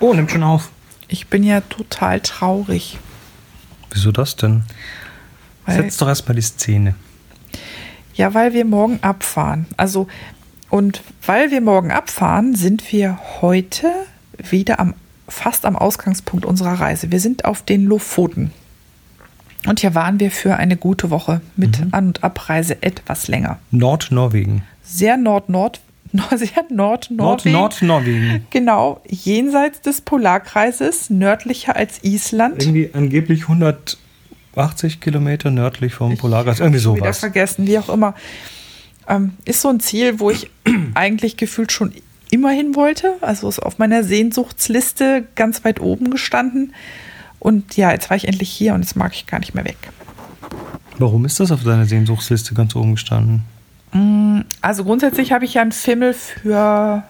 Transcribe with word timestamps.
Oh, 0.00 0.12
nimmt 0.14 0.30
schon 0.30 0.42
auf. 0.42 0.70
Ich 1.08 1.28
bin 1.28 1.42
ja 1.42 1.60
total 1.62 2.20
traurig. 2.20 2.98
Wieso 3.92 4.12
das 4.12 4.36
denn? 4.36 4.64
Weil, 5.64 5.82
Setz 5.82 5.96
doch 5.96 6.08
erstmal 6.08 6.34
die 6.36 6.42
Szene. 6.42 6.94
ja, 8.14 8.34
weil 8.34 8.52
wir 8.52 8.64
morgen 8.64 8.98
abfahren. 9.02 9.66
Also, 9.76 10.06
und 10.70 11.02
weil 11.24 11.50
wir 11.50 11.60
morgen 11.60 11.90
abfahren, 11.92 12.54
sind 12.54 12.92
wir 12.92 13.18
heute 13.40 13.88
wieder 14.38 14.80
am, 14.80 14.94
fast 15.28 15.64
am 15.64 15.76
Ausgangspunkt 15.76 16.44
unserer 16.44 16.80
Reise. 16.80 17.10
Wir 17.10 17.20
sind 17.20 17.44
auf 17.44 17.62
den 17.62 17.86
Lofoten. 17.86 18.52
Und 19.66 19.80
hier 19.80 19.94
waren 19.94 20.20
wir 20.20 20.30
für 20.30 20.56
eine 20.56 20.76
gute 20.76 21.10
Woche 21.10 21.40
mit 21.56 21.80
An- 21.92 22.08
und 22.08 22.22
Abreise 22.24 22.82
etwas 22.82 23.26
länger. 23.26 23.58
Nordnorwegen. 23.72 24.62
Sehr 24.84 25.16
Nord-Nord, 25.16 25.80
sehr 26.36 26.64
Nord-Nord. 26.70 27.44
Nord-Nordnorwegen. 27.44 28.46
Genau, 28.50 29.00
jenseits 29.08 29.80
des 29.80 30.00
Polarkreises, 30.00 31.10
nördlicher 31.10 31.76
als 31.76 32.02
Island. 32.02 32.62
Irgendwie 32.62 32.90
angeblich 32.92 33.42
180 33.42 35.00
Kilometer 35.00 35.50
nördlich 35.50 35.94
vom 35.94 36.16
Polarkreis. 36.16 36.60
Irgendwie 36.60 36.80
Schon 36.80 36.96
Wieder 36.96 37.06
sowas. 37.06 37.18
vergessen, 37.20 37.66
wie 37.66 37.78
auch 37.78 37.88
immer. 37.88 38.14
Ähm, 39.08 39.34
ist 39.44 39.60
so 39.60 39.68
ein 39.68 39.80
Ziel, 39.80 40.18
wo 40.20 40.30
ich 40.30 40.50
eigentlich 40.94 41.36
gefühlt 41.36 41.72
schon 41.72 41.92
immer 42.30 42.50
hin 42.50 42.74
wollte. 42.74 43.14
Also 43.20 43.48
ist 43.48 43.60
auf 43.60 43.78
meiner 43.78 44.02
Sehnsuchtsliste 44.02 45.26
ganz 45.34 45.64
weit 45.64 45.80
oben 45.80 46.10
gestanden. 46.10 46.74
Und 47.38 47.76
ja, 47.76 47.92
jetzt 47.92 48.10
war 48.10 48.16
ich 48.16 48.26
endlich 48.26 48.50
hier 48.50 48.74
und 48.74 48.82
jetzt 48.82 48.96
mag 48.96 49.12
ich 49.14 49.26
gar 49.26 49.38
nicht 49.38 49.54
mehr 49.54 49.64
weg. 49.64 49.76
Warum 50.98 51.24
ist 51.24 51.38
das 51.38 51.52
auf 51.52 51.62
deiner 51.62 51.84
Sehnsuchtsliste 51.84 52.54
ganz 52.54 52.74
oben 52.74 52.92
gestanden? 52.92 53.42
Also 54.60 54.84
grundsätzlich 54.84 55.32
habe 55.32 55.44
ich 55.44 55.54
ja 55.54 55.62
einen 55.62 55.72
Fimmel 55.72 56.12
für, 56.12 57.04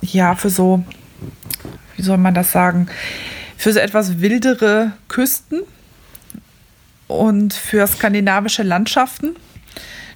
ja, 0.00 0.34
für 0.36 0.50
so, 0.50 0.84
wie 1.96 2.02
soll 2.02 2.18
man 2.18 2.34
das 2.34 2.52
sagen, 2.52 2.88
für 3.56 3.72
so 3.72 3.80
etwas 3.80 4.20
wildere 4.20 4.92
Küsten 5.08 5.62
und 7.08 7.52
für 7.52 7.86
skandinavische 7.86 8.62
Landschaften. 8.62 9.36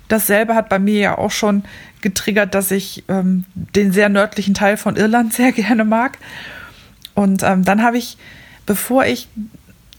Dasselbe 0.09 0.55
hat 0.55 0.69
bei 0.69 0.79
mir 0.79 0.99
ja 1.01 1.19
auch 1.19 1.31
schon 1.31 1.65
getriggert, 2.01 2.55
dass 2.55 2.71
ich 2.71 3.05
ähm, 3.09 3.45
den 3.55 3.93
sehr 3.93 4.09
nördlichen 4.09 4.55
Teil 4.55 4.77
von 4.77 4.97
Irland 4.97 5.33
sehr 5.34 5.53
gerne 5.53 5.84
mag. 5.84 6.19
Und 7.15 7.43
ähm, 7.43 7.65
dann 7.65 7.83
habe 7.83 7.99
ich, 7.99 8.17
bevor 8.67 9.05
ich 9.05 9.29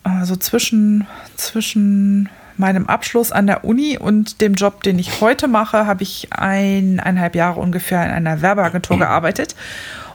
also 0.03 0.35
zwischen, 0.35 1.07
zwischen 1.35 2.29
meinem 2.59 2.87
Abschluss 2.87 3.31
an 3.31 3.47
der 3.47 3.63
Uni 3.63 3.97
und 3.97 4.41
dem 4.41 4.53
Job, 4.53 4.83
den 4.83 4.99
ich 4.99 5.21
heute 5.21 5.47
mache, 5.47 5.87
habe 5.87 6.03
ich 6.03 6.27
eineinhalb 6.31 7.35
Jahre 7.35 7.59
ungefähr 7.59 8.03
in 8.05 8.11
einer 8.11 8.41
Werbeagentur 8.41 8.99
gearbeitet 8.99 9.55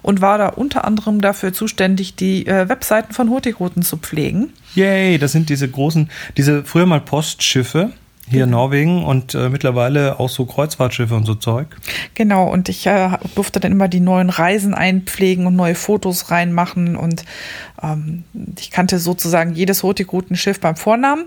und 0.02 0.20
war 0.20 0.36
da 0.36 0.48
unter 0.48 0.84
anderem 0.84 1.20
dafür 1.20 1.52
zuständig, 1.52 2.14
die 2.14 2.46
äh, 2.46 2.68
Webseiten 2.68 3.14
von 3.14 3.30
Hurtigruten 3.30 3.82
zu 3.82 3.96
pflegen. 3.96 4.52
Yay, 4.74 5.18
das 5.18 5.32
sind 5.32 5.48
diese 5.48 5.68
großen, 5.68 6.10
diese 6.36 6.62
früher 6.64 6.86
mal 6.86 7.00
Postschiffe 7.00 7.92
hier 8.30 8.44
in 8.44 8.50
Norwegen 8.50 9.04
und 9.04 9.34
äh, 9.34 9.50
mittlerweile 9.50 10.18
auch 10.18 10.30
so 10.30 10.46
Kreuzfahrtschiffe 10.46 11.14
und 11.14 11.26
so 11.26 11.34
Zeug. 11.34 11.68
Genau, 12.14 12.50
und 12.50 12.68
ich 12.70 12.86
äh, 12.86 13.10
durfte 13.34 13.60
dann 13.60 13.72
immer 13.72 13.88
die 13.88 14.00
neuen 14.00 14.30
Reisen 14.30 14.74
einpflegen 14.74 15.46
und 15.46 15.56
neue 15.56 15.74
Fotos 15.74 16.30
reinmachen. 16.30 16.96
Und 16.96 17.24
ähm, 17.82 18.24
ich 18.58 18.70
kannte 18.70 18.98
sozusagen 18.98 19.52
jedes 19.52 19.82
Hurtigruten-Schiff 19.82 20.58
beim 20.58 20.76
Vornamen. 20.76 21.24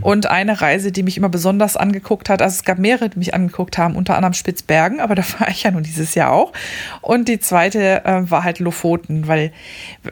Und 0.00 0.26
eine 0.26 0.60
Reise, 0.60 0.90
die 0.90 1.02
mich 1.02 1.18
immer 1.18 1.28
besonders 1.28 1.76
angeguckt 1.76 2.30
hat, 2.30 2.40
also 2.40 2.54
es 2.54 2.64
gab 2.64 2.78
mehrere, 2.78 3.10
die 3.10 3.18
mich 3.18 3.34
angeguckt 3.34 3.76
haben, 3.76 3.94
unter 3.94 4.16
anderem 4.16 4.32
Spitzbergen, 4.32 5.00
aber 5.00 5.14
da 5.14 5.24
war 5.38 5.48
ich 5.50 5.64
ja 5.64 5.70
nun 5.70 5.82
dieses 5.82 6.14
Jahr 6.14 6.32
auch. 6.32 6.52
Und 7.02 7.28
die 7.28 7.40
zweite 7.40 8.04
äh, 8.06 8.30
war 8.30 8.42
halt 8.42 8.58
Lofoten, 8.58 9.28
weil 9.28 9.52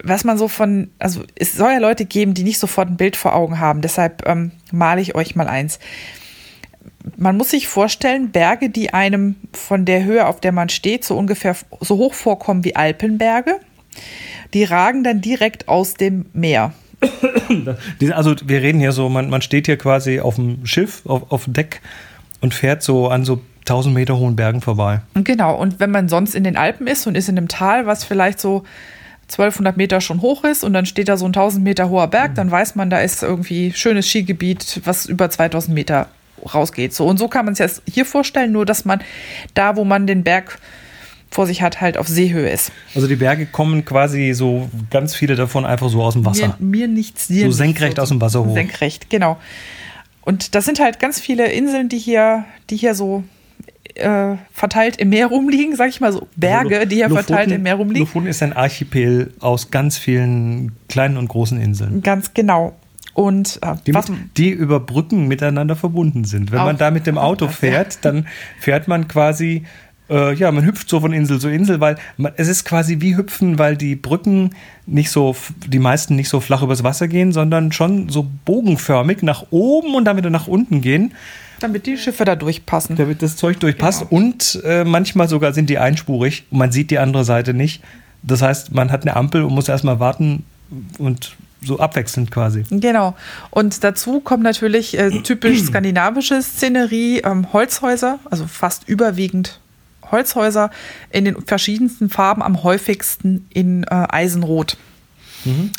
was 0.05 0.25
man 0.25 0.37
so 0.37 0.49
von, 0.49 0.91
also 0.99 1.23
es 1.35 1.55
soll 1.55 1.73
ja 1.73 1.79
Leute 1.79 2.05
geben, 2.05 2.35
die 2.35 2.45
nicht 2.45 2.59
sofort 2.59 2.89
ein 2.89 2.97
Bild 2.97 3.17
vor 3.17 3.35
Augen 3.35 3.59
haben. 3.59 3.81
Deshalb 3.81 4.27
ähm, 4.27 4.53
male 4.71 5.01
ich 5.01 5.15
euch 5.15 5.35
mal 5.35 5.49
eins 5.49 5.79
man 7.17 7.37
muss 7.37 7.51
sich 7.51 7.69
vorstellen, 7.69 8.31
Berge, 8.31 8.71
die 8.71 8.93
einem 8.93 9.37
von 9.53 9.85
der 9.85 10.05
Höhe, 10.05 10.27
auf 10.27 10.41
der 10.41 10.53
man 10.53 10.69
steht, 10.69 11.05
so 11.05 11.17
ungefähr 11.17 11.57
so 11.81 11.97
hoch 11.97 12.15
vorkommen 12.15 12.65
wie 12.65 12.77
Alpenberge, 12.77 13.57
die 14.55 14.65
ragen 14.65 15.05
dann 15.05 15.21
direkt 15.21 15.69
aus 15.69 15.95
dem 15.95 16.27
Meer. 16.33 16.73
Also 18.13 18.37
wir 18.45 18.63
reden 18.63 18.79
hier 18.79 18.93
so, 18.93 19.09
man, 19.09 19.31
man 19.31 19.43
steht 19.43 19.67
hier 19.67 19.77
quasi 19.77 20.21
auf 20.21 20.37
dem 20.37 20.65
Schiff, 20.67 21.03
auf, 21.07 21.31
auf 21.33 21.45
dem 21.45 21.55
Deck 21.55 21.81
und 22.41 22.55
fährt 22.55 22.83
so 22.83 23.09
an 23.09 23.25
so 23.25 23.41
1000 23.61 23.95
Meter 23.95 24.17
hohen 24.19 24.37
Bergen 24.37 24.61
vorbei. 24.61 25.01
Genau, 25.15 25.57
und 25.57 25.81
wenn 25.81 25.91
man 25.91 26.09
sonst 26.09 26.35
in 26.35 26.45
den 26.45 26.57
Alpen 26.57 26.87
ist 26.87 27.07
und 27.07 27.17
ist 27.17 27.29
in 27.29 27.37
einem 27.37 27.49
Tal, 27.49 27.87
was 27.87 28.05
vielleicht 28.05 28.41
so 28.41 28.65
1200 29.31 29.77
Meter 29.77 30.01
schon 30.01 30.23
hoch 30.23 30.45
ist 30.45 30.65
und 30.65 30.73
dann 30.73 30.87
steht 30.87 31.09
da 31.09 31.17
so 31.17 31.25
ein 31.25 31.29
1000 31.29 31.63
Meter 31.63 31.89
hoher 31.89 32.09
Berg, 32.09 32.35
dann 32.35 32.51
weiß 32.51 32.75
man, 32.75 32.91
da 32.91 33.01
ist 33.01 33.23
irgendwie 33.23 33.73
schönes 33.73 34.09
Skigebiet, 34.09 34.81
was 34.85 35.07
über 35.07 35.31
2000 35.31 35.75
Meter 35.75 36.09
rausgeht. 36.55 36.95
So 36.95 37.07
und 37.07 37.19
so 37.19 37.29
kann 37.29 37.45
man 37.45 37.53
es 37.53 37.59
jetzt 37.59 37.83
hier 37.91 38.05
vorstellen, 38.05 38.53
nur 38.53 38.67
dass 38.67 38.85
man 38.85 39.01
da, 39.55 39.77
wo 39.77 39.85
man 39.85 40.07
den 40.07 40.23
Berg 40.25 40.59
vor 41.31 41.47
sich 41.47 41.63
hat, 41.63 41.81
halt 41.81 41.97
auf 41.97 42.09
Seehöhe 42.09 42.49
ist. 42.51 42.73
Also 42.95 43.07
die 43.07 43.15
Berge 43.17 43.47
kommen 43.47 43.85
quasi 43.85 44.33
so 44.35 44.69
ganz 44.91 45.15
viele 45.15 45.37
davon 45.37 45.65
einfach 45.65 45.89
so 45.89 46.03
aus 46.03 46.15
dem 46.15 46.25
Wasser. 46.25 46.57
Mir, 46.59 46.87
mir 46.87 46.89
nichts, 46.89 47.29
dir 47.29 47.47
So 47.47 47.53
senkrecht 47.53 48.01
aus 48.01 48.09
dem 48.09 48.21
Wasser 48.21 48.45
hoch. 48.45 48.53
Senkrecht, 48.55 49.09
genau. 49.11 49.39
Und 50.23 50.55
das 50.55 50.65
sind 50.65 50.81
halt 50.81 50.99
ganz 50.99 51.21
viele 51.21 51.47
Inseln, 51.51 51.89
die 51.89 51.99
hier, 51.99 52.45
die 52.69 52.77
hier 52.77 52.95
so 52.97 53.23
äh, 53.95 54.35
verteilt 54.53 54.97
im 54.97 55.11
Meer 55.11 55.29
rumliegen, 55.29 55.77
sag 55.77 55.89
ich 55.89 56.01
mal 56.01 56.13
so. 56.13 56.27
Berge, 56.37 56.87
die 56.87 56.97
hier 56.97 57.05
Also 57.05 57.17
Lofoten- 57.17 57.27
verteilt 57.35 57.53
im 57.53 57.63
Meer 57.63 57.77
rumliegen. 57.77 58.07
Lofoten 58.07 58.27
ist 58.27 58.43
ein 58.43 58.53
Archipel 58.53 59.33
aus 59.41 59.71
ganz 59.71 59.99
vielen 59.99 60.73
kleinen 60.89 61.17
und 61.17 61.29
großen 61.29 61.61
Inseln. 61.61 62.03
Ganz 62.03 62.35
genau. 62.35 62.75
Und 63.15 63.59
äh, 63.63 63.75
Die, 63.87 63.93
mit, 63.93 64.05
die 64.37 64.51
über 64.51 64.81
Brücken 64.81 65.29
miteinander 65.29 65.77
verbunden 65.77 66.25
sind. 66.25 66.53
Wenn 66.53 66.61
man 66.61 66.79
da 66.79 66.91
mit 66.91 67.07
dem 67.07 67.19
Auto 67.19 67.49
fährt, 67.49 68.05
dann 68.05 68.27
fährt 68.59 68.89
man 68.89 69.09
quasi, 69.09 69.65
äh, 70.09 70.35
ja, 70.35 70.51
man 70.53 70.65
hüpft 70.65 70.89
so 70.89 71.01
von 71.01 71.13
Insel 71.13 71.41
zu 71.41 71.49
Insel, 71.49 71.81
weil 71.81 71.97
man, 72.17 72.33
es 72.37 72.49
ist 72.49 72.65
quasi 72.65 73.01
wie 73.01 73.17
hüpfen, 73.17 73.59
weil 73.59 73.77
die 73.77 73.97
Brücken 73.97 74.51
nicht 74.87 75.11
so, 75.11 75.37
die 75.67 75.79
meisten 75.79 76.17
nicht 76.17 76.29
so 76.29 76.41
flach 76.41 76.63
übers 76.63 76.85
Wasser 76.85 77.09
gehen, 77.09 77.33
sondern 77.33 77.73
schon 77.73 78.09
so 78.09 78.27
bogenförmig 78.45 79.23
nach 79.23 79.47
oben 79.51 79.95
und 79.95 80.05
dann 80.05 80.17
wieder 80.17 80.31
nach 80.31 80.47
unten 80.47 80.81
gehen, 80.81 81.13
damit 81.61 81.87
die 81.87 81.99
Schiffe 81.99 82.25
da 82.25 82.37
durchpassen. 82.37 82.97
damit 82.97 83.23
das 83.23 83.37
Zeug 83.37 83.61
durchpasst. 83.61 84.09
Genau. 84.09 84.23
Und 84.23 84.63
äh, 84.65 84.85
manchmal 84.85 85.29
sogar 85.29 85.53
sind 85.53 85.69
die 85.69 85.79
einspurig 85.79 86.45
und 86.51 86.59
man 86.59 86.73
sieht 86.73 86.91
die 86.91 86.99
andere 86.99 87.25
Seite 87.25 87.55
nicht. 87.55 87.83
Das 88.23 88.43
heißt, 88.43 88.73
man 88.73 88.91
hat 88.91 89.03
eine 89.03 89.17
Ampel 89.17 89.43
und 89.43 89.55
muss 89.55 89.69
erstmal 89.69 90.01
warten 90.01 90.45
und 90.99 91.37
so 91.63 91.79
abwechselnd 91.79 92.31
quasi. 92.31 92.65
Genau. 92.71 93.15
Und 93.51 93.85
dazu 93.85 94.21
kommt 94.21 94.43
natürlich 94.43 94.99
äh, 94.99 95.23
typisch 95.23 95.63
skandinavische 95.65 96.41
Szenerie, 96.43 97.19
ähm, 97.19 97.53
Holzhäuser, 97.53 98.19
also 98.31 98.47
fast 98.47 98.89
überwiegend 98.89 99.61
Holzhäuser 100.11 100.71
in 101.11 101.25
den 101.25 101.43
verschiedensten 101.43 102.11
Farben, 102.11 102.43
am 102.43 102.63
häufigsten 102.63 103.47
in 103.51 103.85
äh, 103.85 104.07
Eisenrot. 104.09 104.77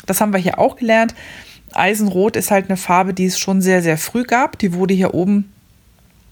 Das 0.06 0.20
haben 0.20 0.32
wir 0.32 0.40
hier 0.40 0.58
auch 0.58 0.76
gelernt. 0.76 1.14
Eisenrot 1.72 2.36
ist 2.36 2.50
halt 2.50 2.68
eine 2.68 2.76
Farbe, 2.76 3.14
die 3.14 3.26
es 3.26 3.38
schon 3.38 3.60
sehr, 3.60 3.82
sehr 3.82 3.96
früh 3.96 4.24
gab. 4.24 4.58
Die 4.58 4.74
wurde 4.74 4.94
hier 4.94 5.14
oben 5.14 5.52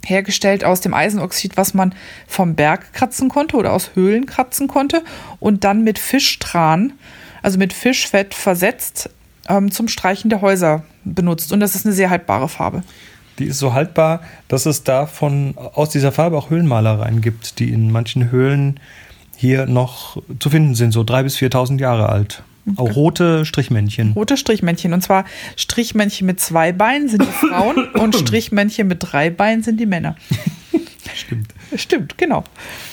hergestellt 0.04 0.64
aus 0.64 0.80
dem 0.80 0.94
Eisenoxid, 0.94 1.56
was 1.56 1.74
man 1.74 1.94
vom 2.26 2.54
Berg 2.54 2.92
kratzen 2.92 3.28
konnte 3.28 3.56
oder 3.56 3.72
aus 3.72 3.90
Höhlen 3.94 4.26
kratzen 4.26 4.66
konnte 4.66 5.04
und 5.38 5.64
dann 5.64 5.84
mit 5.84 5.98
Fischtran, 5.98 6.94
also 7.42 7.58
mit 7.58 7.72
Fischfett 7.72 8.34
versetzt, 8.34 9.10
ähm, 9.48 9.70
zum 9.70 9.88
Streichen 9.88 10.30
der 10.30 10.40
Häuser 10.40 10.84
benutzt. 11.04 11.52
Und 11.52 11.60
das 11.60 11.74
ist 11.74 11.86
eine 11.86 11.94
sehr 11.94 12.10
haltbare 12.10 12.48
Farbe. 12.48 12.82
Die 13.38 13.46
ist 13.46 13.58
so 13.58 13.72
haltbar, 13.72 14.20
dass 14.48 14.66
es 14.66 14.84
davon 14.84 15.54
aus 15.56 15.90
dieser 15.90 16.12
Farbe 16.12 16.36
auch 16.36 16.50
Höhlenmalereien 16.50 17.20
gibt, 17.20 17.58
die 17.58 17.70
in 17.70 17.90
manchen 17.90 18.30
Höhlen 18.30 18.78
hier 19.36 19.66
noch 19.66 20.20
zu 20.38 20.50
finden 20.50 20.74
sind, 20.74 20.92
so 20.92 21.00
3.000 21.00 21.22
bis 21.22 21.36
4.000 21.38 21.80
Jahre 21.80 22.10
alt. 22.10 22.42
Auch 22.76 22.94
rote 22.94 23.46
Strichmännchen. 23.46 24.12
Rote 24.12 24.36
Strichmännchen. 24.36 24.92
Und 24.92 25.02
zwar 25.02 25.24
Strichmännchen 25.56 26.26
mit 26.26 26.40
zwei 26.40 26.72
Beinen 26.72 27.08
sind 27.08 27.22
die 27.22 27.48
Frauen 27.48 27.88
und 27.94 28.14
Strichmännchen 28.14 28.86
mit 28.86 28.98
drei 29.00 29.30
Beinen 29.30 29.62
sind 29.62 29.80
die 29.80 29.86
Männer. 29.86 30.16
Stimmt. 31.14 31.54
Stimmt, 31.74 32.18
genau. 32.18 32.44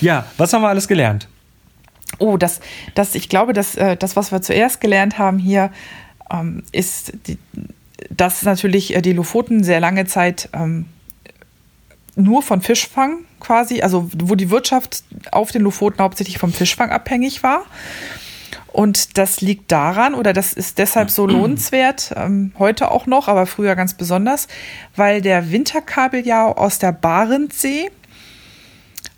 Ja, 0.02 0.26
was 0.38 0.54
haben 0.54 0.62
wir 0.62 0.70
alles 0.70 0.88
gelernt? 0.88 1.28
Oh, 2.20 2.38
das, 2.38 2.62
das, 2.96 3.14
ich 3.16 3.30
glaube, 3.30 3.54
dass, 3.54 3.76
äh, 3.76 3.98
das, 3.98 4.16
was 4.16 4.32
wir 4.32 4.42
zuerst 4.42 4.82
gelernt 4.82 5.20
haben 5.20 5.38
hier, 5.38 5.72
ähm, 6.32 6.64
ist, 6.72 7.14
die, 7.28 7.38
dass 8.10 8.44
natürlich 8.44 8.96
äh, 8.96 9.02
die 9.02 9.14
Lofoten 9.14 9.64
sehr 9.64 9.80
lange 9.80 10.06
Zeit 10.06 10.50
ähm, 10.54 10.86
nur 12.16 12.42
von 12.42 12.62
Fischfang 12.62 13.20
quasi, 13.40 13.82
also 13.82 14.10
wo 14.18 14.36
die 14.36 14.50
Wirtschaft 14.50 15.04
auf 15.32 15.52
den 15.52 15.62
Lofoten 15.62 16.02
hauptsächlich 16.02 16.40
vom 16.40 16.52
Fischfang 16.52 16.90
abhängig 16.90 17.44
war. 17.44 17.66
Und 18.68 19.18
das 19.18 19.42
liegt 19.42 19.72
daran, 19.72 20.14
oder 20.14 20.34
das 20.34 20.54
ist 20.54 20.78
deshalb 20.78 21.10
so 21.10 21.26
lohnenswert, 21.28 22.14
ähm, 22.16 22.52
heute 22.60 22.92
auch 22.92 23.06
noch, 23.06 23.28
aber 23.28 23.46
früher 23.46 23.76
ganz 23.76 23.94
besonders, 23.94 24.48
weil 24.96 25.22
der 25.22 25.52
Winterkabeljau 25.52 26.52
aus 26.52 26.80
der 26.80 26.92
Barentssee 26.92 27.90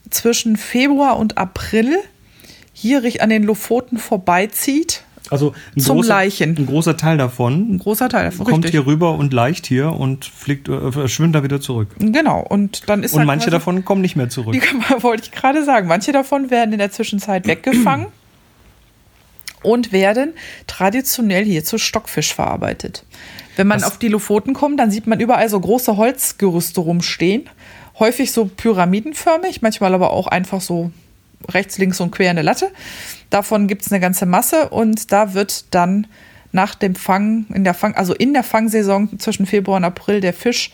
zwischen 0.10 0.58
Februar 0.58 1.18
und 1.18 1.38
April 1.38 1.98
hier 2.74 3.04
an 3.22 3.30
den 3.30 3.44
Lofoten 3.44 3.98
vorbeizieht. 3.98 5.04
Also 5.32 5.54
ein 5.76 5.82
Zum 5.82 5.98
großer, 5.98 6.10
Leichen. 6.10 6.58
Ein 6.58 6.66
großer 6.66 6.98
Teil 6.98 7.18
davon 7.18 7.74
Ein 7.76 7.78
großer 7.80 8.10
Teil 8.10 8.26
davon. 8.26 8.46
kommt 8.46 8.66
richtig. 8.66 8.72
hier 8.82 8.88
rüber 8.88 9.14
und 9.14 9.32
leicht 9.34 9.68
hier 9.68 9.92
und 9.92 10.26
fliegt, 10.26 10.68
äh, 10.70 11.08
schwimmt 11.08 11.36
da 11.36 11.44
wieder 11.44 11.62
zurück. 11.62 11.90
Genau, 12.00 12.42
und 12.42 12.90
dann 12.90 13.04
ist 13.04 13.14
Und 13.14 13.20
halt 13.20 13.28
manche 13.28 13.50
davon 13.52 13.86
kommen 13.86 14.02
nicht 14.02 14.16
mehr 14.16 14.30
zurück. 14.30 14.54
Die 14.54 14.62
wollte 15.04 15.24
ich 15.26 15.32
gerade 15.32 15.64
sagen. 15.64 15.88
Manche 15.88 16.12
davon 16.12 16.50
werden 16.50 16.72
in 16.74 16.80
der 16.80 16.92
Zwischenzeit 16.92 17.46
weggefangen 17.48 18.08
und 19.62 19.92
werden 19.92 20.34
traditionell 20.68 21.44
hier 21.46 21.64
zu 21.64 21.78
Stockfisch 21.78 22.34
verarbeitet. 22.34 23.04
Wenn 23.56 23.68
man 23.68 23.82
Was- 23.82 23.88
auf 23.88 23.98
die 24.00 24.08
Lofoten 24.08 24.54
kommt, 24.54 24.80
dann 24.80 24.90
sieht 24.90 25.06
man 25.06 25.20
überall 25.20 25.50
so 25.50 25.60
große 25.60 25.98
Holzgerüste 25.98 26.80
rumstehen. 26.82 27.50
Häufig 28.00 28.32
so 28.32 28.46
pyramidenförmig, 28.46 29.62
manchmal 29.62 29.94
aber 29.94 30.12
auch 30.12 30.28
einfach 30.28 30.62
so 30.62 30.92
rechts, 31.48 31.78
links 31.78 32.00
und 32.00 32.12
quer 32.12 32.30
eine 32.30 32.42
Latte. 32.42 32.70
Davon 33.30 33.68
gibt 33.68 33.84
es 33.84 33.92
eine 33.92 34.00
ganze 34.00 34.26
Masse 34.26 34.70
und 34.70 35.12
da 35.12 35.34
wird 35.34 35.74
dann 35.74 36.08
nach 36.52 36.74
dem 36.76 36.96
Fang, 36.96 37.46
in 37.54 37.64
der 37.64 37.74
Fang, 37.76 37.94
also 37.96 38.14
in 38.16 38.34
der 38.34 38.44
Fangsaison 38.44 39.20
zwischen 39.20 39.46
Februar 39.46 39.78
und 39.78 39.84
April 39.84 40.20
der 40.20 40.34
Fisch, 40.34 40.72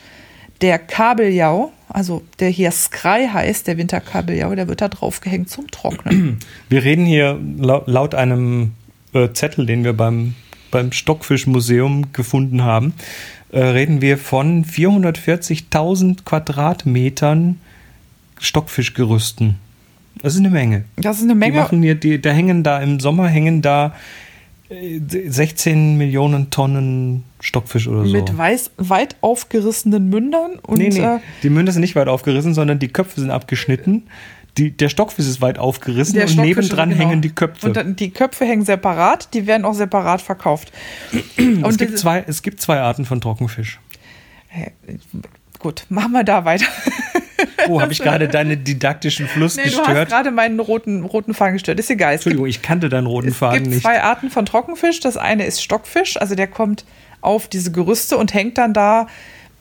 der 0.61 0.79
Kabeljau, 0.79 1.73
also 1.89 2.23
der 2.39 2.49
hier 2.49 2.71
Skrei 2.71 3.27
heißt, 3.27 3.67
der 3.67 3.77
Winterkabeljau, 3.77 4.55
der 4.55 4.69
wird 4.69 4.79
da 4.81 4.87
draufgehängt 4.87 5.49
zum 5.49 5.69
Trocknen. 5.69 6.39
Wir 6.69 6.83
reden 6.83 7.05
hier 7.05 7.37
lau- 7.57 7.83
laut 7.87 8.15
einem 8.15 8.71
äh, 9.13 9.29
Zettel, 9.33 9.65
den 9.65 9.83
wir 9.83 9.91
beim, 9.93 10.33
beim 10.71 10.93
Stockfischmuseum 10.93 12.13
gefunden 12.13 12.63
haben, 12.63 12.93
äh, 13.51 13.59
reden 13.59 14.01
wir 14.01 14.17
von 14.17 14.63
440.000 14.65 16.23
Quadratmetern 16.23 17.59
Stockfischgerüsten. 18.39 19.57
Das 20.21 20.33
ist 20.33 20.39
eine 20.39 20.49
Menge. 20.49 20.85
Das 20.97 21.17
ist 21.17 21.23
eine 21.23 21.33
Die 21.33 21.39
Menge. 21.39 21.57
machen 21.59 21.81
hier, 21.83 21.95
die, 21.95 22.21
da 22.21 22.31
hängen 22.31 22.63
da 22.63 22.79
im 22.81 22.99
Sommer 22.99 23.27
hängen 23.27 23.61
da 23.61 23.93
äh, 24.69 24.99
16 25.27 25.97
Millionen 25.97 26.49
Tonnen 26.49 27.23
Stockfisch 27.41 27.87
oder 27.87 28.05
so. 28.05 28.11
Mit 28.11 28.35
weiß, 28.35 28.71
weit 28.77 29.15
aufgerissenen 29.21 30.09
Mündern 30.09 30.53
und 30.63 30.79
nee, 30.79 30.89
nee, 30.89 30.99
äh, 30.99 31.19
die 31.43 31.49
Münder 31.49 31.71
sind 31.71 31.81
nicht 31.81 31.95
weit 31.95 32.07
aufgerissen, 32.07 32.53
sondern 32.53 32.79
die 32.79 32.87
Köpfe 32.87 33.19
sind 33.21 33.29
abgeschnitten. 33.29 34.03
Die, 34.57 34.71
der 34.71 34.87
Stockfisch 34.87 35.25
ist 35.27 35.41
weit 35.41 35.59
aufgerissen 35.59 36.17
und 36.19 36.37
nebendran 36.37 36.89
genau. 36.91 37.01
hängen 37.01 37.21
die 37.21 37.29
Köpfe. 37.29 37.67
Und 37.67 37.75
dann, 37.75 37.97
die 37.97 38.09
Köpfe 38.11 38.45
hängen 38.45 38.63
separat, 38.63 39.33
die 39.33 39.47
werden 39.47 39.65
auch 39.65 39.73
separat 39.73 40.21
verkauft. 40.21 40.71
es, 41.11 41.37
und 41.37 41.77
gibt 41.77 41.91
diese- 41.91 41.95
zwei, 41.95 42.23
es 42.25 42.41
gibt 42.41 42.61
zwei 42.61 42.79
Arten 42.79 43.03
von 43.03 43.19
Trockenfisch. 43.19 43.79
Äh, 44.53 44.71
Gut, 45.59 45.85
machen 45.89 46.13
wir 46.13 46.23
da 46.23 46.45
weiter. 46.45 46.65
Oh, 47.67 47.81
habe 47.81 47.91
ich 47.91 47.99
gerade 47.99 48.27
deinen 48.27 48.63
didaktischen 48.63 49.27
Fluss 49.27 49.55
Nee, 49.57 49.63
du 49.63 49.77
hast 49.77 49.85
gestört? 49.85 50.09
gerade 50.09 50.31
meinen 50.31 50.59
roten, 50.59 51.03
roten 51.03 51.33
Faden 51.33 51.53
gestört. 51.53 51.79
Ist 51.79 51.89
egal. 51.89 52.13
Es 52.13 52.19
gibt, 52.21 52.27
Entschuldigung, 52.33 52.47
ich 52.47 52.61
kannte 52.61 52.89
deinen 52.89 53.07
roten 53.07 53.29
es 53.29 53.37
Faden 53.37 53.59
gibt 53.63 53.67
nicht. 53.75 53.81
zwei 53.83 54.01
Arten 54.01 54.29
von 54.29 54.45
Trockenfisch. 54.45 54.99
Das 54.99 55.17
eine 55.17 55.45
ist 55.45 55.61
Stockfisch, 55.61 56.17
also 56.17 56.35
der 56.35 56.47
kommt 56.47 56.85
auf 57.21 57.47
diese 57.47 57.71
Gerüste 57.71 58.17
und 58.17 58.33
hängt 58.33 58.57
dann 58.57 58.73
da 58.73 59.07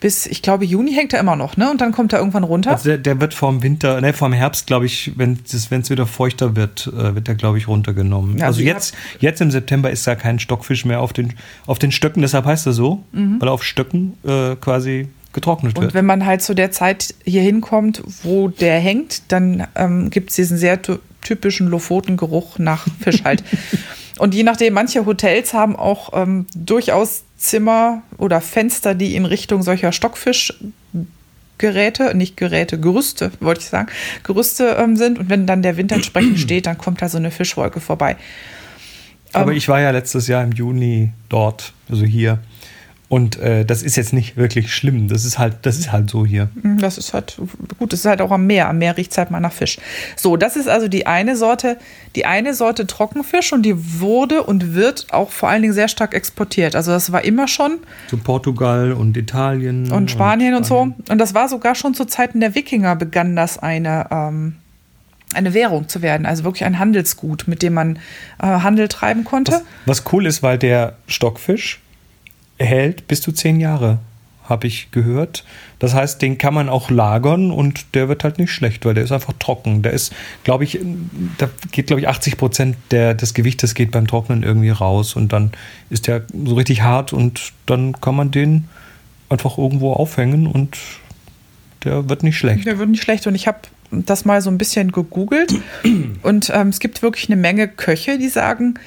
bis, 0.04 0.26
ich 0.26 0.42
glaube, 0.42 0.66
Juni 0.66 0.92
hängt 0.92 1.14
er 1.14 1.20
immer 1.20 1.34
noch, 1.34 1.56
ne? 1.56 1.70
Und 1.70 1.80
dann 1.80 1.90
kommt 1.90 2.12
er 2.12 2.18
irgendwann 2.18 2.44
runter. 2.44 2.72
Also 2.72 2.90
der, 2.90 2.98
der 2.98 3.22
wird 3.22 3.32
vorm 3.32 3.62
Winter, 3.62 4.02
ne, 4.02 4.12
vorm 4.12 4.34
Herbst, 4.34 4.66
glaube 4.66 4.84
ich, 4.84 5.12
wenn 5.16 5.38
es 5.50 5.70
wieder 5.88 6.06
feuchter 6.06 6.56
wird, 6.56 6.88
äh, 6.88 7.14
wird 7.14 7.26
der, 7.26 7.36
glaube 7.36 7.56
ich, 7.56 7.68
runtergenommen. 7.68 8.36
Ja, 8.36 8.46
also 8.48 8.58
also 8.58 8.66
jetzt, 8.68 8.94
jetzt 9.20 9.40
im 9.40 9.50
September 9.50 9.90
ist 9.90 10.06
da 10.06 10.14
kein 10.14 10.38
Stockfisch 10.38 10.84
mehr 10.84 11.00
auf 11.00 11.14
den, 11.14 11.32
auf 11.66 11.78
den 11.78 11.90
Stöcken, 11.90 12.20
deshalb 12.20 12.44
heißt 12.44 12.66
er 12.66 12.74
so, 12.74 13.02
weil 13.12 13.48
er 13.48 13.52
auf 13.52 13.64
Stöcken 13.64 14.18
äh, 14.24 14.56
quasi 14.56 15.08
getrocknet 15.34 15.76
Und 15.76 15.84
wird. 15.84 15.94
wenn 15.94 16.06
man 16.06 16.24
halt 16.24 16.40
zu 16.40 16.54
der 16.54 16.70
Zeit 16.70 17.14
hier 17.24 17.42
hinkommt, 17.42 18.02
wo 18.22 18.48
der 18.48 18.78
hängt, 18.80 19.30
dann 19.30 19.66
ähm, 19.74 20.08
gibt 20.08 20.30
es 20.30 20.36
diesen 20.36 20.56
sehr 20.56 20.80
ty- 20.80 20.98
typischen 21.22 21.66
Lofotengeruch 21.68 22.58
nach 22.58 22.86
Fisch 23.00 23.24
halt. 23.24 23.44
Und 24.18 24.34
je 24.34 24.44
nachdem, 24.44 24.72
manche 24.74 25.04
Hotels 25.06 25.52
haben 25.52 25.76
auch 25.76 26.10
ähm, 26.14 26.46
durchaus 26.56 27.24
Zimmer 27.36 28.02
oder 28.16 28.40
Fenster, 28.40 28.94
die 28.94 29.16
in 29.16 29.26
Richtung 29.26 29.62
solcher 29.62 29.92
Stockfischgeräte, 31.58 32.16
nicht 32.16 32.36
Geräte, 32.36 32.78
Gerüste, 32.78 33.30
wollte 33.40 33.60
ich 33.60 33.66
sagen, 33.66 33.88
Gerüste 34.22 34.76
ähm, 34.78 34.96
sind. 34.96 35.18
Und 35.18 35.30
wenn 35.30 35.46
dann 35.46 35.62
der 35.62 35.76
Wind 35.76 35.92
entsprechend 35.92 36.38
steht, 36.40 36.66
dann 36.66 36.78
kommt 36.78 37.02
da 37.02 37.08
so 37.08 37.18
eine 37.18 37.30
Fischwolke 37.30 37.80
vorbei. 37.80 38.16
Aber 39.32 39.50
ähm, 39.50 39.56
ich 39.56 39.68
war 39.68 39.80
ja 39.80 39.90
letztes 39.90 40.28
Jahr 40.28 40.44
im 40.44 40.52
Juni 40.52 41.10
dort, 41.28 41.72
also 41.90 42.04
hier. 42.04 42.38
Und 43.10 43.38
äh, 43.38 43.64
das 43.66 43.82
ist 43.82 43.96
jetzt 43.96 44.12
nicht 44.14 44.36
wirklich 44.38 44.74
schlimm. 44.74 45.08
Das 45.08 45.24
ist 45.26 45.38
halt, 45.38 45.58
das 45.62 45.78
ist 45.78 45.92
halt 45.92 46.08
so 46.08 46.24
hier. 46.24 46.48
Hm, 46.62 46.78
Das 46.78 46.96
ist 46.96 47.12
halt 47.12 47.36
gut, 47.78 47.92
das 47.92 48.00
ist 48.00 48.06
halt 48.06 48.22
auch 48.22 48.30
am 48.30 48.46
Meer. 48.46 48.68
Am 48.68 48.78
Meer 48.78 48.96
riecht 48.96 49.12
es 49.12 49.18
halt 49.18 49.30
mal 49.30 49.40
nach 49.40 49.52
Fisch. 49.52 49.78
So, 50.16 50.36
das 50.38 50.56
ist 50.56 50.68
also 50.68 50.88
die 50.88 51.06
eine 51.06 51.36
Sorte, 51.36 51.76
die 52.16 52.24
eine 52.24 52.54
Sorte 52.54 52.86
Trockenfisch 52.86 53.52
und 53.52 53.62
die 53.62 54.00
wurde 54.00 54.42
und 54.42 54.74
wird 54.74 55.06
auch 55.12 55.30
vor 55.30 55.50
allen 55.50 55.60
Dingen 55.62 55.74
sehr 55.74 55.88
stark 55.88 56.14
exportiert. 56.14 56.74
Also 56.74 56.92
das 56.92 57.12
war 57.12 57.22
immer 57.24 57.46
schon 57.46 57.78
Zu 58.08 58.16
Portugal 58.16 58.92
und 58.92 59.16
Italien. 59.18 59.92
und 59.92 60.10
Spanien 60.10 60.54
und, 60.54 60.64
so. 60.64 60.78
Und 61.08 61.18
das 61.18 61.34
war 61.34 61.48
sogar 61.48 61.74
schon 61.74 61.92
zu 61.94 62.06
Zeiten 62.06 62.40
der 62.40 62.54
Wikinger 62.54 62.96
begann 62.96 63.36
das 63.36 63.58
eine, 63.58 64.06
ähm, 64.10 64.56
eine 65.34 65.52
Währung 65.52 65.88
zu 65.88 66.00
werden. 66.00 66.24
Also 66.26 66.42
wirklich 66.44 66.64
ein 66.64 66.78
Handelsgut, 66.78 67.46
mit 67.48 67.62
dem 67.62 67.74
man 67.74 67.96
äh, 68.40 68.46
Handel 68.46 68.88
treiben 68.88 69.24
konnte. 69.24 69.52
Was, 69.52 69.62
was 69.84 70.12
cool 70.12 70.24
ist, 70.26 70.42
weil 70.42 70.56
der 70.58 70.94
Stockfisch 71.06 71.80
hält 72.58 73.06
bis 73.08 73.20
zu 73.20 73.32
zehn 73.32 73.60
Jahre, 73.60 73.98
habe 74.44 74.66
ich 74.66 74.90
gehört. 74.90 75.44
Das 75.78 75.94
heißt, 75.94 76.20
den 76.20 76.38
kann 76.38 76.54
man 76.54 76.68
auch 76.68 76.90
lagern 76.90 77.50
und 77.50 77.94
der 77.94 78.08
wird 78.08 78.24
halt 78.24 78.38
nicht 78.38 78.50
schlecht, 78.50 78.84
weil 78.84 78.94
der 78.94 79.04
ist 79.04 79.12
einfach 79.12 79.32
trocken. 79.38 79.82
Der 79.82 79.92
ist, 79.92 80.12
glaube 80.44 80.64
ich, 80.64 80.78
da 81.38 81.48
geht, 81.72 81.86
glaube 81.86 82.00
ich, 82.00 82.08
80 82.08 82.36
Prozent 82.36 82.76
der, 82.90 83.14
des 83.14 83.34
Gewichtes 83.34 83.74
geht 83.74 83.90
beim 83.90 84.06
Trocknen 84.06 84.42
irgendwie 84.42 84.70
raus 84.70 85.16
und 85.16 85.32
dann 85.32 85.52
ist 85.90 86.06
der 86.06 86.22
so 86.44 86.54
richtig 86.54 86.82
hart 86.82 87.12
und 87.12 87.52
dann 87.66 88.00
kann 88.00 88.14
man 88.14 88.30
den 88.30 88.68
einfach 89.28 89.58
irgendwo 89.58 89.92
aufhängen 89.92 90.46
und 90.46 90.78
der 91.84 92.08
wird 92.08 92.22
nicht 92.22 92.38
schlecht. 92.38 92.66
Der 92.66 92.78
wird 92.78 92.88
nicht 92.88 93.02
schlecht. 93.02 93.26
Und 93.26 93.34
ich 93.34 93.46
habe 93.46 93.58
das 93.90 94.24
mal 94.24 94.40
so 94.40 94.50
ein 94.50 94.58
bisschen 94.58 94.92
gegoogelt. 94.92 95.54
Und 96.22 96.50
ähm, 96.52 96.68
es 96.68 96.80
gibt 96.80 97.02
wirklich 97.02 97.28
eine 97.28 97.36
Menge 97.36 97.68
Köche, 97.68 98.18
die 98.18 98.28
sagen, 98.28 98.78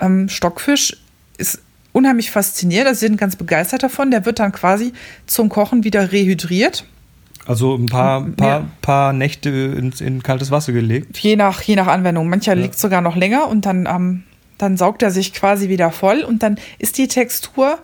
ähm, 0.00 0.28
Stockfisch 0.28 0.96
ist 1.38 1.60
unheimlich 1.96 2.30
faszinierend. 2.30 2.88
Also 2.88 3.00
sie 3.00 3.06
sind 3.06 3.16
ganz 3.16 3.36
begeistert 3.36 3.82
davon. 3.82 4.10
Der 4.10 4.26
wird 4.26 4.38
dann 4.38 4.52
quasi 4.52 4.92
zum 5.26 5.48
Kochen 5.48 5.82
wieder 5.82 6.12
rehydriert. 6.12 6.84
Also 7.46 7.74
ein 7.76 7.86
paar, 7.86 8.20
Ja. 8.26 8.32
paar, 8.36 8.64
paar 8.82 9.12
Nächte 9.12 9.48
ins, 9.50 10.00
in 10.00 10.22
kaltes 10.22 10.50
Wasser 10.50 10.72
gelegt. 10.72 11.16
Je 11.18 11.36
nach, 11.36 11.62
je 11.62 11.76
nach 11.76 11.86
Anwendung. 11.86 12.28
Mancher 12.28 12.54
Ja. 12.54 12.62
liegt 12.62 12.78
sogar 12.78 13.00
noch 13.00 13.16
länger 13.16 13.48
und 13.48 13.64
dann, 13.66 13.86
ähm, 13.86 14.24
dann 14.58 14.76
saugt 14.76 15.02
er 15.02 15.10
sich 15.10 15.32
quasi 15.32 15.68
wieder 15.68 15.90
voll. 15.90 16.20
Und 16.22 16.42
dann 16.42 16.58
ist 16.78 16.98
die 16.98 17.08
Textur 17.08 17.78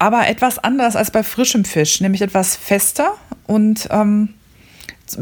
aber 0.00 0.26
etwas 0.28 0.58
anders 0.58 0.96
als 0.96 1.10
bei 1.10 1.22
frischem 1.22 1.64
Fisch, 1.64 2.00
nämlich 2.00 2.22
etwas 2.22 2.56
fester 2.56 3.14
und 3.46 3.88
ähm, 3.90 4.30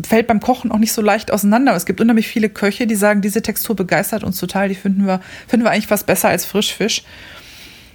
fällt 0.07 0.26
beim 0.26 0.41
Kochen 0.41 0.71
auch 0.73 0.79
nicht 0.79 0.93
so 0.93 1.00
leicht 1.02 1.33
auseinander. 1.33 1.75
Es 1.75 1.87
gibt 1.87 2.00
unheimlich 2.00 2.29
viele 2.29 2.49
Köche, 2.49 2.87
die 2.87 2.95
sagen, 2.97 3.21
diese 3.21 3.41
Textur 3.43 3.75
begeistert 3.76 4.23
uns 4.25 4.38
total. 4.38 4.69
Die 4.69 4.75
finden 4.75 5.07
wir, 5.07 5.21
finden 5.49 5.64
wir 5.64 5.71
eigentlich 5.71 5.91
was 5.91 6.05
besser 6.05 6.29
als 6.29 6.45
Frischfisch. 6.45 7.05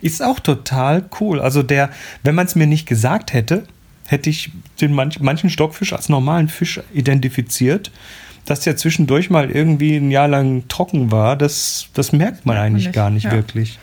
Ist 0.02 0.24
auch 0.24 0.40
total 0.40 1.06
cool. 1.20 1.40
Also 1.40 1.64
der, 1.64 1.90
wenn 2.24 2.36
man 2.36 2.46
es 2.46 2.56
mir 2.56 2.68
nicht 2.68 2.88
gesagt 2.88 3.34
hätte, 3.34 3.64
hätte 4.08 4.30
ich 4.30 4.52
den 4.80 4.94
manch, 4.94 5.20
manchen 5.20 5.50
Stockfisch 5.50 5.94
als 5.94 6.10
normalen 6.10 6.50
Fisch 6.50 6.82
identifiziert. 6.94 7.92
Dass 8.46 8.62
der 8.62 8.76
zwischendurch 8.76 9.30
mal 9.30 9.52
irgendwie 9.52 9.96
ein 9.96 10.10
Jahr 10.10 10.28
lang 10.28 10.68
trocken 10.68 11.12
war, 11.12 11.38
das, 11.38 11.90
das 11.94 12.12
merkt 12.12 12.46
man 12.46 12.58
eigentlich 12.58 12.88
nicht, 12.88 12.96
gar 12.96 13.12
nicht 13.12 13.26
ja. 13.26 13.32
wirklich. 13.32 13.78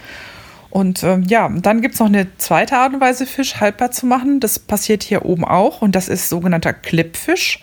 Und 0.71 1.03
ähm, 1.03 1.23
ja, 1.29 1.49
dann 1.49 1.81
gibt 1.81 1.95
es 1.95 2.01
noch 2.01 2.09
eine 2.09 2.27
zweite 2.37 2.77
Art 2.77 2.93
und 2.93 3.01
Weise, 3.01 3.25
Fisch 3.25 3.57
haltbar 3.57 3.91
zu 3.91 4.07
machen. 4.07 4.41
Das 4.41 4.59
passiert 4.59 5.03
hier 5.03 5.25
oben 5.25 5.45
auch 5.45 5.81
und 5.81 5.95
das 5.95 6.09
ist 6.09 6.29
sogenannter 6.29 6.73
Klippfisch. 6.73 7.63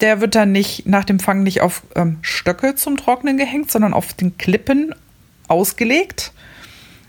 Der 0.00 0.20
wird 0.20 0.34
dann 0.34 0.52
nicht 0.52 0.86
nach 0.86 1.04
dem 1.04 1.18
Fang 1.18 1.42
nicht 1.42 1.60
auf 1.60 1.82
ähm, 1.96 2.18
Stöcke 2.22 2.74
zum 2.74 2.96
Trocknen 2.96 3.36
gehängt, 3.36 3.70
sondern 3.70 3.94
auf 3.94 4.12
den 4.12 4.36
Klippen 4.38 4.94
ausgelegt. 5.48 6.32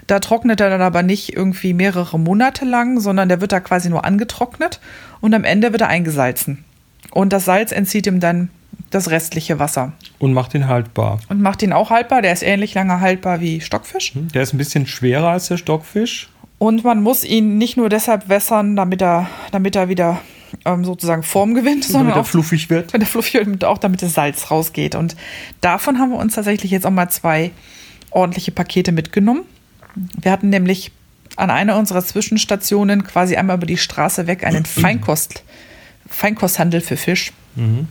Da 0.08 0.20
trocknet 0.20 0.62
er 0.62 0.70
dann 0.70 0.82
aber 0.82 1.02
nicht 1.04 1.34
irgendwie 1.36 1.74
mehrere 1.74 2.20
Monate 2.20 2.64
lang, 2.66 3.00
sondern 3.00 3.28
der 3.30 3.42
wird 3.42 3.52
da 3.52 3.60
quasi 3.60 3.90
nur 3.90 4.06
angetrocknet 4.06 4.80
und 5.22 5.34
am 5.34 5.44
Ende 5.44 5.72
wird 5.72 5.82
er 5.82 5.88
eingesalzen. 5.88 6.64
Und 7.12 7.34
das 7.34 7.46
Salz 7.46 7.72
entzieht 7.72 8.06
ihm 8.08 8.20
dann 8.20 8.50
das 8.92 9.10
restliche 9.10 9.58
Wasser 9.58 9.94
Und 10.20 10.34
macht 10.34 10.54
ihn 10.54 10.68
haltbar. 10.68 11.20
und 11.30 11.42
macht 11.42 11.64
ihn 11.64 11.74
auch 11.74 11.90
haltbar. 11.90 12.22
Der 12.22 12.34
ist 12.34 12.44
ähnlich 12.44 12.74
lange 12.76 13.00
haltbar 13.00 13.42
wie 13.42 13.62
Stockfisch. 13.62 14.14
Der 14.16 14.44
ist 14.44 14.54
ein 14.54 14.58
bisschen 14.58 14.86
schwerer 14.86 15.30
als 15.30 15.48
der 15.48 15.58
Stockfisch. 15.58 16.30
Und 16.58 16.84
man 16.84 17.02
muss 17.02 17.24
ihn 17.24 17.58
nicht 17.58 17.76
nur 17.78 17.90
deshalb 17.90 18.30
wässern, 18.30 18.76
damit 18.76 19.02
er, 19.02 19.28
damit 19.52 19.76
er 19.76 19.90
wieder 19.90 20.22
ähm, 20.66 20.86
sozusagen 20.86 21.24
Form 21.24 21.54
gewinnt, 21.54 21.84
sondern 21.84 22.04
damit 22.10 22.16
er 22.18 22.22
auch, 22.22 22.28
fluffig 22.28 22.70
wird. 22.70 22.94
wenn 22.94 23.02
der 23.02 23.08
fluffig 23.10 23.34
wird, 23.34 23.66
auch 23.66 23.78
damit 23.78 24.02
das 24.02 24.14
Salz 24.14 24.52
rausgeht. 24.52 24.96
Und 24.96 25.16
davon 25.62 26.00
haben 26.00 26.12
wir 26.12 26.18
uns 26.18 26.36
tatsächlich 26.36 26.72
jetzt 26.72 26.86
auch 26.86 26.92
mal 26.92 27.10
zwei 27.10 27.52
ordentliche 28.12 28.52
Pakete 28.52 28.92
mitgenommen. 28.92 29.42
Wir 29.96 30.32
hatten 30.32 30.50
nämlich 30.50 30.92
an 31.36 31.50
einer 31.50 31.78
unserer 31.78 32.04
Zwischenstationen 32.04 33.04
quasi 33.04 33.36
einmal 33.36 33.58
über 33.58 33.66
die 33.66 33.78
Straße 33.78 34.28
weg 34.28 34.46
einen 34.46 34.66
Feinkost, 34.66 35.44
Feinkosthandel 36.08 36.82
für 36.82 36.98
Fisch. 36.98 37.32
Und 37.56 37.88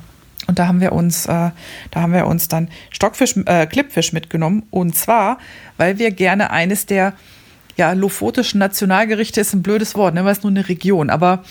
Und 0.46 0.58
da 0.58 0.66
haben 0.66 0.80
wir 0.80 0.92
uns, 0.92 1.26
äh, 1.26 1.28
da 1.28 2.00
haben 2.00 2.12
wir 2.12 2.26
uns 2.26 2.48
dann 2.48 2.68
Stockfisch, 2.90 3.36
äh, 3.46 3.66
Klippfisch 3.66 4.12
mitgenommen. 4.12 4.64
Und 4.70 4.94
zwar, 4.94 5.38
weil 5.76 5.98
wir 5.98 6.10
gerne 6.10 6.50
eines 6.50 6.86
der 6.86 7.14
ja, 7.76 7.92
lofotischen 7.92 8.58
Nationalgerichte 8.58 9.40
ist 9.40 9.54
ein 9.54 9.62
blödes 9.62 9.94
Wort, 9.94 10.14
ne, 10.14 10.24
weil 10.24 10.32
es 10.32 10.42
nur 10.42 10.50
eine 10.50 10.68
Region, 10.68 11.10
aber 11.10 11.42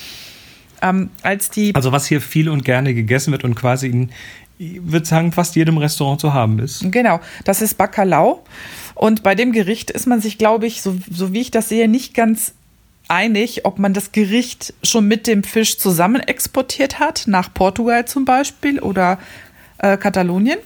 ähm, 0.81 1.09
als 1.21 1.49
die. 1.49 1.75
Also 1.75 1.91
was 1.91 2.05
hier 2.05 2.21
viel 2.21 2.49
und 2.49 2.63
gerne 2.63 2.93
gegessen 2.93 3.31
wird 3.31 3.43
und 3.43 3.55
quasi 3.55 3.87
in, 3.87 4.09
ich 4.57 4.79
würde 4.83 5.05
sagen, 5.05 5.31
fast 5.31 5.55
jedem 5.55 5.77
Restaurant 5.77 6.21
zu 6.21 6.33
haben 6.33 6.59
ist. 6.59 6.83
Genau, 6.91 7.19
das 7.43 7.61
ist 7.61 7.77
Bacalao. 7.77 8.43
Und 8.95 9.23
bei 9.23 9.35
dem 9.35 9.51
Gericht 9.51 9.91
ist 9.91 10.07
man 10.07 10.21
sich, 10.21 10.37
glaube 10.37 10.65
ich, 10.67 10.81
so, 10.81 10.95
so 11.09 11.33
wie 11.33 11.41
ich 11.41 11.51
das 11.51 11.69
sehe, 11.69 11.87
nicht 11.87 12.13
ganz 12.13 12.53
einig, 13.07 13.65
ob 13.65 13.79
man 13.79 13.93
das 13.93 14.11
Gericht 14.11 14.73
schon 14.83 15.07
mit 15.07 15.27
dem 15.27 15.43
Fisch 15.43 15.77
zusammen 15.77 16.21
exportiert 16.21 16.99
hat, 16.99 17.23
nach 17.27 17.53
Portugal 17.53 18.05
zum 18.05 18.25
Beispiel 18.25 18.79
oder 18.79 19.19
äh, 19.79 19.97
Katalonien. 19.97 20.59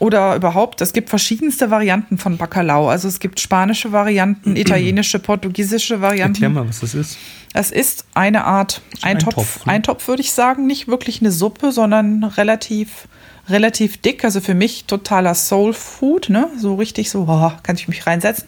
Oder 0.00 0.34
überhaupt, 0.34 0.80
es 0.80 0.94
gibt 0.94 1.10
verschiedenste 1.10 1.70
Varianten 1.70 2.16
von 2.16 2.38
Bacalao. 2.38 2.88
Also 2.88 3.06
es 3.06 3.20
gibt 3.20 3.38
spanische 3.38 3.92
Varianten, 3.92 4.56
italienische, 4.56 5.18
portugiesische 5.18 6.00
Varianten. 6.00 6.42
Erklär 6.42 6.48
mal, 6.48 6.66
was 6.66 6.80
das 6.80 6.94
ist. 6.94 7.18
Es 7.52 7.70
ist 7.70 8.06
eine 8.14 8.44
Art 8.44 8.80
Eintopf, 9.02 9.36
Eintopf, 9.36 9.66
ne? 9.66 9.72
Eintopf 9.72 10.08
würde 10.08 10.22
ich 10.22 10.32
sagen. 10.32 10.66
Nicht 10.66 10.88
wirklich 10.88 11.20
eine 11.20 11.30
Suppe, 11.30 11.70
sondern 11.70 12.24
relativ, 12.24 13.08
relativ 13.50 13.98
dick. 13.98 14.24
Also 14.24 14.40
für 14.40 14.54
mich 14.54 14.84
totaler 14.84 15.34
Soul 15.34 15.72
Food, 15.72 16.28
ne? 16.28 16.48
So 16.58 16.74
richtig 16.74 17.10
so, 17.10 17.26
oh, 17.28 17.52
kann 17.62 17.76
ich 17.76 17.88
mich 17.88 18.06
reinsetzen. 18.06 18.46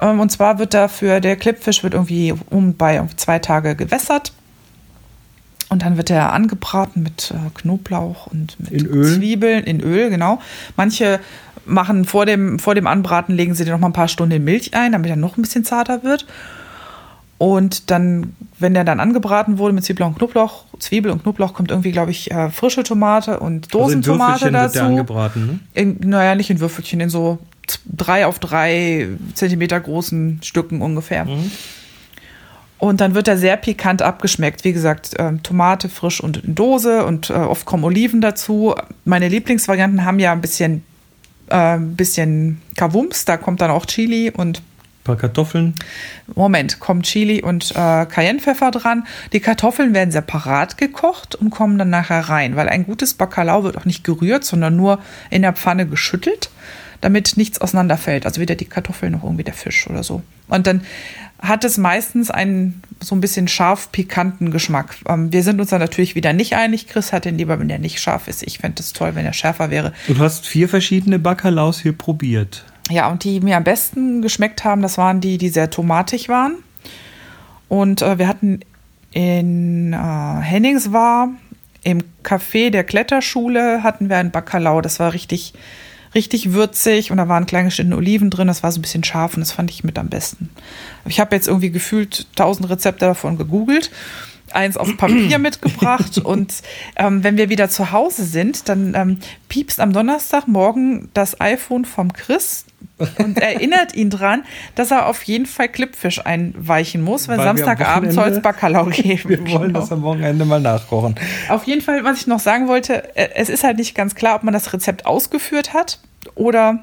Ähm, 0.00 0.20
Und 0.20 0.30
zwar 0.30 0.58
wird 0.58 0.74
dafür, 0.74 1.20
der 1.20 1.36
Klippfisch 1.36 1.82
wird 1.82 1.94
irgendwie 1.94 2.34
um 2.50 2.76
bei 2.76 3.02
zwei 3.16 3.38
Tage 3.38 3.76
gewässert. 3.76 4.32
Und 5.68 5.82
dann 5.82 5.96
wird 5.96 6.10
er 6.10 6.34
angebraten 6.34 7.02
mit 7.02 7.30
äh, 7.30 7.50
Knoblauch 7.54 8.26
und 8.26 8.60
mit 8.60 8.72
In 8.72 8.86
Öl? 8.86 9.16
Zwiebeln, 9.16 9.64
in 9.64 9.80
Öl, 9.80 10.10
genau. 10.10 10.38
Manche 10.76 11.18
machen 11.64 12.04
vor 12.04 12.26
dem, 12.26 12.58
vor 12.58 12.74
dem 12.74 12.86
Anbraten, 12.86 13.34
legen 13.34 13.54
sie 13.54 13.64
den 13.64 13.72
noch 13.72 13.80
mal 13.80 13.86
ein 13.86 13.94
paar 13.94 14.08
Stunden 14.08 14.44
Milch 14.44 14.74
ein, 14.74 14.92
damit 14.92 15.08
er 15.08 15.16
noch 15.16 15.38
ein 15.38 15.42
bisschen 15.42 15.64
zarter 15.64 16.02
wird. 16.02 16.26
Und 17.42 17.90
dann, 17.90 18.36
wenn 18.60 18.72
der 18.72 18.84
dann 18.84 19.00
angebraten 19.00 19.58
wurde 19.58 19.74
mit 19.74 19.82
Zwiebel 19.82 20.06
und 20.06 20.16
Knoblauch, 20.16 20.62
Zwiebel 20.78 21.10
und 21.10 21.24
Knoblauch, 21.24 21.54
kommt 21.54 21.72
irgendwie, 21.72 21.90
glaube 21.90 22.12
ich, 22.12 22.30
äh, 22.30 22.50
frische 22.50 22.84
Tomate 22.84 23.40
und 23.40 23.74
Also 23.74 23.90
in 23.90 24.00
Dosentomate 24.00 24.42
Würfelchen 24.42 24.52
wird 24.52 24.54
der 24.54 24.82
dazu. 24.82 24.84
angebraten, 24.84 25.46
ne? 25.46 25.58
In, 25.74 25.96
naja, 26.08 26.36
nicht 26.36 26.50
in 26.50 26.60
Würfelchen, 26.60 27.00
in 27.00 27.10
so 27.10 27.40
drei 27.84 28.26
auf 28.26 28.38
drei 28.38 29.08
Zentimeter 29.34 29.80
großen 29.80 30.38
Stücken 30.44 30.80
ungefähr. 30.82 31.26
Und 32.78 33.00
dann 33.00 33.16
wird 33.16 33.26
er 33.26 33.36
sehr 33.36 33.56
pikant 33.56 34.02
abgeschmeckt. 34.02 34.62
Wie 34.62 34.72
gesagt, 34.72 35.14
ähm, 35.18 35.42
Tomate 35.42 35.88
frisch 35.88 36.20
und 36.20 36.44
in 36.44 36.54
Dose 36.54 37.04
und 37.04 37.28
äh, 37.30 37.32
oft 37.32 37.66
kommen 37.66 37.82
Oliven 37.82 38.20
dazu. 38.20 38.76
Meine 39.04 39.26
Lieblingsvarianten 39.26 40.04
haben 40.04 40.20
ja 40.20 40.30
ein 40.30 40.40
bisschen, 40.40 40.84
äh, 41.48 41.56
ein 41.74 41.96
bisschen 41.96 42.62
Kavums. 42.76 43.24
Da 43.24 43.36
kommt 43.36 43.60
dann 43.60 43.72
auch 43.72 43.84
Chili 43.86 44.30
und 44.30 44.62
paar 45.04 45.16
Kartoffeln. 45.16 45.74
Moment, 46.34 46.80
kommt 46.80 47.06
Chili 47.06 47.42
und 47.42 47.72
äh, 47.72 48.06
Cayennepfeffer 48.06 48.70
dran. 48.70 49.06
Die 49.32 49.40
Kartoffeln 49.40 49.94
werden 49.94 50.10
separat 50.10 50.78
gekocht 50.78 51.34
und 51.34 51.50
kommen 51.50 51.78
dann 51.78 51.90
nachher 51.90 52.28
rein, 52.28 52.56
weil 52.56 52.68
ein 52.68 52.84
gutes 52.84 53.14
Bacalao 53.14 53.64
wird 53.64 53.76
auch 53.76 53.84
nicht 53.84 54.04
gerührt, 54.04 54.44
sondern 54.44 54.76
nur 54.76 55.00
in 55.30 55.42
der 55.42 55.52
Pfanne 55.52 55.86
geschüttelt, 55.86 56.50
damit 57.00 57.36
nichts 57.36 57.60
auseinanderfällt. 57.60 58.26
Also 58.26 58.40
weder 58.40 58.54
die 58.54 58.66
Kartoffeln 58.66 59.12
noch 59.12 59.24
irgendwie 59.24 59.44
der 59.44 59.54
Fisch 59.54 59.88
oder 59.88 60.02
so. 60.02 60.22
Und 60.48 60.66
dann 60.66 60.82
hat 61.42 61.64
es 61.64 61.76
meistens 61.76 62.30
einen 62.30 62.82
so 63.00 63.16
ein 63.16 63.20
bisschen 63.20 63.48
scharf 63.48 63.90
pikanten 63.90 64.52
Geschmack. 64.52 64.94
Ähm, 65.08 65.32
wir 65.32 65.42
sind 65.42 65.60
uns 65.60 65.70
da 65.70 65.78
natürlich 65.78 66.14
wieder 66.14 66.32
nicht 66.32 66.54
einig. 66.54 66.86
Chris 66.86 67.12
hat 67.12 67.24
den 67.24 67.36
lieber, 67.36 67.58
wenn 67.58 67.68
der 67.68 67.80
nicht 67.80 68.00
scharf 68.00 68.28
ist. 68.28 68.44
Ich 68.44 68.58
fände 68.58 68.80
es 68.80 68.92
toll, 68.92 69.16
wenn 69.16 69.26
er 69.26 69.32
schärfer 69.32 69.70
wäre. 69.70 69.92
Du 70.06 70.16
hast 70.18 70.46
vier 70.46 70.68
verschiedene 70.68 71.18
Bacalaos 71.18 71.80
hier 71.80 71.92
probiert. 71.92 72.64
Ja, 72.90 73.10
und 73.10 73.24
die 73.24 73.40
mir 73.40 73.56
am 73.56 73.64
besten 73.64 74.22
geschmeckt 74.22 74.64
haben, 74.64 74.82
das 74.82 74.98
waren 74.98 75.20
die, 75.20 75.38
die 75.38 75.48
sehr 75.48 75.70
tomatig 75.70 76.28
waren. 76.28 76.56
Und 77.68 78.02
äh, 78.02 78.18
wir 78.18 78.28
hatten 78.28 78.60
in 79.12 79.92
äh, 79.92 79.96
Hennings 79.96 80.92
war 80.92 81.30
im 81.84 82.02
Café 82.22 82.70
der 82.70 82.84
Kletterschule 82.84 83.82
hatten 83.82 84.08
wir 84.08 84.16
ein 84.16 84.30
Bacalao. 84.30 84.80
Das 84.80 85.00
war 85.00 85.12
richtig, 85.12 85.52
richtig 86.14 86.52
würzig 86.52 87.10
und 87.10 87.16
da 87.16 87.28
waren 87.28 87.46
klein 87.46 87.66
geschnittene 87.66 87.96
Oliven 87.96 88.30
drin. 88.30 88.46
Das 88.46 88.62
war 88.62 88.70
so 88.72 88.78
ein 88.78 88.82
bisschen 88.82 89.04
scharf 89.04 89.34
und 89.34 89.40
das 89.40 89.52
fand 89.52 89.70
ich 89.70 89.84
mit 89.84 89.98
am 89.98 90.08
besten. 90.08 90.50
Ich 91.06 91.20
habe 91.20 91.34
jetzt 91.34 91.48
irgendwie 91.48 91.70
gefühlt 91.70 92.26
tausend 92.36 92.68
Rezepte 92.68 93.06
davon 93.06 93.36
gegoogelt 93.36 93.90
eins 94.52 94.76
auf 94.76 94.96
Papier 94.98 95.38
mitgebracht 95.38 96.18
und 96.18 96.52
ähm, 96.96 97.24
wenn 97.24 97.38
wir 97.38 97.48
wieder 97.48 97.70
zu 97.70 97.90
Hause 97.90 98.24
sind, 98.24 98.68
dann 98.68 98.94
ähm, 98.94 99.18
piepst 99.48 99.80
am 99.80 99.94
Donnerstagmorgen 99.94 101.08
das 101.14 101.40
iPhone 101.40 101.86
vom 101.86 102.12
Chris 102.12 102.66
und 103.18 103.38
erinnert 103.38 103.94
ihn 103.94 104.10
dran, 104.10 104.44
dass 104.74 104.90
er 104.90 105.06
auf 105.06 105.22
jeden 105.24 105.46
Fall 105.46 105.68
Klippfisch 105.68 106.24
einweichen 106.24 107.02
muss, 107.02 107.28
weil, 107.28 107.38
Weil 107.38 107.44
Samstagabend 107.46 108.12
soll 108.12 108.28
es 108.28 108.42
Bacalao 108.42 108.86
geben. 108.90 109.28
Wir 109.28 109.38
wollen 109.52 109.68
Genau. 109.68 109.80
das 109.80 109.92
am 109.92 110.02
Wochenende 110.02 110.44
mal 110.44 110.60
nachkochen. 110.60 111.14
Auf 111.48 111.64
jeden 111.64 111.80
Fall, 111.82 112.04
was 112.04 112.18
ich 112.20 112.26
noch 112.26 112.40
sagen 112.40 112.68
wollte, 112.68 113.16
äh, 113.16 113.30
es 113.34 113.48
ist 113.48 113.64
halt 113.64 113.78
nicht 113.78 113.94
ganz 113.94 114.14
klar, 114.14 114.36
ob 114.36 114.42
man 114.42 114.54
das 114.54 114.72
Rezept 114.72 115.06
ausgeführt 115.06 115.72
hat 115.74 115.98
oder 116.34 116.82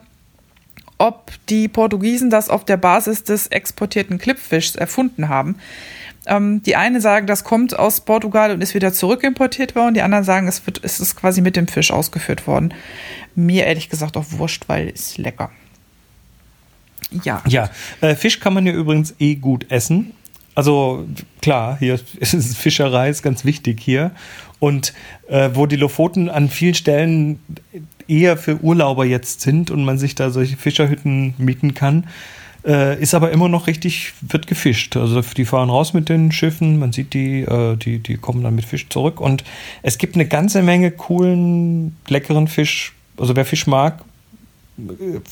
ob 0.97 1.31
die 1.47 1.67
Portugiesen 1.67 2.29
das 2.29 2.49
auf 2.49 2.65
der 2.65 2.77
Basis 2.77 3.23
des 3.23 3.47
exportierten 3.47 4.17
Klippfischs 4.17 4.75
erfunden 4.75 5.29
haben. 5.29 5.55
Ähm, 6.25 6.61
die 6.63 6.75
einen 6.75 6.99
sagen, 6.99 7.25
das 7.25 7.45
kommt 7.45 7.79
aus 7.79 8.01
Portugal 8.01 8.51
und 8.51 8.61
ist 8.61 8.73
wieder 8.75 8.91
zurückimportiert 8.91 9.75
worden. 9.75 9.93
Die 9.93 10.01
anderen 10.01 10.25
sagen, 10.25 10.47
es, 10.49 10.65
wird, 10.65 10.81
es 10.83 10.99
ist 10.99 11.15
quasi 11.15 11.39
mit 11.41 11.55
dem 11.55 11.67
Fisch 11.69 11.91
ausgeführt 11.91 12.45
worden. 12.47 12.73
Mir 13.35 13.65
ehrlich 13.65 13.89
gesagt 13.89 14.17
auch 14.17 14.25
wurscht, 14.31 14.65
weil 14.67 14.89
es 14.89 15.17
lecker. 15.17 15.49
Ja. 17.23 17.43
Ja, 17.47 17.69
äh, 18.01 18.15
Fisch 18.15 18.39
kann 18.39 18.53
man 18.53 18.65
ja 18.65 18.73
übrigens 18.73 19.15
eh 19.19 19.35
gut 19.35 19.69
essen. 19.69 20.11
Also 20.55 21.05
klar, 21.41 21.77
hier 21.79 21.99
ist 22.19 22.57
Fischerei 22.57 23.09
ist 23.09 23.23
ganz 23.23 23.45
wichtig 23.45 23.79
hier. 23.79 24.11
Und 24.59 24.93
äh, 25.29 25.51
wo 25.53 25.65
die 25.65 25.77
Lofoten 25.77 26.29
an 26.29 26.49
vielen 26.49 26.73
Stellen 26.73 27.39
eher 28.07 28.35
für 28.37 28.61
Urlauber 28.61 29.05
jetzt 29.05 29.41
sind 29.41 29.71
und 29.71 29.85
man 29.85 29.97
sich 29.97 30.15
da 30.15 30.31
solche 30.31 30.57
Fischerhütten 30.57 31.33
mieten 31.37 31.73
kann, 31.73 32.07
äh, 32.65 33.01
ist 33.01 33.13
aber 33.13 33.31
immer 33.31 33.47
noch 33.47 33.67
richtig, 33.67 34.13
wird 34.21 34.47
gefischt. 34.47 34.97
Also 34.97 35.21
die 35.21 35.45
fahren 35.45 35.69
raus 35.69 35.93
mit 35.93 36.09
den 36.09 36.31
Schiffen, 36.31 36.77
man 36.79 36.91
sieht 36.91 37.13
die, 37.13 37.41
äh, 37.41 37.77
die, 37.77 37.99
die 37.99 38.17
kommen 38.17 38.43
dann 38.43 38.55
mit 38.55 38.65
Fisch 38.65 38.89
zurück. 38.89 39.21
Und 39.21 39.43
es 39.81 39.97
gibt 39.97 40.15
eine 40.15 40.27
ganze 40.27 40.61
Menge 40.61 40.91
coolen, 40.91 41.95
leckeren 42.07 42.47
Fisch. 42.47 42.93
Also 43.17 43.35
wer 43.35 43.45
Fisch 43.45 43.67
mag, 43.67 44.03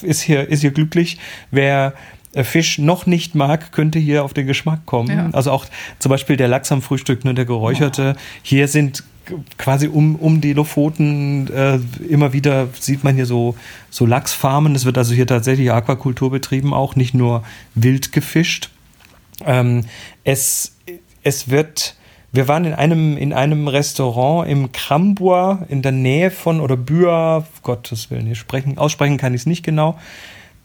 ist 0.01 0.22
hier, 0.22 0.48
ist 0.48 0.62
hier 0.62 0.72
glücklich. 0.72 1.18
Wer 1.51 1.94
äh, 2.34 2.44
Fisch 2.44 2.77
noch 2.77 3.06
nicht 3.06 3.36
mag, 3.36 3.72
könnte 3.72 4.00
hier 4.00 4.24
auf 4.24 4.34
den 4.34 4.48
Geschmack 4.48 4.86
kommen. 4.86 5.10
Ja. 5.10 5.30
Also 5.32 5.51
auch 5.51 5.66
zum 6.00 6.10
Beispiel 6.10 6.38
der 6.38 6.48
Lachs 6.48 6.72
am 6.72 6.82
Frühstück, 6.82 7.25
ne, 7.25 7.34
der 7.34 7.46
geräucherte. 7.46 8.16
Hier 8.44 8.68
sind 8.68 9.04
quasi 9.58 9.88
um, 9.88 10.16
um 10.16 10.42
die 10.42 10.54
Lofoten 10.54 11.51
äh, 11.54 11.80
immer 12.08 12.34
wieder 12.34 12.70
sieht 12.80 13.04
man 13.04 13.16
hier 13.16 13.25
so, 13.25 13.56
so 13.89 14.06
Lachsfarmen. 14.06 14.75
Es 14.75 14.86
wird 14.86 14.98
also 14.98 15.13
hier 15.13 15.27
tatsächlich 15.27 15.72
Aquakultur 15.72 16.32
betrieben, 16.32 16.74
auch 16.74 16.96
nicht 16.96 17.13
nur 17.13 17.44
wild 17.75 18.12
gefischt. 18.12 18.70
Ähm, 19.46 19.86
es, 20.24 20.75
es 21.24 21.50
wird, 21.50 21.96
wir 22.38 22.48
waren 22.48 22.65
in 22.65 22.75
einem, 22.75 23.17
in 23.17 23.34
einem 23.34 23.67
Restaurant 23.67 24.48
im 24.48 24.72
Krambua 24.72 25.65
in 25.70 25.82
der 25.82 25.91
Nähe 25.91 26.29
von, 26.29 26.62
oder 26.62 26.77
Bua, 26.77 27.48
Gottes 27.63 28.12
Willen, 28.12 28.27
hier 28.27 28.36
sprechen, 28.36 28.77
aussprechen 28.77 29.17
kann 29.17 29.34
ich 29.34 29.41
es 29.41 29.46
nicht 29.48 29.63
genau, 29.63 29.98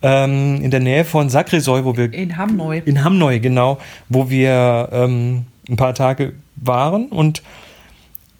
ähm, 0.03 0.61
in 0.63 0.71
der 0.71 0.81
Nähe 0.81 1.07
von 1.07 1.31
Sakrisoy, 1.31 1.87
wo 1.87 1.97
wir 1.97 2.13
In 2.13 2.37
Hamneu. 2.37 2.83
in 2.85 3.03
Hamneu, 3.03 3.41
genau, 3.41 3.79
wo 4.11 4.29
wir 4.29 4.91
ähm, 4.93 5.47
ein 5.67 5.77
paar 5.77 5.95
Tage 5.95 6.35
waren 6.57 7.07
und 7.07 7.43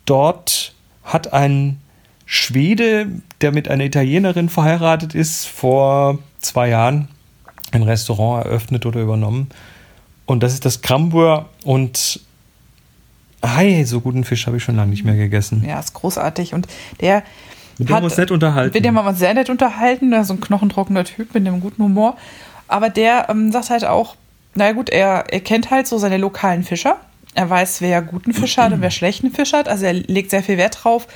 dort 0.05 0.75
hat 1.03 1.33
ein 1.33 1.81
Schwede, 2.27 3.07
der 3.41 3.53
mit 3.53 3.67
einer 3.67 3.85
Italienerin 3.85 4.51
verheiratet 4.51 5.15
ist, 5.15 5.47
vor 5.47 6.19
zwei 6.39 6.69
Jahren 6.69 7.09
ein 7.71 7.83
Restaurant 7.83 8.45
eröffnet 8.45 8.85
oder 8.85 9.01
übernommen. 9.01 9.49
Und 10.27 10.43
das 10.43 10.53
ist 10.53 10.67
das 10.67 10.83
Krambur 10.83 11.49
und 11.65 12.21
Hi, 13.45 13.85
so 13.85 14.01
guten 14.01 14.25
Fisch 14.25 14.47
habe 14.47 14.57
ich 14.57 14.63
schon 14.65 14.77
lange 14.77 14.91
nicht 14.91 15.05
mehr 15.05 15.17
gegessen. 15.17 15.65
Ja, 15.67 15.81
ist 15.81 15.95
großartig. 15.95 16.55
Und 16.55 16.69
der 17.01 17.23
Mit 17.79 17.89
dem 17.89 17.97
haben 17.97 18.03
wir 18.03 18.07
uns 18.07 18.17
nett 18.17 18.31
unterhalten. 18.31 18.75
Mit 18.75 18.85
dem 18.85 18.97
haben 18.97 19.05
wir 19.05 19.11
uns 19.11 19.19
sehr 19.19 19.35
nett 19.35 19.51
unterhalten. 19.51 20.13
Ist 20.13 20.29
So 20.29 20.35
ein 20.35 20.41
knochentrockener 20.41 21.05
Typ 21.05 21.35
mit 21.35 21.47
einem 21.47 21.61
guten 21.61 21.83
Humor. 21.83 22.17
Aber 22.69 22.89
der 22.89 23.27
ähm, 23.29 23.51
sagt 23.51 23.71
halt 23.71 23.85
auch, 23.85 24.17
naja 24.55 24.73
gut, 24.73 24.91
er, 24.91 25.25
er 25.31 25.41
kennt 25.41 25.71
halt 25.71 25.87
so 25.87 25.99
seine 25.99 26.19
lokalen 26.19 26.63
Fischer. 26.63 26.97
Er 27.35 27.49
weiß, 27.49 27.81
wer 27.81 28.03
guten 28.03 28.33
Fisch 28.33 28.59
hat 28.59 28.73
und 28.73 28.81
wer 28.81 28.91
schlechten 28.91 29.31
Fisch 29.31 29.53
hat. 29.53 29.69
Also 29.69 29.87
er 29.87 29.95
legt 29.95 30.31
sehr 30.31 30.43
viel 30.43 30.59
Wert 30.59 30.85
drauf, 30.85 31.09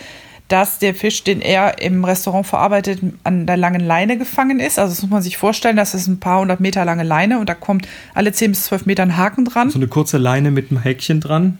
dass 0.48 0.78
der 0.78 0.94
Fisch, 0.94 1.24
den 1.24 1.40
er 1.42 1.80
im 1.82 2.04
Restaurant 2.04 2.46
verarbeitet, 2.46 3.00
an 3.24 3.46
der 3.46 3.56
langen 3.56 3.80
Leine 3.80 4.16
gefangen 4.16 4.58
ist. 4.58 4.78
Also 4.78 4.92
das 4.94 5.02
muss 5.02 5.10
man 5.10 5.22
sich 5.22 5.36
vorstellen, 5.36 5.76
das 5.76 5.94
ist 5.94 6.06
ein 6.06 6.18
paar 6.18 6.40
hundert 6.40 6.60
Meter 6.60 6.84
lange 6.84 7.02
Leine 7.02 7.38
und 7.38 7.48
da 7.48 7.54
kommt 7.54 7.86
alle 8.14 8.32
10 8.32 8.52
bis 8.52 8.64
12 8.64 8.86
Meter 8.86 9.02
ein 9.02 9.16
Haken 9.16 9.44
dran. 9.44 9.70
so 9.70 9.78
eine 9.78 9.88
kurze 9.88 10.18
Leine 10.18 10.50
mit 10.50 10.70
einem 10.70 10.80
Häkchen 10.80 11.20
dran. 11.20 11.58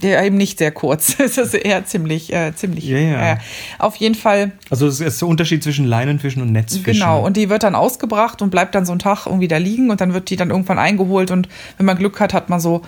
Ja, 0.00 0.22
eben 0.24 0.36
nicht 0.36 0.58
sehr 0.58 0.72
kurz. 0.72 1.16
Es 1.18 1.38
ist 1.38 1.54
eher 1.54 1.84
ziemlich, 1.84 2.32
äh, 2.32 2.54
ziemlich. 2.54 2.84
Ja, 2.84 2.98
ja. 2.98 3.32
Äh, 3.32 3.36
auf 3.78 3.96
jeden 3.96 4.14
Fall. 4.14 4.52
Also 4.70 4.86
es 4.86 5.00
ist 5.00 5.20
der 5.20 5.28
Unterschied 5.28 5.62
zwischen 5.62 5.86
Leinenfischen 5.86 6.42
und 6.42 6.52
Netzfischen. 6.52 7.00
Genau, 7.00 7.24
und 7.24 7.36
die 7.36 7.48
wird 7.48 7.62
dann 7.62 7.74
ausgebracht 7.74 8.42
und 8.42 8.50
bleibt 8.50 8.74
dann 8.74 8.84
so 8.84 8.92
einen 8.92 8.98
Tag 8.98 9.26
irgendwie 9.26 9.48
da 9.48 9.58
liegen 9.58 9.90
und 9.90 10.00
dann 10.00 10.12
wird 10.12 10.30
die 10.30 10.36
dann 10.36 10.50
irgendwann 10.50 10.78
eingeholt 10.78 11.30
und 11.30 11.48
wenn 11.76 11.86
man 11.86 11.96
Glück 11.96 12.18
hat, 12.20 12.34
hat 12.34 12.48
man 12.48 12.60
so 12.60 12.82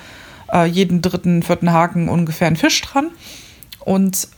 äh, 0.53 0.67
jeden 0.67 1.03
dritten, 1.03 1.43
vierten 1.43 1.73
Haken 1.73 2.09
ungefähr 2.09 2.47
einen 2.47 2.57
Fisch 2.57 2.81
dran. 2.83 3.11
Und 3.81 4.29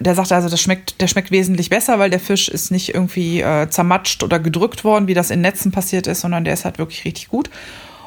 der 0.00 0.14
sagt 0.14 0.32
also, 0.32 0.48
das 0.48 0.60
schmeckt, 0.60 1.00
der 1.00 1.08
schmeckt 1.08 1.30
wesentlich 1.30 1.70
besser, 1.70 1.98
weil 1.98 2.10
der 2.10 2.20
Fisch 2.20 2.48
ist 2.48 2.70
nicht 2.70 2.94
irgendwie 2.94 3.40
äh, 3.40 3.68
zermatscht 3.70 4.22
oder 4.22 4.38
gedrückt 4.38 4.84
worden, 4.84 5.06
wie 5.06 5.14
das 5.14 5.30
in 5.30 5.40
Netzen 5.40 5.72
passiert 5.72 6.06
ist, 6.06 6.20
sondern 6.20 6.44
der 6.44 6.54
ist 6.54 6.64
halt 6.64 6.78
wirklich 6.78 7.04
richtig 7.04 7.28
gut. 7.28 7.50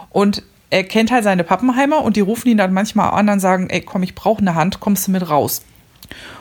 Und 0.10 0.44
er 0.70 0.84
kennt 0.84 1.12
halt 1.12 1.24
seine 1.24 1.44
Pappenheimer 1.44 2.04
und 2.04 2.16
die 2.16 2.22
rufen 2.22 2.50
ihn 2.50 2.58
dann 2.58 2.74
manchmal 2.74 3.12
an 3.12 3.30
und 3.30 3.40
sagen, 3.40 3.70
ey, 3.70 3.82
komm, 3.82 4.04
ich 4.04 4.16
brauche 4.16 4.42
eine 4.42 4.56
Hand, 4.56 4.80
kommst 4.80 5.08
du 5.08 5.12
mit 5.12 5.30
raus? 5.30 5.64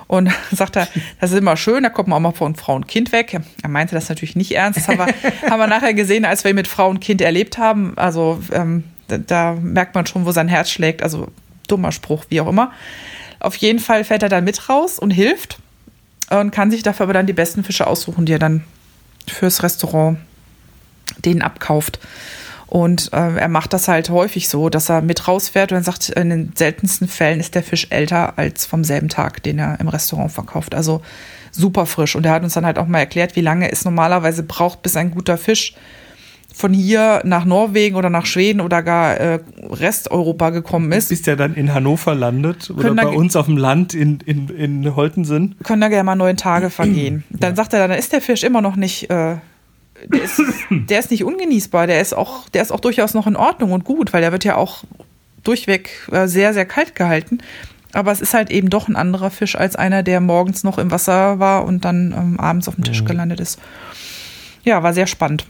Und 0.06 0.30
sagt 0.50 0.76
er, 0.76 0.88
das 1.20 1.32
ist 1.32 1.38
immer 1.38 1.56
schön, 1.56 1.82
da 1.82 1.90
kommt 1.90 2.08
man 2.08 2.16
auch 2.16 2.32
mal 2.32 2.32
von 2.32 2.54
Frau 2.54 2.74
und 2.74 2.88
Kind 2.88 3.12
weg. 3.12 3.38
Er 3.62 3.68
meinte 3.68 3.94
das 3.94 4.08
natürlich 4.08 4.36
nicht 4.36 4.52
ernst. 4.52 4.78
Das 4.78 4.88
haben 4.88 4.98
wir, 4.98 5.06
haben 5.50 5.58
wir 5.58 5.66
nachher 5.66 5.94
gesehen, 5.94 6.24
als 6.24 6.44
wir 6.44 6.50
ihn 6.50 6.56
mit 6.56 6.68
Frau 6.68 6.88
und 6.88 7.00
Kind 7.00 7.20
erlebt 7.20 7.58
haben. 7.58 7.92
Also 7.96 8.40
ähm, 8.52 8.84
da, 9.08 9.18
da 9.18 9.52
merkt 9.60 9.94
man 9.94 10.06
schon, 10.06 10.26
wo 10.26 10.32
sein 10.32 10.48
Herz 10.48 10.70
schlägt. 10.70 11.02
Also 11.02 11.28
dummer 11.68 11.92
Spruch, 11.92 12.24
wie 12.28 12.40
auch 12.40 12.48
immer. 12.48 12.72
Auf 13.40 13.54
jeden 13.56 13.78
Fall 13.78 14.04
fährt 14.04 14.22
er 14.22 14.28
dann 14.28 14.44
mit 14.44 14.68
raus 14.68 14.98
und 14.98 15.10
hilft 15.10 15.58
und 16.30 16.50
kann 16.50 16.70
sich 16.70 16.82
dafür 16.82 17.04
aber 17.04 17.12
dann 17.12 17.26
die 17.26 17.32
besten 17.32 17.62
Fische 17.62 17.86
aussuchen, 17.86 18.26
die 18.26 18.32
er 18.32 18.38
dann 18.38 18.64
fürs 19.26 19.62
Restaurant 19.62 20.18
denen 21.24 21.42
abkauft. 21.42 22.00
Und 22.68 23.12
äh, 23.12 23.36
er 23.36 23.48
macht 23.48 23.72
das 23.72 23.88
halt 23.88 24.10
häufig 24.10 24.48
so, 24.48 24.68
dass 24.68 24.90
er 24.90 25.00
mit 25.00 25.26
rausfährt 25.26 25.72
und 25.72 25.76
dann 25.76 25.84
sagt, 25.84 26.10
in 26.10 26.28
den 26.28 26.52
seltensten 26.54 27.08
Fällen 27.08 27.40
ist 27.40 27.54
der 27.54 27.62
Fisch 27.62 27.86
älter 27.90 28.36
als 28.36 28.66
vom 28.66 28.84
selben 28.84 29.08
Tag, 29.08 29.42
den 29.42 29.58
er 29.58 29.80
im 29.80 29.88
Restaurant 29.88 30.30
verkauft. 30.30 30.74
Also 30.74 31.00
super 31.50 31.86
frisch. 31.86 32.14
Und 32.14 32.26
er 32.26 32.32
hat 32.32 32.42
uns 32.42 32.54
dann 32.54 32.66
halt 32.66 32.78
auch 32.78 32.86
mal 32.86 32.98
erklärt, 32.98 33.36
wie 33.36 33.40
lange 33.40 33.72
es 33.72 33.84
normalerweise 33.84 34.42
braucht, 34.42 34.82
bis 34.82 34.96
ein 34.96 35.10
guter 35.10 35.38
Fisch 35.38 35.74
von 36.58 36.72
hier 36.72 37.20
nach 37.24 37.44
Norwegen 37.44 37.94
oder 37.94 38.10
nach 38.10 38.26
Schweden 38.26 38.60
oder 38.60 38.82
gar 38.82 39.16
äh, 39.16 39.38
Resteuropa 39.62 40.50
gekommen 40.50 40.90
ist. 40.90 41.08
Bist 41.10 41.26
ja 41.26 41.36
dann 41.36 41.54
in 41.54 41.72
Hannover 41.72 42.14
landet 42.14 42.70
oder 42.70 42.94
bei 42.94 43.06
uns 43.06 43.36
auf 43.36 43.46
dem 43.46 43.56
Land 43.56 43.94
in, 43.94 44.18
in, 44.26 44.48
in 44.48 44.96
Holtensen. 44.96 45.54
können 45.62 45.80
da 45.80 45.88
gerne 45.88 46.04
mal 46.04 46.16
neun 46.16 46.36
Tage 46.36 46.70
vergehen. 46.70 47.22
Dann 47.30 47.54
sagt 47.54 47.72
er, 47.72 47.86
dann 47.86 47.96
ist 47.96 48.12
der 48.12 48.20
Fisch 48.20 48.42
immer 48.42 48.60
noch 48.60 48.74
nicht, 48.74 49.08
äh, 49.10 49.36
der, 50.06 50.22
ist, 50.22 50.40
der 50.70 50.98
ist 50.98 51.10
nicht 51.10 51.24
ungenießbar, 51.24 51.86
der 51.86 52.00
ist 52.00 52.14
auch, 52.14 52.48
der 52.48 52.62
ist 52.62 52.70
auch 52.70 52.80
durchaus 52.80 53.14
noch 53.14 53.26
in 53.26 53.36
Ordnung 53.36 53.72
und 53.72 53.84
gut, 53.84 54.12
weil 54.12 54.20
der 54.20 54.32
wird 54.32 54.44
ja 54.44 54.56
auch 54.56 54.84
durchweg 55.44 55.90
äh, 56.12 56.26
sehr, 56.26 56.54
sehr 56.54 56.66
kalt 56.66 56.94
gehalten. 56.94 57.38
Aber 57.92 58.12
es 58.12 58.20
ist 58.20 58.34
halt 58.34 58.50
eben 58.50 58.68
doch 58.68 58.88
ein 58.88 58.96
anderer 58.96 59.30
Fisch 59.30 59.56
als 59.56 59.74
einer, 59.74 60.02
der 60.02 60.20
morgens 60.20 60.62
noch 60.62 60.78
im 60.78 60.90
Wasser 60.90 61.38
war 61.38 61.64
und 61.64 61.84
dann 61.84 62.12
ähm, 62.12 62.40
abends 62.40 62.68
auf 62.68 62.74
dem 62.74 62.84
Tisch 62.84 63.04
gelandet 63.04 63.40
ist. 63.40 63.58
Ja, 64.62 64.82
war 64.82 64.92
sehr 64.92 65.06
spannend. 65.06 65.46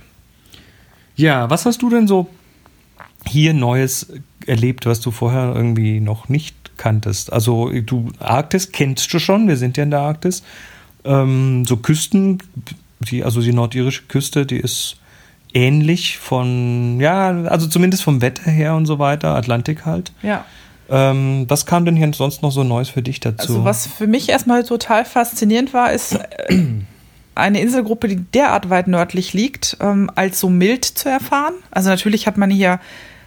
Ja, 1.16 1.50
was 1.50 1.66
hast 1.66 1.82
du 1.82 1.90
denn 1.90 2.06
so 2.06 2.28
hier 3.26 3.54
Neues 3.54 4.12
erlebt, 4.46 4.86
was 4.86 5.00
du 5.00 5.10
vorher 5.10 5.52
irgendwie 5.54 5.98
noch 5.98 6.28
nicht 6.28 6.54
kanntest? 6.76 7.32
Also 7.32 7.70
du, 7.70 8.10
Arktis 8.20 8.70
kennst 8.70 9.12
du 9.12 9.18
schon, 9.18 9.48
wir 9.48 9.56
sind 9.56 9.76
ja 9.76 9.82
in 9.82 9.90
der 9.90 10.00
Arktis. 10.00 10.44
Ähm, 11.04 11.64
so 11.66 11.76
Küsten, 11.76 12.38
die, 13.00 13.24
also 13.24 13.40
die 13.40 13.52
nordirische 13.52 14.02
Küste, 14.04 14.46
die 14.46 14.58
ist 14.58 14.96
ähnlich 15.54 16.18
von, 16.18 17.00
ja, 17.00 17.30
also 17.44 17.66
zumindest 17.66 18.02
vom 18.02 18.20
Wetter 18.20 18.50
her 18.50 18.74
und 18.74 18.86
so 18.86 18.98
weiter, 18.98 19.34
Atlantik 19.34 19.86
halt. 19.86 20.12
Ja. 20.22 20.44
Ähm, 20.90 21.44
was 21.48 21.66
kam 21.66 21.84
denn 21.84 21.96
hier 21.96 22.12
sonst 22.14 22.42
noch 22.42 22.50
so 22.52 22.64
Neues 22.64 22.88
für 22.88 23.02
dich 23.02 23.20
dazu? 23.20 23.48
Also 23.52 23.64
was 23.64 23.86
für 23.86 24.06
mich 24.06 24.28
erstmal 24.28 24.64
total 24.64 25.04
faszinierend 25.04 25.74
war, 25.74 25.92
ist 25.92 26.14
äh, 26.14 26.62
eine 27.34 27.60
Inselgruppe, 27.60 28.08
die 28.08 28.16
derart 28.16 28.70
weit 28.70 28.88
nördlich 28.88 29.32
liegt, 29.32 29.76
ähm, 29.80 30.10
als 30.14 30.40
so 30.40 30.48
mild 30.48 30.84
zu 30.84 31.08
erfahren. 31.08 31.54
Also 31.70 31.90
natürlich 31.90 32.26
hat 32.26 32.36
man 32.36 32.50
hier, 32.50 32.80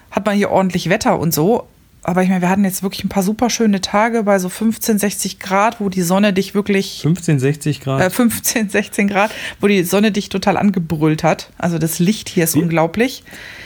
hat 0.10 0.26
man 0.26 0.36
hier 0.36 0.50
ordentlich 0.50 0.90
Wetter 0.90 1.20
und 1.20 1.34
so. 1.34 1.68
Aber 2.04 2.24
ich 2.24 2.30
meine, 2.30 2.42
wir 2.42 2.50
hatten 2.50 2.64
jetzt 2.64 2.82
wirklich 2.82 3.04
ein 3.04 3.10
paar 3.10 3.22
super 3.22 3.50
schöne 3.52 3.80
Tage 3.80 4.24
bei 4.24 4.40
so 4.40 4.50
15, 4.50 4.98
60 4.98 5.40
Grad, 5.40 5.80
wo 5.80 5.90
die 5.90 6.02
Sonne 6.02 6.34
dich 6.34 6.56
wirklich 6.56 7.02
15, 7.04 7.40
60 7.40 7.80
Grad. 7.82 8.02
äh, 8.02 8.10
15, 8.10 8.70
16 8.70 9.08
Grad, 9.08 9.30
wo 9.60 9.68
die 9.68 9.84
Sonne 9.84 10.12
dich 10.12 10.30
total 10.30 10.58
angebrüllt 10.58 11.24
hat. 11.24 11.52
Also 11.60 11.78
das 11.78 12.00
Licht 12.00 12.28
hier 12.30 12.44
ist 12.46 12.56
Wie- 12.56 12.64
unglaublich. 12.64 13.24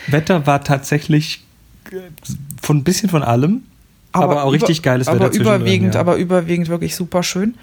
Wetter 0.07 0.45
war 0.45 0.63
tatsächlich 0.63 1.43
von 2.61 2.77
ein 2.77 2.83
bisschen 2.83 3.09
von 3.09 3.23
allem, 3.23 3.63
aber, 4.11 4.43
auch 4.43 4.51
richtig 4.51 4.79
über- 4.79 4.83
geiles 4.83 5.07
aber 5.07 5.19
Wetter 5.19 5.31
zwischendrin, 5.31 5.55
überwiegend, 5.61 5.93
ja. 5.95 6.01
aber 6.01 6.15
überwiegend 6.17 6.67
wirklich 6.67 6.95
super 6.95 7.23
schön. 7.23 7.55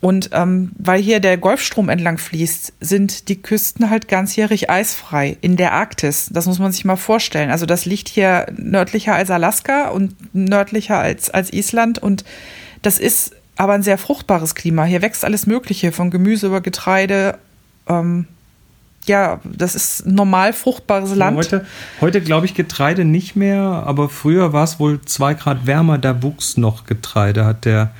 Und 0.00 0.30
ähm, 0.32 0.72
weil 0.78 1.02
hier 1.02 1.20
der 1.20 1.36
Golfstrom 1.36 1.90
entlang 1.90 2.16
fließt, 2.16 2.72
sind 2.80 3.28
die 3.28 3.42
Küsten 3.42 3.90
halt 3.90 4.08
ganzjährig 4.08 4.70
eisfrei 4.70 5.36
in 5.42 5.56
der 5.56 5.72
Arktis. 5.72 6.30
Das 6.32 6.46
muss 6.46 6.58
man 6.58 6.72
sich 6.72 6.86
mal 6.86 6.96
vorstellen. 6.96 7.50
Also 7.50 7.66
das 7.66 7.84
liegt 7.84 8.08
hier 8.08 8.46
nördlicher 8.56 9.14
als 9.14 9.30
Alaska 9.30 9.90
und 9.90 10.14
nördlicher 10.34 10.98
als, 10.98 11.28
als 11.28 11.52
Island. 11.52 11.98
Und 11.98 12.24
das 12.80 12.98
ist 12.98 13.32
aber 13.56 13.74
ein 13.74 13.82
sehr 13.82 13.98
fruchtbares 13.98 14.54
Klima. 14.54 14.84
Hier 14.84 15.02
wächst 15.02 15.22
alles 15.22 15.46
Mögliche, 15.46 15.92
von 15.92 16.10
Gemüse 16.10 16.46
über 16.46 16.62
Getreide. 16.62 17.36
Ähm, 17.86 18.26
ja, 19.06 19.40
das 19.44 19.74
ist 19.74 20.06
normal 20.06 20.52
fruchtbares 20.52 21.14
Land. 21.14 21.36
Heute, 21.36 21.66
heute 22.02 22.20
glaube 22.20 22.44
ich 22.44 22.54
Getreide 22.54 23.04
nicht 23.06 23.34
mehr, 23.34 23.62
aber 23.62 24.10
früher 24.10 24.52
war 24.52 24.64
es 24.64 24.78
wohl 24.78 25.00
zwei 25.02 25.32
Grad 25.32 25.66
wärmer, 25.66 25.96
da 25.96 26.22
wuchs 26.22 26.58
noch 26.58 26.84
Getreide, 26.84 27.46
hat 27.46 27.64
der, 27.64 27.92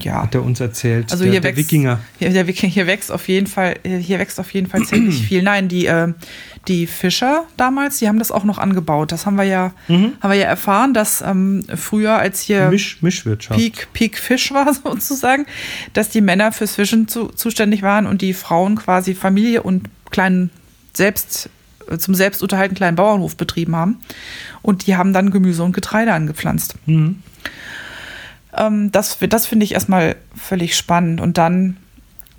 ja. 0.00 0.22
hat 0.22 0.32
der 0.32 0.42
uns 0.42 0.58
erzählt. 0.60 1.12
Also 1.12 1.24
der, 1.24 1.32
hier 1.32 1.40
der 1.42 1.50
wächst, 1.50 1.70
Wikinger. 1.70 2.00
Hier, 2.18 2.30
der 2.30 2.46
Wikinger, 2.46 2.72
hier 2.72 2.86
wächst 2.86 3.12
auf 3.12 3.28
jeden 3.28 3.46
Fall, 3.46 3.76
hier 3.84 4.18
wächst 4.18 4.40
auf 4.40 4.52
jeden 4.54 4.68
Fall 4.68 4.82
ziemlich 4.86 5.22
viel. 5.22 5.42
Nein, 5.42 5.68
die, 5.68 5.84
äh, 5.84 6.14
die 6.66 6.86
Fischer 6.86 7.44
damals, 7.58 7.98
die 7.98 8.08
haben 8.08 8.18
das 8.18 8.30
auch 8.30 8.44
noch 8.44 8.56
angebaut. 8.58 9.12
Das 9.12 9.26
haben 9.26 9.36
wir 9.36 9.44
ja, 9.44 9.72
haben 9.88 10.16
wir 10.22 10.34
ja 10.34 10.46
erfahren, 10.46 10.94
dass 10.94 11.20
ähm, 11.20 11.64
früher, 11.74 12.16
als 12.16 12.40
hier 12.40 12.70
Misch, 12.70 13.02
Mischwirtschaft. 13.02 13.58
Peak, 13.58 13.88
Peak 13.92 14.18
Fisch 14.18 14.50
war 14.52 14.72
sozusagen, 14.72 15.44
dass 15.92 16.08
die 16.08 16.22
Männer 16.22 16.52
fürs 16.52 16.74
Fischen 16.74 17.06
zu, 17.06 17.28
zuständig 17.28 17.82
waren 17.82 18.06
und 18.06 18.22
die 18.22 18.32
Frauen 18.32 18.76
quasi 18.76 19.14
Familie 19.14 19.62
und 19.62 19.88
kleinen 20.10 20.50
selbst 20.94 21.50
zum 21.98 22.14
Selbstunterhalten 22.14 22.76
kleinen 22.76 22.96
Bauernhof 22.96 23.36
betrieben 23.36 23.74
haben. 23.74 23.98
Und 24.62 24.86
die 24.86 24.96
haben 24.96 25.12
dann 25.12 25.30
Gemüse 25.30 25.62
und 25.62 25.72
Getreide 25.72 26.12
angepflanzt. 26.12 26.74
Mhm. 26.86 27.22
Ähm, 28.56 28.92
das 28.92 29.16
das 29.28 29.46
finde 29.46 29.64
ich 29.64 29.72
erstmal 29.72 30.16
völlig 30.36 30.76
spannend. 30.76 31.20
Und 31.20 31.38
dann 31.38 31.76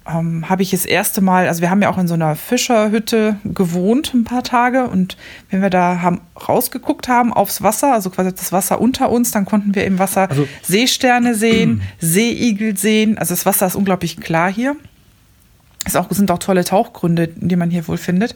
ähm, 0.07 0.49
habe 0.49 0.61
ich 0.61 0.71
das 0.71 0.85
erste 0.85 1.21
Mal, 1.21 1.47
also 1.47 1.61
wir 1.61 1.69
haben 1.69 1.81
ja 1.81 1.89
auch 1.89 1.97
in 1.97 2.07
so 2.07 2.13
einer 2.13 2.35
Fischerhütte 2.35 3.37
gewohnt 3.43 4.13
ein 4.13 4.23
paar 4.23 4.43
Tage 4.43 4.85
und 4.87 5.17
wenn 5.49 5.61
wir 5.61 5.69
da 5.69 6.01
haben 6.01 6.21
rausgeguckt 6.47 7.07
haben 7.07 7.33
aufs 7.33 7.61
Wasser, 7.61 7.93
also 7.93 8.09
quasi 8.09 8.31
das 8.33 8.51
Wasser 8.51 8.81
unter 8.81 9.11
uns, 9.11 9.31
dann 9.31 9.45
konnten 9.45 9.75
wir 9.75 9.85
im 9.85 9.99
Wasser 9.99 10.29
Also- 10.29 10.47
Seesterne 10.63 11.35
sehen, 11.35 11.81
Seeigel 11.99 12.77
sehen. 12.77 13.17
Also 13.17 13.33
das 13.33 13.45
Wasser 13.45 13.67
ist 13.67 13.75
unglaublich 13.75 14.17
klar 14.17 14.51
hier. 14.51 14.75
Es 15.85 15.95
auch, 15.95 16.11
sind 16.11 16.29
auch 16.31 16.39
tolle 16.39 16.63
Tauchgründe, 16.63 17.29
die 17.35 17.55
man 17.55 17.69
hier 17.69 17.87
wohl 17.87 17.97
findet. 17.97 18.35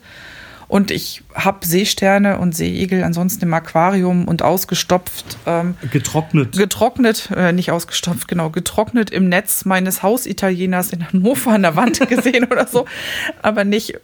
Und 0.67 0.91
ich 0.91 1.23
habe 1.35 1.65
Seesterne 1.65 2.39
und 2.39 2.55
Seeigel 2.55 3.03
ansonsten 3.03 3.45
im 3.45 3.53
Aquarium 3.53 4.25
und 4.25 4.41
ausgestopft. 4.41 5.37
Ähm, 5.45 5.75
Getrocknet. 5.91 6.57
getrocknet, 6.57 7.29
äh, 7.35 7.51
nicht 7.51 7.71
ausgestopft, 7.71 8.27
genau, 8.27 8.49
getrocknet 8.49 9.11
im 9.11 9.29
Netz 9.29 9.65
meines 9.65 10.01
Hausitalieners 10.01 10.91
in 10.91 11.07
Hannover 11.07 11.51
an 11.51 11.61
der 11.61 11.75
Wand 11.75 11.99
gesehen 12.09 12.45
oder 12.45 12.65
so, 12.65 12.85
aber 13.41 13.65
nicht 13.65 13.99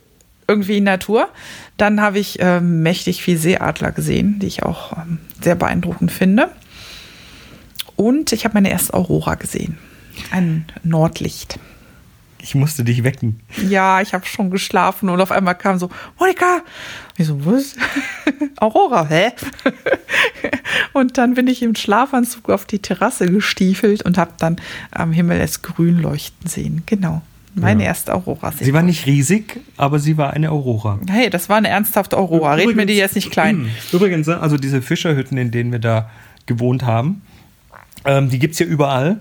irgendwie 0.47 0.77
in 0.77 0.83
Natur. 0.83 1.29
Dann 1.77 2.01
habe 2.01 2.19
ich 2.19 2.37
ähm, 2.39 2.83
mächtig 2.83 3.23
viel 3.23 3.37
Seeadler 3.37 3.91
gesehen, 3.91 4.39
die 4.39 4.47
ich 4.47 4.63
auch 4.63 4.97
ähm, 4.97 5.19
sehr 5.41 5.55
beeindruckend 5.55 6.11
finde. 6.11 6.51
Und 7.95 8.31
ich 8.31 8.45
habe 8.45 8.53
meine 8.53 8.69
erste 8.69 8.93
Aurora 8.93 9.35
gesehen. 9.35 9.77
Ein 10.31 10.65
Nordlicht. 10.83 11.59
Ich 12.41 12.55
musste 12.55 12.83
dich 12.83 13.03
wecken. 13.03 13.39
Ja, 13.67 14.01
ich 14.01 14.13
habe 14.13 14.25
schon 14.25 14.49
geschlafen 14.49 15.09
und 15.09 15.19
auf 15.21 15.31
einmal 15.31 15.55
kam 15.55 15.77
so, 15.77 15.89
Monika! 16.19 16.61
Ich 17.17 17.27
so, 17.27 17.45
was? 17.45 17.75
Aurora, 18.59 19.05
hä? 19.07 19.31
und 20.93 21.17
dann 21.17 21.33
bin 21.33 21.47
ich 21.47 21.61
im 21.61 21.75
Schlafanzug 21.75 22.49
auf 22.49 22.65
die 22.65 22.79
Terrasse 22.79 23.27
gestiefelt 23.31 24.03
und 24.03 24.17
habe 24.17 24.31
dann 24.37 24.57
am 24.91 25.11
Himmel 25.11 25.39
es 25.41 25.61
grün 25.61 25.99
leuchten 26.01 26.47
sehen. 26.47 26.83
Genau. 26.85 27.21
Meine 27.55 27.83
Ja. 27.83 27.89
erste 27.89 28.13
Aurora. 28.13 28.53
Sie 28.57 28.73
war 28.73 28.83
nicht 28.83 29.05
riesig, 29.05 29.59
aber 29.75 29.99
sie 29.99 30.17
war 30.17 30.31
eine 30.33 30.51
Aurora. 30.51 30.99
Hey, 31.09 31.29
das 31.29 31.49
war 31.49 31.57
eine 31.57 31.67
ernsthafte 31.67 32.15
Aurora. 32.15 32.53
Red 32.53 32.75
mir 32.75 32.85
die 32.85 32.93
jetzt 32.93 33.15
nicht 33.15 33.31
klein. 33.31 33.69
Übrigens, 33.91 34.27
ne, 34.27 34.39
also 34.39 34.55
diese 34.57 34.81
Fischerhütten, 34.81 35.37
in 35.37 35.51
denen 35.51 35.71
wir 35.71 35.79
da 35.79 36.09
gewohnt 36.45 36.83
haben, 36.85 37.21
ähm, 38.05 38.29
die 38.29 38.39
gibt 38.39 38.53
es 38.53 38.59
ja 38.59 38.65
überall. 38.65 39.19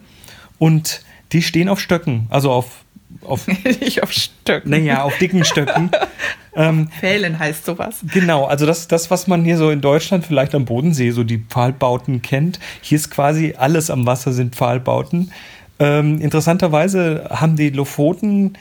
Und 0.58 1.02
die 1.32 1.42
stehen 1.42 1.68
auf 1.68 1.80
Stöcken, 1.80 2.26
also 2.30 2.50
auf 2.52 2.84
auf 3.24 3.46
Nicht 3.80 4.02
auf 4.02 4.12
Stöcken. 4.12 4.70
naja, 4.70 5.02
auf 5.02 5.16
dicken 5.18 5.44
Stöcken. 5.44 5.90
ähm, 6.56 6.88
Pfählen 7.00 7.38
heißt 7.38 7.64
sowas. 7.66 7.96
Genau, 8.12 8.44
also 8.46 8.66
das, 8.66 8.88
das, 8.88 9.10
was 9.10 9.26
man 9.26 9.44
hier 9.44 9.56
so 9.56 9.70
in 9.70 9.80
Deutschland 9.80 10.26
vielleicht 10.26 10.54
am 10.54 10.64
Bodensee, 10.64 11.10
so 11.10 11.24
die 11.24 11.38
Pfahlbauten 11.38 12.22
kennt, 12.22 12.58
hier 12.80 12.96
ist 12.96 13.10
quasi 13.10 13.54
alles 13.56 13.90
am 13.90 14.06
Wasser 14.06 14.32
sind 14.32 14.54
Pfahlbauten. 14.54 15.32
Ähm, 15.80 16.20
interessanterweise 16.20 17.28
haben 17.30 17.56
die 17.56 17.70
Lofoten 17.70 18.54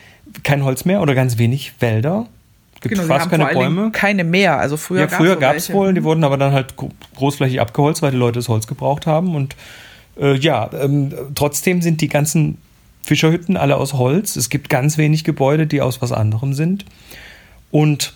kein 0.43 0.63
Holz 0.63 0.85
mehr 0.85 1.01
oder 1.01 1.15
ganz 1.15 1.37
wenig 1.37 1.73
Wälder. 1.79 2.27
Gibt 2.81 2.93
Genau, 2.93 3.07
fast 3.07 3.29
keine 3.31 3.45
Bäume. 3.47 3.89
keine 3.91 4.23
mehr. 4.23 4.59
Also 4.59 4.77
früher, 4.77 5.01
Ja, 5.01 5.07
früher 5.07 5.35
gab 5.35 5.55
es 5.55 5.73
wohl, 5.73 5.93
die 5.95 6.03
wurden 6.03 6.23
aber 6.23 6.37
dann 6.37 6.51
halt 6.53 6.75
gro- 6.75 6.91
großflächig 7.15 7.59
abgeholzt, 7.59 8.03
weil 8.03 8.11
die 8.11 8.17
Leute 8.17 8.37
das 8.37 8.49
Holz 8.49 8.67
gebraucht 8.67 9.07
haben. 9.07 9.35
Und 9.35 9.55
äh, 10.21 10.35
ja, 10.35 10.69
ähm, 10.79 11.11
trotzdem 11.33 11.81
sind 11.81 12.01
die 12.01 12.07
ganzen 12.07 12.59
Fischerhütten 13.07 13.57
alle 13.57 13.77
aus 13.77 13.93
Holz. 13.93 14.35
Es 14.35 14.49
gibt 14.49 14.69
ganz 14.69 14.97
wenig 14.97 15.23
Gebäude, 15.23 15.65
die 15.65 15.81
aus 15.81 16.01
was 16.01 16.11
anderem 16.11 16.53
sind. 16.53 16.85
Und 17.71 18.13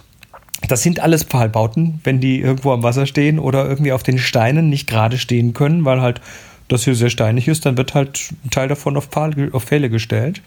das 0.67 0.84
sind 0.84 0.99
alles 0.99 1.23
Pfahlbauten, 1.23 2.01
wenn 2.04 2.19
die 2.19 2.39
irgendwo 2.39 2.71
am 2.71 2.84
Wasser 2.84 3.06
stehen 3.06 3.39
oder 3.39 3.67
irgendwie 3.67 3.93
auf 3.93 4.04
den 4.04 4.19
Steinen 4.19 4.69
nicht 4.69 4.88
gerade 4.88 5.17
stehen 5.17 5.54
können, 5.54 5.86
weil 5.86 6.01
halt 6.01 6.21
das 6.67 6.84
hier 6.84 6.95
sehr 6.95 7.10
steinig 7.10 7.47
ist, 7.47 7.65
dann 7.65 7.77
wird 7.77 7.93
halt 7.93 8.34
ein 8.45 8.49
Teil 8.49 8.67
davon 8.67 8.95
auf, 8.97 9.06
Pfahl, 9.06 9.49
auf 9.51 9.63
Pfähle 9.63 9.89
gestellt. 9.89 10.41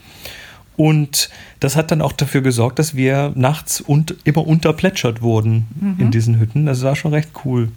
Und 0.76 1.30
das 1.60 1.76
hat 1.76 1.90
dann 1.90 2.02
auch 2.02 2.12
dafür 2.12 2.42
gesorgt, 2.42 2.78
dass 2.78 2.94
wir 2.94 3.32
nachts 3.34 3.80
und 3.80 4.16
immer 4.24 4.46
unterplätschert 4.46 5.22
wurden 5.22 5.66
in 5.98 6.10
diesen 6.10 6.38
Hütten. 6.40 6.66
Das 6.66 6.82
war 6.82 6.96
schon 6.96 7.12
recht 7.12 7.30
cool. 7.44 7.70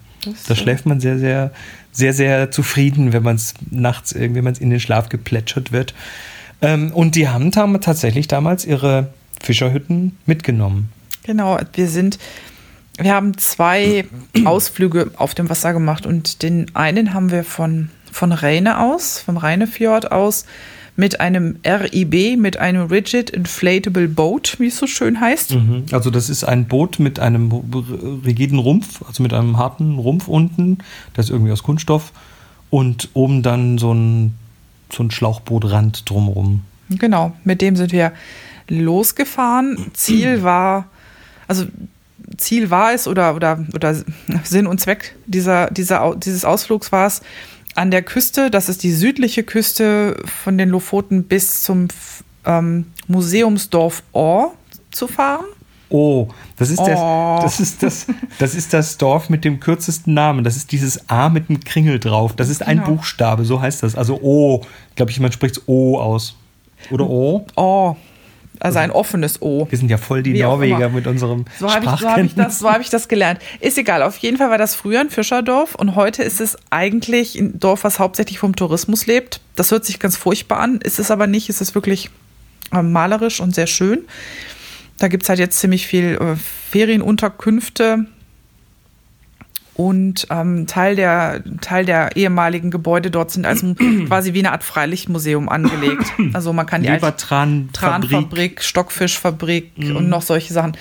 Da 0.47 0.56
schläft 0.56 0.86
man 0.86 0.99
sehr, 0.99 1.19
sehr, 1.19 1.51
sehr, 1.91 2.13
sehr 2.13 2.51
zufrieden, 2.51 3.13
wenn 3.13 3.23
man 3.23 3.36
es 3.36 3.53
nachts 3.69 4.12
irgendwie, 4.12 4.39
in 4.62 4.69
den 4.69 4.80
Schlaf 4.80 5.10
geplätschert 5.10 5.71
wird. 5.71 5.93
Ähm, 6.62 6.91
und 6.91 7.15
die 7.15 7.28
haben 7.30 7.52
tam- 7.52 7.80
tatsächlich 7.82 8.28
damals 8.28 8.65
ihre 8.65 9.10
Fischerhütten 9.41 10.17
mitgenommen. 10.26 10.89
Genau, 11.24 11.60
wir 11.74 11.88
sind, 11.89 12.17
wir 12.98 13.13
haben 13.13 13.38
zwei 13.38 14.06
Ausflüge 14.46 15.12
auf 15.17 15.36
dem 15.36 15.50
Wasser 15.50 15.74
gemacht 15.74 16.06
und 16.06 16.41
den 16.41 16.74
einen 16.76 17.13
haben 17.13 17.32
wir 17.32 17.43
von, 17.43 17.89
von 18.12 18.32
Rheine 18.32 18.80
aus, 18.80 19.20
vom 19.20 19.38
Rheinefjord 19.38 20.12
aus, 20.12 20.46
mit 21.00 21.20
einem 21.20 21.58
RIB, 21.63 22.39
mit 22.39 22.58
einem 22.58 22.88
Rigid 22.88 23.30
Inflatable 23.30 24.08
Boat, 24.08 24.56
wie 24.58 24.65
es 24.65 24.78
so 24.78 24.88
schön 24.88 25.22
heißt. 25.22 25.56
Also 25.91 26.10
das 26.10 26.28
ist 26.28 26.43
ein 26.43 26.65
Boot 26.67 26.98
mit 26.98 27.20
einem 27.20 27.52
rigiden 28.26 28.58
Rumpf, 28.58 29.04
also 29.08 29.22
mit 29.22 29.32
einem 29.32 29.58
harten 29.58 30.00
Rumpf 30.00 30.28
unten, 30.28 30.80
das 31.13 31.28
ist 31.28 31.30
irgendwie 31.30 31.52
aus 31.52 31.62
Kunststoff 31.62 32.13
und 32.72 33.10
oben 33.13 33.43
dann 33.43 33.78
so 33.78 33.93
ein, 33.93 34.34
so 34.91 35.04
ein 35.04 35.12
Schlauchbootrand 35.12 36.10
drumherum. 36.10 36.62
Genau, 36.89 37.34
mit 37.43 37.62
dem 37.62 37.76
sind 37.76 37.91
wir 37.91 38.13
losgefahren. 38.67 39.91
Ziel 39.93 40.41
war, 40.43 40.88
also 41.47 41.65
Ziel 42.38 42.69
war 42.69 42.93
es 42.93 43.08
oder, 43.08 43.36
oder, 43.36 43.65
oder 43.73 43.95
Sinn 44.43 44.67
und 44.67 44.80
Zweck 44.80 45.15
dieser, 45.26 45.69
dieser, 45.71 46.15
dieses 46.15 46.45
Ausflugs 46.45 46.91
war 46.91 47.08
es, 47.08 47.21
an 47.76 47.91
der 47.91 48.02
Küste, 48.02 48.50
das 48.50 48.69
ist 48.69 48.82
die 48.82 48.91
südliche 48.91 49.43
Küste 49.43 50.17
von 50.26 50.58
den 50.58 50.69
Lofoten 50.69 51.26
bis 51.26 51.62
zum 51.62 51.89
ähm, 52.43 52.88
Museumsdorf 53.08 54.02
Ohr 54.13 54.56
zu 54.91 55.08
fahren. 55.08 55.45
Oh, 55.89 56.28
das 56.58 56.69
ist, 56.69 56.80
das, 56.80 57.00
Oh. 57.00 57.39
das, 57.41 57.60
ist 57.62 57.82
das, 57.84 58.08
das 58.39 58.56
ist 58.56 58.73
das 58.73 58.97
Dorf 58.97 59.30
mit 59.30 59.45
dem 59.45 59.60
kürzesten 59.60 60.13
Namen. 60.13 60.43
Das 60.43 60.58
ist 60.58 60.71
dieses 60.71 61.10
A 61.10 61.30
mit 61.30 61.47
dem 61.50 61.62
Kringel 61.62 62.00
drauf. 62.00 62.36
Das 62.36 62.50
ist 62.50 62.62
ein 62.62 62.78
Genau. 62.80 62.91
Buchstabe, 62.97 63.45
so 63.45 63.62
heißt 63.62 63.84
das. 63.84 63.95
Also 63.95 64.19
O. 64.21 64.62
Ich 64.89 64.95
glaube, 64.95 65.13
man 65.19 65.32
spricht 65.32 65.62
O 65.67 65.97
aus. 65.97 66.36
Oder 66.91 67.10
O? 67.10 67.45
Oh, 67.56 67.95
also 68.60 68.80
ein 68.80 68.91
offenes 68.91 69.41
O. 69.41 69.67
Wir 69.69 69.78
sind 69.78 69.89
ja 69.89 69.97
voll 69.97 70.23
die 70.23 70.34
Wie 70.34 70.41
Norweger 70.41 70.89
mit 70.89 71.06
unserem 71.08 71.45
So 71.60 71.71
habe 71.71 71.86
ich, 71.86 71.91
so 72.02 72.10
hab 72.10 72.17
ich, 72.17 72.36
das- 72.36 72.60
so 72.60 72.69
hab 72.71 72.82
ich 72.82 72.89
das 72.89 73.08
gelernt. 73.08 73.39
Ist 73.62 73.78
egal, 73.78 74.02
auf 74.04 74.17
jeden 74.17 74.38
Fall 74.38 74.50
war 74.50 74.58
das 74.58 74.76
früher 74.76 75.00
ein 75.00 75.10
Fischerdorf 75.10 75.76
und 75.76 75.95
heute 75.95 76.23
ist 76.23 76.41
es 76.41 76.58
eigentlich 76.71 77.36
ein 77.36 77.60
Dorf, 77.60 77.84
was 77.84 78.00
hauptsächlich 78.00 78.39
vom 78.39 78.56
Tourismus 78.56 79.06
lebt. 79.06 79.41
Das 79.56 79.71
hört 79.71 79.86
sich 79.86 80.00
ganz 80.00 80.17
furchtbar 80.17 80.60
an, 80.60 80.82
ist 80.82 80.97
es 81.00 81.12
aber 81.12 81.28
nicht. 81.28 81.50
Es 81.50 81.62
ist 81.62 81.76
wirklich 81.76 82.10
äh, 82.73 82.82
malerisch 82.82 83.39
und 83.39 83.54
sehr 83.56 83.67
schön. 83.67 84.00
Da 84.98 85.08
gibt 85.08 85.24
es 85.24 85.30
halt 85.30 85.40
jetzt 85.40 85.60
ziemlich 85.60 85.88
viel 85.88 86.18
äh, 86.20 86.36
Ferienunterkünfte 86.36 88.06
und 89.78 90.26
ähm, 90.32 90.66
Teil, 90.66 90.96
der, 90.96 91.44
Teil 91.62 91.86
der 91.86 92.16
ehemaligen 92.16 92.72
Gebäude 92.72 93.12
dort 93.12 93.30
sind 93.30 93.46
also 93.46 93.76
quasi 94.08 94.34
wie 94.34 94.40
eine 94.40 94.52
Art 94.52 94.64
Freilichtmuseum 94.64 95.48
angelegt. 95.48 96.06
Also 96.34 96.52
man 96.52 96.66
kann 96.66 96.82
die 96.82 96.90
Lebertran 96.90 97.70
Tranfabrik, 97.74 98.64
Stockfischfabrik 98.64 99.72
und 99.78 100.10
noch 100.10 100.22
solche 100.22 100.52
Sachen. 100.52 100.76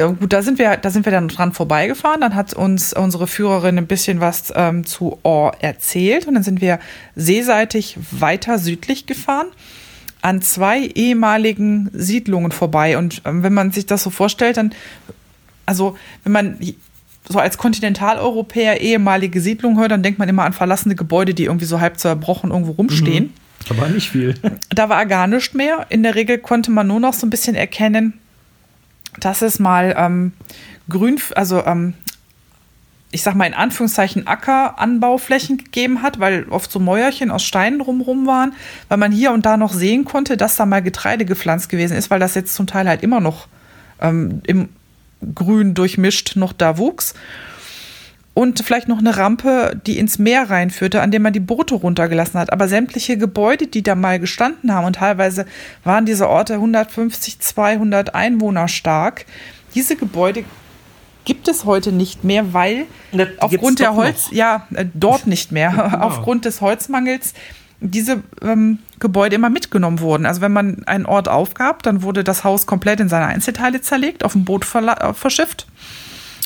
Ja, 0.00 0.06
gut, 0.06 0.32
da 0.32 0.42
sind 0.42 0.58
wir, 0.58 0.76
da 0.76 0.90
sind 0.90 1.04
wir 1.04 1.12
dann 1.12 1.28
dran 1.28 1.52
vorbeigefahren. 1.52 2.20
Dann 2.20 2.34
hat 2.34 2.54
uns 2.54 2.92
unsere 2.92 3.26
Führerin 3.26 3.76
ein 3.76 3.86
bisschen 3.86 4.20
was 4.20 4.52
ähm, 4.56 4.86
zu 4.86 5.18
Ohr 5.24 5.52
erzählt 5.60 6.26
und 6.26 6.34
dann 6.34 6.42
sind 6.42 6.60
wir 6.60 6.78
seeseitig 7.16 7.98
weiter 8.10 8.58
südlich 8.58 9.06
gefahren 9.06 9.48
an 10.22 10.40
zwei 10.40 10.86
ehemaligen 10.86 11.90
Siedlungen 11.92 12.52
vorbei. 12.52 12.96
Und 12.96 13.22
ähm, 13.24 13.42
wenn 13.42 13.52
man 13.52 13.72
sich 13.72 13.86
das 13.86 14.02
so 14.02 14.10
vorstellt, 14.10 14.56
dann, 14.56 14.72
also 15.66 15.96
wenn 16.22 16.32
man 16.32 16.58
so 17.28 17.38
als 17.38 17.58
Kontinentaleuropäer 17.58 18.80
ehemalige 18.80 19.40
Siedlungen 19.40 19.78
hört, 19.78 19.90
dann 19.90 20.02
denkt 20.02 20.18
man 20.18 20.28
immer 20.28 20.44
an 20.44 20.52
verlassene 20.52 20.94
Gebäude, 20.94 21.34
die 21.34 21.44
irgendwie 21.44 21.66
so 21.66 21.80
halb 21.80 21.98
zerbrochen 21.98 22.50
irgendwo 22.50 22.72
rumstehen. 22.72 23.32
Aber 23.68 23.88
nicht 23.88 24.10
viel. 24.10 24.34
Da 24.70 24.88
war 24.88 25.06
gar 25.06 25.26
nichts 25.26 25.54
mehr. 25.54 25.86
In 25.90 26.02
der 26.02 26.14
Regel 26.14 26.38
konnte 26.38 26.70
man 26.70 26.86
nur 26.86 26.98
noch 26.98 27.12
so 27.12 27.26
ein 27.26 27.30
bisschen 27.30 27.54
erkennen, 27.54 28.14
dass 29.20 29.42
es 29.42 29.58
mal 29.58 29.94
ähm, 29.98 30.32
grün, 30.88 31.20
also 31.34 31.64
ähm, 31.64 31.94
ich 33.12 33.22
sag 33.22 33.34
mal 33.34 33.44
in 33.44 33.54
Anführungszeichen 33.54 34.26
Ackeranbauflächen 34.26 35.58
gegeben 35.58 36.02
hat, 36.02 36.18
weil 36.18 36.46
oft 36.48 36.72
so 36.72 36.80
Mäuerchen 36.80 37.30
aus 37.30 37.44
Steinen 37.44 37.78
drumherum 37.78 38.26
waren, 38.26 38.54
weil 38.88 38.98
man 38.98 39.12
hier 39.12 39.32
und 39.32 39.46
da 39.46 39.56
noch 39.56 39.72
sehen 39.72 40.04
konnte, 40.04 40.36
dass 40.36 40.56
da 40.56 40.66
mal 40.66 40.82
Getreide 40.82 41.24
gepflanzt 41.24 41.68
gewesen 41.68 41.96
ist, 41.96 42.10
weil 42.10 42.20
das 42.20 42.34
jetzt 42.34 42.54
zum 42.54 42.66
Teil 42.66 42.88
halt 42.88 43.02
immer 43.02 43.20
noch 43.20 43.48
ähm, 44.00 44.40
im 44.46 44.70
Grün 45.34 45.74
durchmischt 45.74 46.36
noch 46.36 46.52
da 46.52 46.78
wuchs. 46.78 47.14
Und 48.34 48.60
vielleicht 48.64 48.88
noch 48.88 48.98
eine 48.98 49.18
Rampe, 49.18 49.78
die 49.86 49.98
ins 49.98 50.18
Meer 50.18 50.48
reinführte, 50.48 51.02
an 51.02 51.10
dem 51.10 51.20
man 51.20 51.34
die 51.34 51.40
Boote 51.40 51.74
runtergelassen 51.74 52.40
hat. 52.40 52.50
Aber 52.50 52.66
sämtliche 52.66 53.18
Gebäude, 53.18 53.66
die 53.66 53.82
da 53.82 53.94
mal 53.94 54.18
gestanden 54.18 54.72
haben, 54.72 54.86
und 54.86 54.96
teilweise 54.96 55.44
waren 55.84 56.06
diese 56.06 56.30
Orte 56.30 56.54
150, 56.54 57.40
200 57.40 58.14
Einwohner 58.14 58.68
stark, 58.68 59.26
diese 59.74 59.96
Gebäude 59.96 60.44
gibt 61.24 61.48
es 61.48 61.64
heute 61.64 61.92
nicht 61.92 62.24
mehr, 62.24 62.52
weil 62.52 62.86
gibt's 63.12 63.40
aufgrund 63.40 63.80
der 63.80 63.94
Holz, 63.94 64.26
noch. 64.26 64.32
ja, 64.32 64.66
äh, 64.74 64.86
dort 64.94 65.26
nicht 65.26 65.52
mehr, 65.52 66.02
aufgrund 66.02 66.44
des 66.44 66.60
Holzmangels 66.60 67.34
diese 67.80 68.22
ähm, 68.42 68.78
Gebäude 69.00 69.34
immer 69.34 69.50
mitgenommen 69.50 70.00
wurden. 70.00 70.24
Also 70.24 70.40
wenn 70.40 70.52
man 70.52 70.84
einen 70.84 71.06
Ort 71.06 71.28
aufgab, 71.28 71.82
dann 71.82 72.02
wurde 72.02 72.22
das 72.22 72.44
Haus 72.44 72.66
komplett 72.66 73.00
in 73.00 73.08
seine 73.08 73.26
Einzelteile 73.26 73.80
zerlegt, 73.80 74.24
auf 74.24 74.32
dem 74.32 74.44
Boot 74.44 74.64
äh, 74.74 75.12
verschifft 75.14 75.66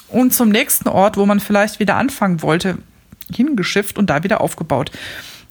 und 0.09 0.33
zum 0.33 0.49
nächsten 0.49 0.89
Ort, 0.89 1.17
wo 1.17 1.27
man 1.27 1.41
vielleicht 1.41 1.79
wieder 1.79 1.97
anfangen 1.97 2.43
wollte, 2.43 2.79
hingeschifft 3.33 3.99
und 3.99 4.09
da 4.09 4.23
wieder 4.23 4.41
aufgebaut. 4.41 4.91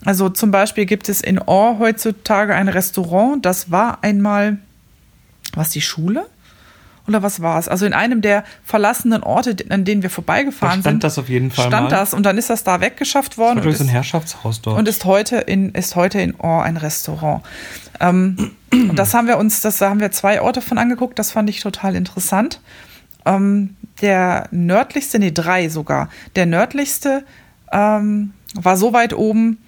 Also 0.04 0.28
zum 0.28 0.50
Beispiel 0.50 0.86
gibt 0.86 1.08
es 1.08 1.20
in 1.20 1.38
Ohr 1.38 1.78
heutzutage 1.78 2.54
ein 2.54 2.68
Restaurant, 2.68 3.44
das 3.44 3.70
war 3.70 3.98
einmal, 4.02 4.58
was 5.54 5.70
die 5.70 5.80
Schule? 5.80 6.26
Oder 7.08 7.22
was 7.22 7.40
war 7.40 7.58
es? 7.58 7.68
Also 7.68 7.86
in 7.86 7.92
einem 7.92 8.20
der 8.20 8.44
verlassenen 8.64 9.22
Orte, 9.22 9.56
an 9.68 9.84
denen 9.84 10.02
wir 10.02 10.08
Da 10.10 10.14
vorbeigefahren 10.14 10.80
stand 10.80 10.94
sind, 10.94 11.04
das 11.04 11.18
auf 11.18 11.28
jeden 11.28 11.50
Fall 11.50 11.66
stand 11.68 11.84
mal. 11.84 11.96
das 11.96 12.14
und 12.14 12.24
dann 12.24 12.36
ist 12.38 12.50
das 12.50 12.64
da 12.64 12.80
weggeschafft 12.80 13.38
worden. 13.38 13.56
Das 13.56 13.64
war 13.64 13.70
und 13.70 13.76
so 13.78 13.84
ein 13.84 13.86
ist- 13.88 13.92
Herrschaftshaus 13.92 14.60
dort. 14.62 14.78
und 14.78 14.88
ist 14.88 15.04
heute 15.04 15.36
in, 15.36 15.70
ist 15.72 15.94
heute 15.96 16.20
in 16.20 16.34
Ohr 16.36 16.62
ein 16.64 16.76
Restaurant. 16.76 17.42
Ähm, 18.00 18.50
und 18.72 18.96
das 18.98 19.14
haben 19.14 19.26
wir 19.28 19.38
uns, 19.38 19.60
das 19.62 19.78
da 19.78 19.88
haben 19.90 20.00
wir 20.00 20.10
zwei 20.10 20.40
Orte 20.42 20.60
von 20.60 20.78
angeguckt, 20.78 21.18
das 21.18 21.30
fand 21.30 21.48
ich 21.48 21.60
total 21.60 21.94
interessant. 21.96 22.60
Ähm, 23.24 23.76
der 24.02 24.48
nördlichste, 24.50 25.18
nee, 25.18 25.30
drei 25.32 25.68
sogar. 25.68 26.10
Der 26.36 26.44
nördlichste 26.46 27.24
ähm, 27.72 28.32
war 28.54 28.76
so 28.76 28.92
weit 28.92 29.14
oben. 29.14 29.58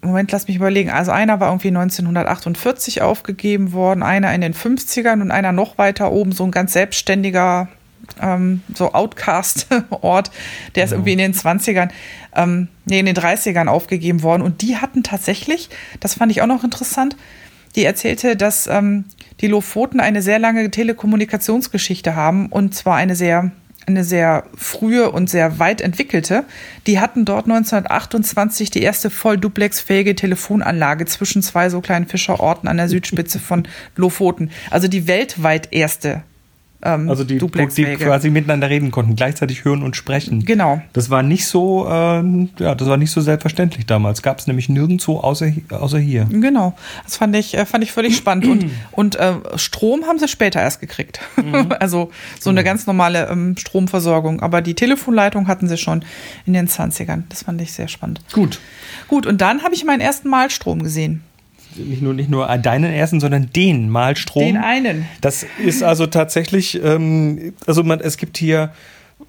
Moment, 0.00 0.30
lass 0.30 0.46
mich 0.46 0.56
überlegen. 0.56 0.90
Also 0.90 1.10
einer 1.10 1.40
war 1.40 1.48
irgendwie 1.48 1.68
1948 1.68 3.02
aufgegeben 3.02 3.72
worden, 3.72 4.02
einer 4.02 4.32
in 4.32 4.40
den 4.40 4.54
50ern 4.54 5.20
und 5.20 5.30
einer 5.30 5.52
noch 5.52 5.76
weiter 5.76 6.12
oben, 6.12 6.32
so 6.32 6.44
ein 6.44 6.52
ganz 6.52 6.72
selbstständiger, 6.72 7.68
ähm, 8.20 8.62
so 8.74 8.92
Outcast-Ort, 8.92 10.30
der 10.76 10.84
ist 10.84 10.92
irgendwie 10.92 11.12
in 11.12 11.18
den 11.18 11.34
20ern, 11.34 11.90
ähm, 12.36 12.68
nee, 12.84 13.00
in 13.00 13.06
den 13.06 13.16
30ern 13.16 13.66
aufgegeben 13.66 14.22
worden. 14.22 14.42
Und 14.42 14.62
die 14.62 14.76
hatten 14.76 15.02
tatsächlich, 15.02 15.68
das 15.98 16.14
fand 16.14 16.30
ich 16.30 16.42
auch 16.42 16.46
noch 16.46 16.62
interessant, 16.62 17.16
die 17.74 17.84
erzählte, 17.84 18.36
dass 18.36 18.66
ähm, 18.68 19.04
die 19.40 19.48
Lofoten 19.48 20.00
eine 20.00 20.22
sehr 20.22 20.38
lange 20.38 20.70
Telekommunikationsgeschichte 20.70 22.16
haben 22.16 22.46
und 22.46 22.74
zwar 22.74 22.96
eine 22.96 23.14
sehr 23.14 23.50
eine 23.88 24.04
sehr 24.04 24.44
frühe 24.54 25.10
und 25.10 25.28
sehr 25.28 25.58
weit 25.58 25.80
entwickelte. 25.80 26.44
Die 26.86 27.00
hatten 27.00 27.24
dort 27.24 27.46
1928 27.46 28.70
die 28.70 28.82
erste 28.82 29.10
voll 29.10 29.38
duplexfähige 29.38 30.14
Telefonanlage 30.14 31.06
zwischen 31.06 31.42
zwei 31.42 31.70
so 31.70 31.80
kleinen 31.80 32.06
Fischerorten 32.06 32.68
an 32.68 32.76
der 32.76 32.88
Südspitze 32.88 33.38
von 33.38 33.66
Lofoten. 33.96 34.50
Also 34.70 34.88
die 34.88 35.06
weltweit 35.06 35.72
erste 35.72 36.22
ähm, 36.80 37.08
also 37.08 37.24
die, 37.24 37.38
die 37.38 37.96
quasi 37.96 38.30
miteinander 38.30 38.70
reden 38.70 38.92
konnten, 38.92 39.16
gleichzeitig 39.16 39.64
hören 39.64 39.82
und 39.82 39.96
sprechen. 39.96 40.44
Genau. 40.44 40.80
Das 40.92 41.10
war 41.10 41.24
nicht 41.24 41.46
so, 41.46 41.86
äh, 41.88 42.22
ja, 42.58 42.74
das 42.74 42.88
war 42.88 42.96
nicht 42.96 43.10
so 43.10 43.20
selbstverständlich 43.20 43.86
damals. 43.86 44.22
Gab 44.22 44.38
es 44.38 44.46
nämlich 44.46 44.68
nirgendwo 44.68 45.18
außer, 45.18 45.52
außer 45.70 45.98
hier. 45.98 46.26
Genau. 46.30 46.74
Das 47.02 47.16
fand 47.16 47.34
ich, 47.34 47.56
äh, 47.56 47.66
fand 47.66 47.82
ich 47.82 47.90
völlig 47.90 48.16
spannend. 48.16 48.46
Und, 48.46 48.70
und 48.92 49.16
äh, 49.16 49.34
Strom 49.56 50.04
haben 50.04 50.20
sie 50.20 50.28
später 50.28 50.60
erst 50.60 50.80
gekriegt. 50.80 51.20
Mhm. 51.36 51.72
also 51.80 52.10
so 52.38 52.50
eine 52.50 52.62
ganz 52.62 52.86
normale 52.86 53.28
ähm, 53.28 53.56
Stromversorgung. 53.56 54.40
Aber 54.40 54.62
die 54.62 54.74
Telefonleitung 54.74 55.48
hatten 55.48 55.66
sie 55.66 55.78
schon 55.78 56.04
in 56.46 56.52
den 56.52 56.68
20ern. 56.68 57.24
Das 57.28 57.42
fand 57.42 57.60
ich 57.60 57.72
sehr 57.72 57.88
spannend. 57.88 58.20
Gut. 58.32 58.60
Gut, 59.08 59.26
und 59.26 59.40
dann 59.40 59.64
habe 59.64 59.74
ich 59.74 59.84
meinen 59.84 60.00
ersten 60.00 60.28
Malstrom 60.28 60.82
gesehen 60.82 61.24
nicht 61.76 62.02
nur, 62.02 62.14
nicht 62.14 62.30
nur 62.30 62.46
deinen 62.58 62.92
ersten, 62.92 63.20
sondern 63.20 63.50
den 63.54 63.88
Malstrom. 63.90 64.44
Den 64.44 64.56
einen. 64.56 65.06
Das 65.20 65.46
ist 65.64 65.82
also 65.82 66.06
tatsächlich, 66.06 66.82
ähm, 66.82 67.52
also 67.66 67.82
man, 67.82 68.00
es 68.00 68.16
gibt 68.16 68.38
hier 68.38 68.72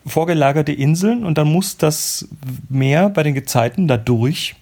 vorgelagerte 0.06 0.72
Inseln 0.72 1.26
und 1.26 1.38
dann 1.38 1.52
muss 1.52 1.78
das 1.78 2.28
Meer 2.70 3.10
bei 3.10 3.24
den 3.24 3.34
Gezeiten 3.34 3.88
da 3.88 3.98
durch. 3.98 4.56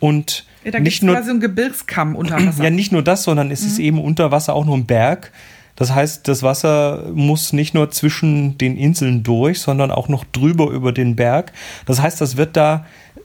Und 0.00 0.46
ja, 0.64 0.70
da 0.70 0.80
nicht 0.80 1.02
nur 1.02 1.14
quasi 1.14 1.30
ein 1.30 1.40
Gebirgskamm 1.40 2.16
unter 2.16 2.36
Wasser. 2.46 2.64
Ja, 2.64 2.70
nicht 2.70 2.92
nur 2.92 3.02
das, 3.02 3.24
sondern 3.24 3.50
es 3.50 3.62
mhm. 3.62 3.66
ist 3.68 3.78
eben 3.78 4.00
unter 4.00 4.30
Wasser 4.30 4.54
auch 4.54 4.64
nur 4.64 4.76
ein 4.76 4.86
Berg. 4.86 5.32
Das 5.76 5.94
heißt, 5.94 6.28
das 6.28 6.42
Wasser 6.42 7.04
muss 7.14 7.54
nicht 7.54 7.72
nur 7.72 7.90
zwischen 7.90 8.58
den 8.58 8.76
Inseln 8.76 9.22
durch, 9.22 9.60
sondern 9.60 9.90
auch 9.90 10.08
noch 10.08 10.24
drüber 10.24 10.70
über 10.70 10.92
den 10.92 11.16
Berg. 11.16 11.52
Das 11.86 12.02
heißt, 12.02 12.20
das 12.20 12.36
wird 12.36 12.56
da 12.56 12.84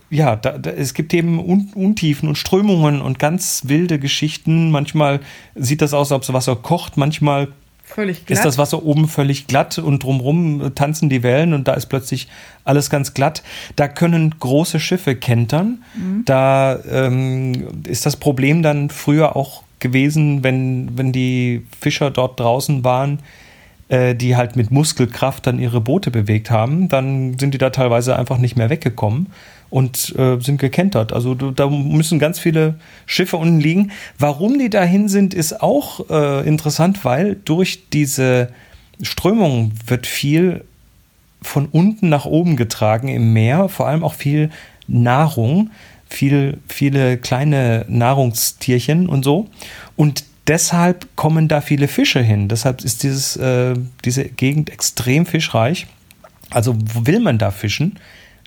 ja, 0.09 0.35
da, 0.35 0.57
da, 0.57 0.69
es 0.71 0.93
gibt 0.93 1.13
eben 1.13 1.39
Un 1.39 1.71
Untiefen 1.73 2.29
und 2.29 2.37
Strömungen 2.37 3.01
und 3.01 3.19
ganz 3.19 3.63
wilde 3.65 3.99
Geschichten. 3.99 4.71
Manchmal 4.71 5.19
sieht 5.55 5.81
das 5.81 5.93
aus, 5.93 6.11
als 6.11 6.17
ob 6.17 6.21
das 6.21 6.33
Wasser 6.33 6.55
kocht, 6.55 6.97
manchmal 6.97 7.49
ist 8.27 8.45
das 8.45 8.57
Wasser 8.57 8.83
oben 8.83 9.07
völlig 9.07 9.47
glatt 9.47 9.77
und 9.77 10.03
drumherum 10.03 10.73
tanzen 10.75 11.07
die 11.07 11.23
Wellen 11.23 11.53
und 11.53 11.67
da 11.67 11.73
ist 11.73 11.85
plötzlich 11.85 12.27
alles 12.63 12.89
ganz 12.89 13.13
glatt. 13.13 13.43
Da 13.75 13.87
können 13.87 14.35
große 14.39 14.79
Schiffe 14.79 15.15
kentern. 15.15 15.83
Mhm. 15.95 16.25
Da 16.25 16.79
ähm, 16.89 17.83
ist 17.87 18.05
das 18.05 18.17
Problem 18.17 18.63
dann 18.63 18.89
früher 18.89 19.35
auch 19.35 19.63
gewesen, 19.79 20.43
wenn, 20.43 20.97
wenn 20.97 21.11
die 21.11 21.65
Fischer 21.79 22.09
dort 22.09 22.39
draußen 22.39 22.83
waren, 22.83 23.19
äh, 23.87 24.15
die 24.15 24.35
halt 24.35 24.55
mit 24.55 24.71
Muskelkraft 24.71 25.45
dann 25.45 25.59
ihre 25.59 25.79
Boote 25.79 26.09
bewegt 26.09 26.49
haben, 26.49 26.89
dann 26.89 27.37
sind 27.37 27.53
die 27.53 27.59
da 27.59 27.69
teilweise 27.69 28.15
einfach 28.15 28.39
nicht 28.39 28.55
mehr 28.55 28.71
weggekommen 28.71 29.27
und 29.75 30.15
äh, 30.17 30.39
sind 30.39 30.57
gekentert. 30.57 31.11
Also 31.11 31.35
da 31.35 31.67
müssen 31.67 32.17
ganz 32.17 32.39
viele 32.39 32.75
Schiffe 33.05 33.35
unten 33.35 33.59
liegen. 33.59 33.91
Warum 34.17 34.57
die 34.57 34.69
dahin 34.69 35.09
sind, 35.09 35.33
ist 35.33 35.61
auch 35.61 36.09
äh, 36.09 36.47
interessant, 36.47 37.03
weil 37.03 37.35
durch 37.43 37.89
diese 37.89 38.47
Strömung 39.01 39.73
wird 39.85 40.07
viel 40.07 40.63
von 41.41 41.65
unten 41.65 42.07
nach 42.07 42.23
oben 42.23 42.55
getragen 42.55 43.09
im 43.09 43.33
Meer, 43.33 43.67
vor 43.67 43.89
allem 43.89 44.05
auch 44.05 44.13
viel 44.13 44.49
Nahrung, 44.87 45.71
viel, 46.07 46.57
viele 46.69 47.17
kleine 47.17 47.83
Nahrungstierchen 47.89 49.09
und 49.09 49.25
so. 49.25 49.49
Und 49.97 50.23
deshalb 50.47 51.17
kommen 51.17 51.49
da 51.49 51.59
viele 51.59 51.89
Fische 51.89 52.21
hin. 52.21 52.47
Deshalb 52.47 52.81
ist 52.81 53.03
dieses, 53.03 53.35
äh, 53.35 53.73
diese 54.05 54.23
Gegend 54.23 54.69
extrem 54.69 55.25
fischreich. 55.25 55.85
Also 56.49 56.77
will 57.03 57.19
man 57.19 57.37
da 57.37 57.51
fischen? 57.51 57.99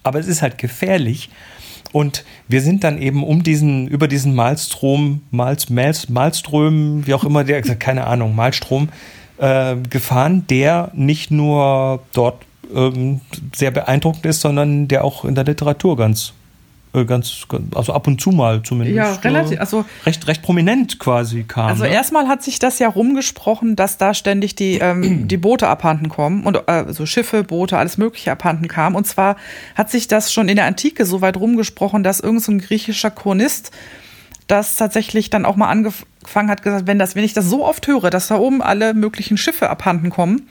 Aber 0.08 0.18
es 0.18 0.26
ist 0.26 0.42
halt 0.42 0.58
gefährlich. 0.58 1.30
Und 1.92 2.24
wir 2.48 2.60
sind 2.60 2.84
dann 2.84 3.00
eben 3.00 3.22
um 3.22 3.42
diesen, 3.42 3.88
über 3.88 4.08
diesen 4.08 4.34
Malstrom, 4.34 5.22
Mals, 5.30 5.70
Mals, 5.70 6.08
Malström, 6.08 7.06
wie 7.06 7.14
auch 7.14 7.24
immer 7.24 7.44
der, 7.44 7.62
keine 7.78 8.06
Ahnung, 8.06 8.34
Malstrom, 8.34 8.88
äh, 9.38 9.76
gefahren, 9.88 10.44
der 10.50 10.90
nicht 10.94 11.30
nur 11.30 12.02
dort 12.12 12.44
ähm, 12.74 13.20
sehr 13.54 13.70
beeindruckend 13.70 14.26
ist, 14.26 14.40
sondern 14.40 14.88
der 14.88 15.04
auch 15.04 15.24
in 15.24 15.34
der 15.34 15.44
Literatur 15.44 15.96
ganz 15.96 16.32
ganz, 16.92 17.46
also 17.74 17.92
ab 17.92 18.06
und 18.06 18.20
zu 18.20 18.30
mal 18.30 18.62
zumindest. 18.62 18.96
Ja, 18.96 19.12
relativ, 19.12 19.60
also 19.60 19.84
recht, 20.06 20.26
recht 20.26 20.42
prominent 20.42 20.98
quasi 20.98 21.44
kam. 21.44 21.66
Also 21.66 21.84
ne? 21.84 21.90
erstmal 21.90 22.28
hat 22.28 22.42
sich 22.42 22.58
das 22.58 22.78
ja 22.78 22.88
rumgesprochen, 22.88 23.76
dass 23.76 23.98
da 23.98 24.14
ständig 24.14 24.54
die, 24.54 24.78
ähm, 24.78 25.28
die 25.28 25.36
Boote 25.36 25.68
abhanden 25.68 26.08
kommen 26.08 26.44
und 26.44 26.56
äh, 26.66 26.92
so 26.92 27.06
Schiffe, 27.06 27.44
Boote, 27.44 27.76
alles 27.76 27.98
Mögliche 27.98 28.32
abhanden 28.32 28.68
kam. 28.68 28.94
Und 28.94 29.06
zwar 29.06 29.36
hat 29.74 29.90
sich 29.90 30.08
das 30.08 30.32
schon 30.32 30.48
in 30.48 30.56
der 30.56 30.64
Antike 30.64 31.04
so 31.04 31.20
weit 31.20 31.36
rumgesprochen, 31.36 32.02
dass 32.02 32.20
irgendein 32.20 32.60
so 32.60 32.66
griechischer 32.66 33.10
Chronist 33.10 33.70
das 34.46 34.76
tatsächlich 34.76 35.30
dann 35.30 35.44
auch 35.44 35.56
mal 35.56 35.68
angefangen 35.68 36.50
hat, 36.50 36.62
gesagt, 36.62 36.86
wenn 36.86 36.98
das, 36.98 37.14
wenn 37.14 37.24
ich 37.24 37.34
das 37.34 37.46
so 37.46 37.66
oft 37.66 37.86
höre, 37.86 38.10
dass 38.10 38.28
da 38.28 38.38
oben 38.38 38.62
alle 38.62 38.94
möglichen 38.94 39.36
Schiffe 39.36 39.68
abhanden 39.68 40.10
kommen, 40.10 40.48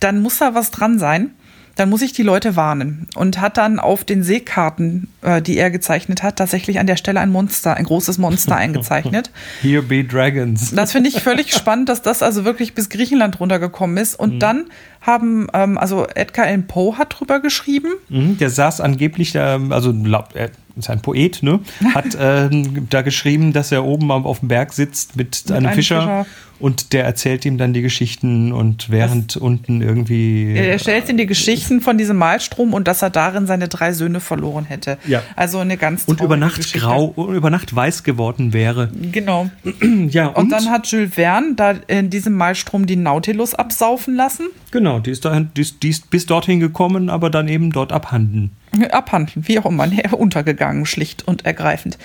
dann 0.00 0.20
muss 0.20 0.38
da 0.38 0.54
was 0.54 0.70
dran 0.70 0.98
sein 0.98 1.30
dann 1.76 1.88
muss 1.88 2.02
ich 2.02 2.12
die 2.12 2.22
Leute 2.22 2.56
warnen. 2.56 3.06
Und 3.14 3.40
hat 3.40 3.56
dann 3.56 3.78
auf 3.78 4.04
den 4.04 4.22
Seekarten, 4.22 5.08
äh, 5.22 5.40
die 5.40 5.56
er 5.56 5.70
gezeichnet 5.70 6.22
hat, 6.22 6.36
tatsächlich 6.36 6.78
an 6.78 6.86
der 6.86 6.96
Stelle 6.96 7.20
ein 7.20 7.30
Monster, 7.30 7.74
ein 7.74 7.84
großes 7.84 8.18
Monster 8.18 8.56
eingezeichnet. 8.56 9.30
Here 9.60 9.82
be 9.82 10.04
Dragons. 10.04 10.74
Das 10.74 10.92
finde 10.92 11.08
ich 11.08 11.20
völlig 11.20 11.52
spannend, 11.54 11.88
dass 11.88 12.02
das 12.02 12.22
also 12.22 12.44
wirklich 12.44 12.74
bis 12.74 12.88
Griechenland 12.88 13.40
runtergekommen 13.40 13.96
ist. 13.96 14.18
Und 14.18 14.34
mhm. 14.34 14.38
dann 14.40 14.64
haben, 15.00 15.48
ähm, 15.52 15.78
also 15.78 16.06
Edgar 16.14 16.46
Allan 16.46 16.66
Poe 16.66 16.96
hat 16.96 17.18
drüber 17.18 17.40
geschrieben. 17.40 17.88
Mhm, 18.08 18.38
der 18.38 18.50
saß 18.50 18.80
angeblich, 18.80 19.32
ähm, 19.34 19.72
also 19.72 19.92
er 20.34 20.50
ist 20.76 20.90
ein 20.90 21.02
Poet, 21.02 21.42
ne? 21.42 21.60
Hat 21.94 22.16
ähm, 22.18 22.86
da 22.90 23.02
geschrieben, 23.02 23.52
dass 23.52 23.72
er 23.72 23.84
oben 23.84 24.10
auf 24.10 24.40
dem 24.40 24.48
Berg 24.48 24.72
sitzt 24.72 25.16
mit, 25.16 25.42
mit 25.44 25.52
einem, 25.52 25.66
einem 25.66 25.74
Fischer, 25.74 26.00
Fischer, 26.00 26.26
und 26.62 26.92
der 26.92 27.04
erzählt 27.04 27.44
ihm 27.44 27.58
dann 27.58 27.72
die 27.72 27.82
Geschichten 27.82 28.52
und 28.52 28.88
während 28.88 29.34
das, 29.34 29.42
unten 29.42 29.82
irgendwie. 29.82 30.54
Er 30.54 30.70
erzählt 30.70 31.08
ihm 31.08 31.16
die 31.16 31.26
Geschichten 31.26 31.80
von 31.80 31.98
diesem 31.98 32.16
Malstrom 32.16 32.72
und 32.72 32.86
dass 32.86 33.02
er 33.02 33.10
darin 33.10 33.48
seine 33.48 33.66
drei 33.66 33.92
Söhne 33.92 34.20
verloren 34.20 34.64
hätte. 34.64 34.96
Ja. 35.04 35.24
Also 35.34 35.58
eine 35.58 35.76
ganz 35.76 36.04
Und 36.06 36.20
über 36.20 36.36
Nacht 36.36 36.58
Geschichte. 36.58 36.78
grau, 36.78 37.14
über 37.16 37.50
Nacht 37.50 37.74
weiß 37.74 38.04
geworden 38.04 38.52
wäre. 38.52 38.90
Genau. 39.10 39.50
ja, 40.08 40.28
und, 40.28 40.36
und 40.36 40.48
dann 40.50 40.70
hat 40.70 40.86
Jules 40.86 41.14
Verne 41.14 41.54
da 41.56 41.74
in 41.88 42.10
diesem 42.10 42.34
Malstrom 42.34 42.86
die 42.86 42.94
Nautilus 42.96 43.56
absaufen 43.56 44.14
lassen. 44.14 44.46
Genau, 44.70 45.00
die 45.00 45.10
ist, 45.10 45.24
dahin, 45.24 45.50
die 45.56 45.62
ist, 45.62 45.82
die 45.82 45.88
ist 45.88 46.10
bis 46.10 46.26
dorthin 46.26 46.60
gekommen, 46.60 47.10
aber 47.10 47.28
dann 47.28 47.48
eben 47.48 47.72
dort 47.72 47.92
abhanden. 47.92 48.52
Abhanden, 48.90 49.46
wie 49.46 49.58
auch 49.58 49.66
immer, 49.66 49.88
untergegangen, 50.12 50.86
schlicht 50.86 51.26
und 51.26 51.44
ergreifend. 51.44 51.98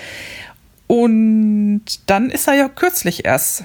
Und 0.86 1.82
dann 2.06 2.30
ist 2.30 2.48
er 2.48 2.54
ja 2.54 2.68
kürzlich 2.68 3.24
erst 3.24 3.64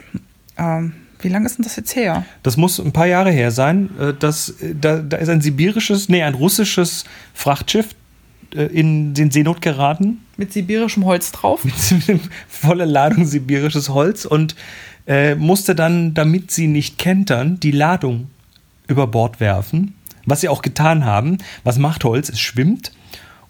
ähm, 0.57 0.93
wie 1.23 1.29
lange 1.29 1.45
ist 1.45 1.57
denn 1.57 1.63
das 1.63 1.75
jetzt 1.75 1.95
her? 1.95 2.25
Das 2.43 2.57
muss 2.57 2.79
ein 2.79 2.91
paar 2.91 3.07
Jahre 3.07 3.31
her 3.31 3.51
sein. 3.51 3.89
Äh, 3.99 4.13
das, 4.17 4.55
da, 4.79 4.97
da 4.97 5.17
ist 5.17 5.29
ein 5.29 5.41
sibirisches, 5.41 6.09
nee, 6.09 6.21
ein 6.21 6.33
russisches 6.33 7.05
Frachtschiff 7.33 7.95
äh, 8.53 8.65
in 8.65 9.13
den 9.13 9.31
Seenot 9.31 9.61
geraten. 9.61 10.19
Mit 10.37 10.53
sibirischem 10.53 11.05
Holz 11.05 11.31
drauf? 11.31 11.63
Mit 12.07 12.19
voller 12.47 12.85
Ladung 12.85 13.25
sibirisches 13.25 13.89
Holz 13.89 14.25
und 14.25 14.55
äh, 15.07 15.35
musste 15.35 15.75
dann, 15.75 16.13
damit 16.13 16.51
sie 16.51 16.67
nicht 16.67 16.97
kentern, 16.97 17.59
die 17.59 17.71
Ladung 17.71 18.29
über 18.87 19.07
Bord 19.07 19.39
werfen. 19.39 19.95
Was 20.25 20.41
sie 20.41 20.49
auch 20.49 20.61
getan 20.61 21.05
haben. 21.05 21.37
Was 21.63 21.77
macht 21.77 22.03
Holz? 22.03 22.29
Es 22.29 22.39
schwimmt. 22.39 22.91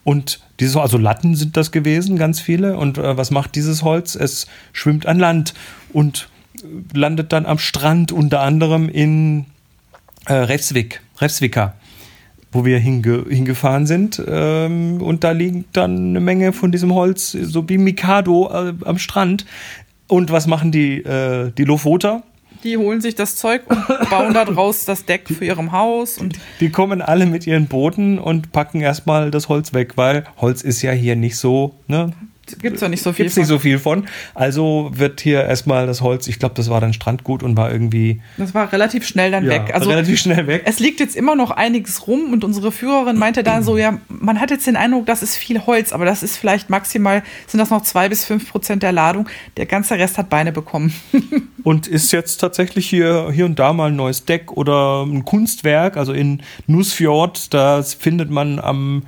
Und 0.04 0.42
diese, 0.60 0.82
also 0.82 0.98
Latten 0.98 1.36
sind 1.36 1.56
das 1.56 1.72
gewesen, 1.72 2.18
ganz 2.18 2.40
viele. 2.40 2.78
Und 2.78 2.98
äh, 2.98 3.16
was 3.18 3.32
macht 3.32 3.56
dieses 3.56 3.84
Holz? 3.84 4.16
Es 4.16 4.48
schwimmt 4.74 5.06
an 5.06 5.20
Land 5.20 5.54
und 5.92 6.30
landet 6.94 7.32
dann 7.34 7.46
am 7.46 7.58
Strand, 7.58 8.12
unter 8.12 8.42
anderem 8.42 8.90
in 8.90 9.46
äh, 10.26 10.34
Revsvik, 10.34 11.02
Revsvika, 11.20 11.76
wo 12.52 12.66
wir 12.66 12.80
hinge 12.80 13.26
hingefahren 13.30 13.86
sind. 13.86 14.22
Ähm, 14.26 15.02
und 15.02 15.24
da 15.24 15.32
liegt 15.32 15.76
dann 15.76 16.10
eine 16.10 16.20
Menge 16.20 16.54
von 16.54 16.72
diesem 16.72 16.94
Holz, 16.94 17.32
so 17.32 17.68
wie 17.70 17.78
Mikado 17.78 18.50
äh, 18.52 18.74
am 18.86 18.98
Strand. 18.98 19.46
Und 20.08 20.32
was 20.32 20.48
machen 20.48 20.72
die, 20.72 20.98
äh, 20.98 21.52
die 21.52 21.64
Lofoter? 21.64 22.24
Die 22.64 22.78
holen 22.78 23.02
sich 23.02 23.16
das 23.16 23.36
Zeug 23.36 23.64
und 23.70 24.10
bauen 24.10 24.34
daraus 24.34 24.86
das 24.86 25.06
Deck 25.06 25.28
für 25.28 25.46
ihrem 25.46 25.72
Haus. 25.72 26.18
Und 26.18 26.40
die 26.60 26.70
kommen 26.70 27.02
alle 27.02 27.26
mit 27.26 27.46
ihren 27.48 27.68
Booten 27.68 28.20
und 28.20 28.52
packen 28.52 28.82
erstmal 28.82 29.32
das 29.32 29.50
Holz 29.50 29.74
weg, 29.74 29.94
weil 29.96 30.26
Holz 30.38 30.62
ist 30.62 30.82
ja 30.82 30.92
hier 30.92 31.16
nicht 31.16 31.38
so, 31.38 31.76
ne? 31.88 32.14
Gibt 32.62 32.76
es 32.76 32.82
ja 32.82 32.90
nicht 32.90 33.02
so 33.02 33.14
viel 33.14 33.26
gibt's 33.26 33.38
nicht 33.38 33.48
so 33.48 33.58
viel 33.58 33.80
von. 33.80 34.06
Also 34.34 34.92
wird 34.94 35.22
hier 35.22 35.44
erstmal 35.44 35.88
das 35.88 36.02
Holz, 36.02 36.28
ich 36.28 36.40
glaube, 36.40 36.56
das 36.56 36.70
war 36.70 36.82
dann 36.82 36.94
Strandgut 36.94 37.42
und 37.42 37.56
war 37.56 37.72
irgendwie. 37.72 38.22
Das 38.38 38.54
war 38.54 38.72
relativ 38.72 39.08
schnell 39.08 39.32
dann 39.32 39.46
ja, 39.46 39.52
weg. 39.52 39.72
Also 39.74 39.90
relativ 39.90 40.20
schnell 40.20 40.46
weg. 40.48 40.64
Es 40.66 40.80
liegt 40.80 41.00
jetzt 41.00 41.16
immer 41.16 41.36
noch 41.36 41.52
einiges 41.52 42.08
rum 42.08 42.34
und 42.34 42.44
unsere 42.44 42.72
Führerin 42.72 43.18
meinte 43.18 43.44
da 43.44 43.62
so, 43.62 43.78
ja, 43.78 43.98
man 44.10 44.42
hat 44.42 44.52
jetzt 44.52 44.68
den 44.68 44.76
Eindruck, 44.76 45.06
das 45.06 45.24
ist 45.24 45.38
viel 45.38 45.66
Holz, 45.66 45.94
aber 45.94 46.06
das 46.06 46.22
ist 46.22 46.38
vielleicht 46.38 46.70
maximal, 46.70 47.24
sind 47.48 47.60
das 47.60 47.70
noch 47.70 47.84
zwei 47.84 48.10
bis 48.10 48.26
fünf 48.26 48.50
Prozent 48.50 48.84
der 48.84 48.92
Ladung. 48.92 49.30
Der 49.56 49.66
ganze 49.66 49.96
Rest 49.96 50.18
hat 50.18 50.30
Beine 50.30 50.52
bekommen. 50.52 50.94
und 51.64 51.88
ist 51.88 52.12
jetzt 52.12 52.38
tatsächlich 52.38 52.90
hier, 52.90 53.32
hier 53.32 53.46
und 53.46 53.58
da 53.58 53.72
mal 53.72 53.90
ein 53.90 53.96
neues 53.96 54.26
Deck 54.26 54.52
oder 54.52 55.04
ein 55.04 55.24
Kunstwerk. 55.24 55.96
Also 55.96 56.12
in 56.12 56.42
Nussfjord, 56.68 57.54
da 57.54 57.82
findet 57.84 58.30
man 58.30 58.60
am 58.60 59.04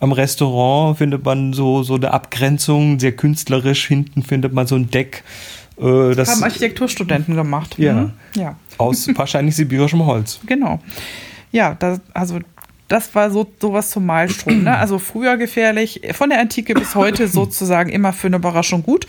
am 0.00 0.12
Restaurant 0.12 0.98
findet 0.98 1.24
man 1.24 1.52
so, 1.52 1.82
so 1.82 1.94
eine 1.94 2.12
Abgrenzung, 2.12 3.00
sehr 3.00 3.12
künstlerisch. 3.12 3.86
Hinten 3.86 4.22
findet 4.22 4.52
man 4.52 4.66
so 4.66 4.76
ein 4.76 4.90
Deck. 4.90 5.24
Äh, 5.80 6.14
das 6.14 6.30
haben 6.30 6.44
Architekturstudenten 6.44 7.34
gemacht. 7.34 7.78
Ja. 7.78 7.94
Mhm. 7.94 8.12
ja. 8.34 8.56
Aus 8.78 9.08
wahrscheinlich 9.16 9.56
sibirischem 9.56 10.04
Holz. 10.06 10.38
Genau. 10.46 10.80
Ja, 11.50 11.74
das, 11.74 12.00
also 12.14 12.38
das 12.86 13.12
war 13.14 13.30
so 13.30 13.46
sowas 13.60 13.90
zum 13.90 14.06
Malstrom. 14.06 14.62
Ne? 14.64 14.76
Also 14.76 14.98
früher 14.98 15.36
gefährlich, 15.36 16.00
von 16.12 16.30
der 16.30 16.40
Antike 16.40 16.74
bis 16.74 16.94
heute 16.94 17.26
sozusagen 17.28 17.90
immer 17.90 18.12
für 18.12 18.28
eine 18.28 18.36
Überraschung 18.36 18.84
gut. 18.84 19.06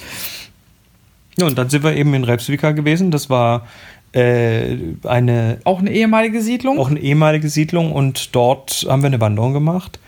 Ja, 1.37 1.45
und 1.45 1.57
dann 1.57 1.69
sind 1.69 1.83
wir 1.83 1.95
eben 1.95 2.13
in 2.15 2.23
Repsvika 2.23 2.71
gewesen. 2.71 3.11
Das 3.11 3.29
war 3.29 3.67
äh, 4.11 4.75
eine. 5.03 5.59
Auch 5.65 5.79
eine 5.79 5.91
ehemalige 5.91 6.41
Siedlung? 6.41 6.79
Auch 6.79 6.89
eine 6.89 6.99
ehemalige 6.99 7.47
Siedlung 7.47 7.91
und 7.91 8.35
dort 8.35 8.87
haben 8.89 9.03
wir 9.03 9.07
eine 9.07 9.21
Wanderung 9.21 9.53
gemacht 9.53 9.99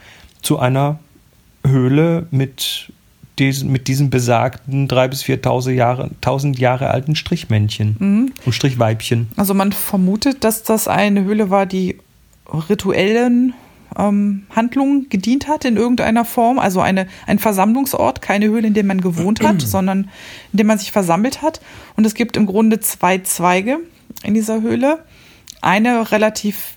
zu 0.42 0.58
einer 0.58 0.98
Höhle 1.66 2.26
mit, 2.30 2.92
diesen, 3.38 3.70
mit 3.70 3.88
diesem 3.88 4.10
besagten 4.10 4.88
3.000 4.88 5.08
bis 5.08 5.22
4.000 5.22 5.70
Jahre, 5.72 6.10
1000 6.16 6.58
Jahre 6.58 6.90
alten 6.90 7.14
Strichmännchen 7.16 7.96
mhm. 7.98 8.32
und 8.44 8.52
Strichweibchen. 8.52 9.28
Also 9.36 9.54
man 9.54 9.72
vermutet, 9.72 10.44
dass 10.44 10.62
das 10.62 10.88
eine 10.88 11.24
Höhle 11.24 11.50
war, 11.50 11.66
die 11.66 11.98
rituellen 12.68 13.54
ähm, 13.96 14.44
Handlungen 14.54 15.08
gedient 15.08 15.48
hat 15.48 15.64
in 15.64 15.76
irgendeiner 15.76 16.24
Form. 16.24 16.58
Also 16.58 16.80
eine, 16.80 17.06
ein 17.26 17.38
Versammlungsort, 17.38 18.22
keine 18.22 18.46
Höhle, 18.46 18.66
in 18.66 18.74
der 18.74 18.84
man 18.84 19.00
gewohnt 19.00 19.42
hat, 19.42 19.60
sondern 19.62 20.10
in 20.52 20.56
der 20.56 20.66
man 20.66 20.78
sich 20.78 20.92
versammelt 20.92 21.42
hat. 21.42 21.60
Und 21.96 22.06
es 22.06 22.14
gibt 22.14 22.36
im 22.36 22.46
Grunde 22.46 22.80
zwei 22.80 23.18
Zweige 23.18 23.78
in 24.22 24.34
dieser 24.34 24.62
Höhle. 24.62 25.04
Eine 25.60 26.10
relativ 26.10 26.74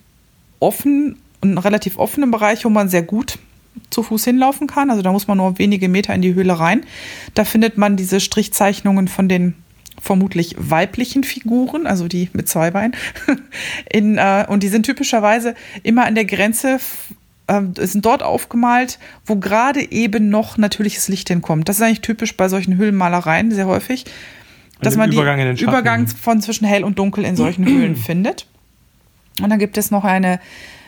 offen, 0.60 1.17
einen 1.41 1.58
relativ 1.58 1.97
offenen 1.97 2.32
Bereich, 2.32 2.65
wo 2.65 2.69
man 2.69 2.89
sehr 2.89 3.04
gut 3.04 3.39
zu 3.90 4.04
Fuß 4.04 4.24
hinlaufen 4.26 4.68
kann. 4.68 4.90
Also 4.90 5.02
da 5.02 5.12
muss 5.12 5.28
man 5.28 5.38
nur 5.38 5.58
wenige 5.60 5.90
Meter 5.90 6.14
in 6.14 6.22
die 6.22 6.34
Höhle 6.34 6.60
rein. 6.60 6.86
Da 7.34 7.46
findet 7.46 7.78
man 7.78 7.96
diese 7.96 8.20
Strichzeichnungen 8.20 9.08
von 9.08 9.30
den 9.30 9.56
vermutlich 10.02 10.56
weiblichen 10.58 11.24
Figuren, 11.24 11.88
also 11.88 12.08
die 12.08 12.30
mit 12.34 12.48
zwei 12.50 12.72
Beinen. 12.72 12.96
In, 13.92 14.18
äh, 14.18 14.46
und 14.48 14.64
die 14.64 14.68
sind 14.68 14.86
typischerweise 14.86 15.56
immer 15.84 16.06
an 16.06 16.16
der 16.16 16.26
Grenze, 16.26 16.80
äh, 17.48 17.62
sind 17.76 18.06
dort 18.06 18.22
aufgemalt, 18.22 19.00
wo 19.26 19.38
gerade 19.38 19.92
eben 19.92 20.30
noch 20.30 20.58
natürliches 20.58 21.08
Licht 21.08 21.30
hinkommt. 21.30 21.70
Das 21.70 21.78
ist 21.78 21.82
eigentlich 21.82 22.02
typisch 22.02 22.36
bei 22.36 22.50
solchen 22.50 22.78
Höhlenmalereien 22.78 23.52
sehr 23.52 23.68
häufig, 23.68 24.06
dass 24.82 24.98
man 24.98 25.12
Übergang 25.12 25.40
den 25.40 25.56
Übergang 25.56 26.08
von 26.08 26.42
zwischen 26.42 26.66
hell 26.66 26.84
und 26.84 27.00
dunkel 27.00 27.24
in 27.24 27.36
solchen 27.36 27.66
Höhlen 27.66 27.96
findet. 27.96 28.48
Und 29.42 29.50
dann 29.50 29.60
gibt 29.60 29.78
es 29.78 29.92
noch 29.92 30.04
eine 30.04 30.40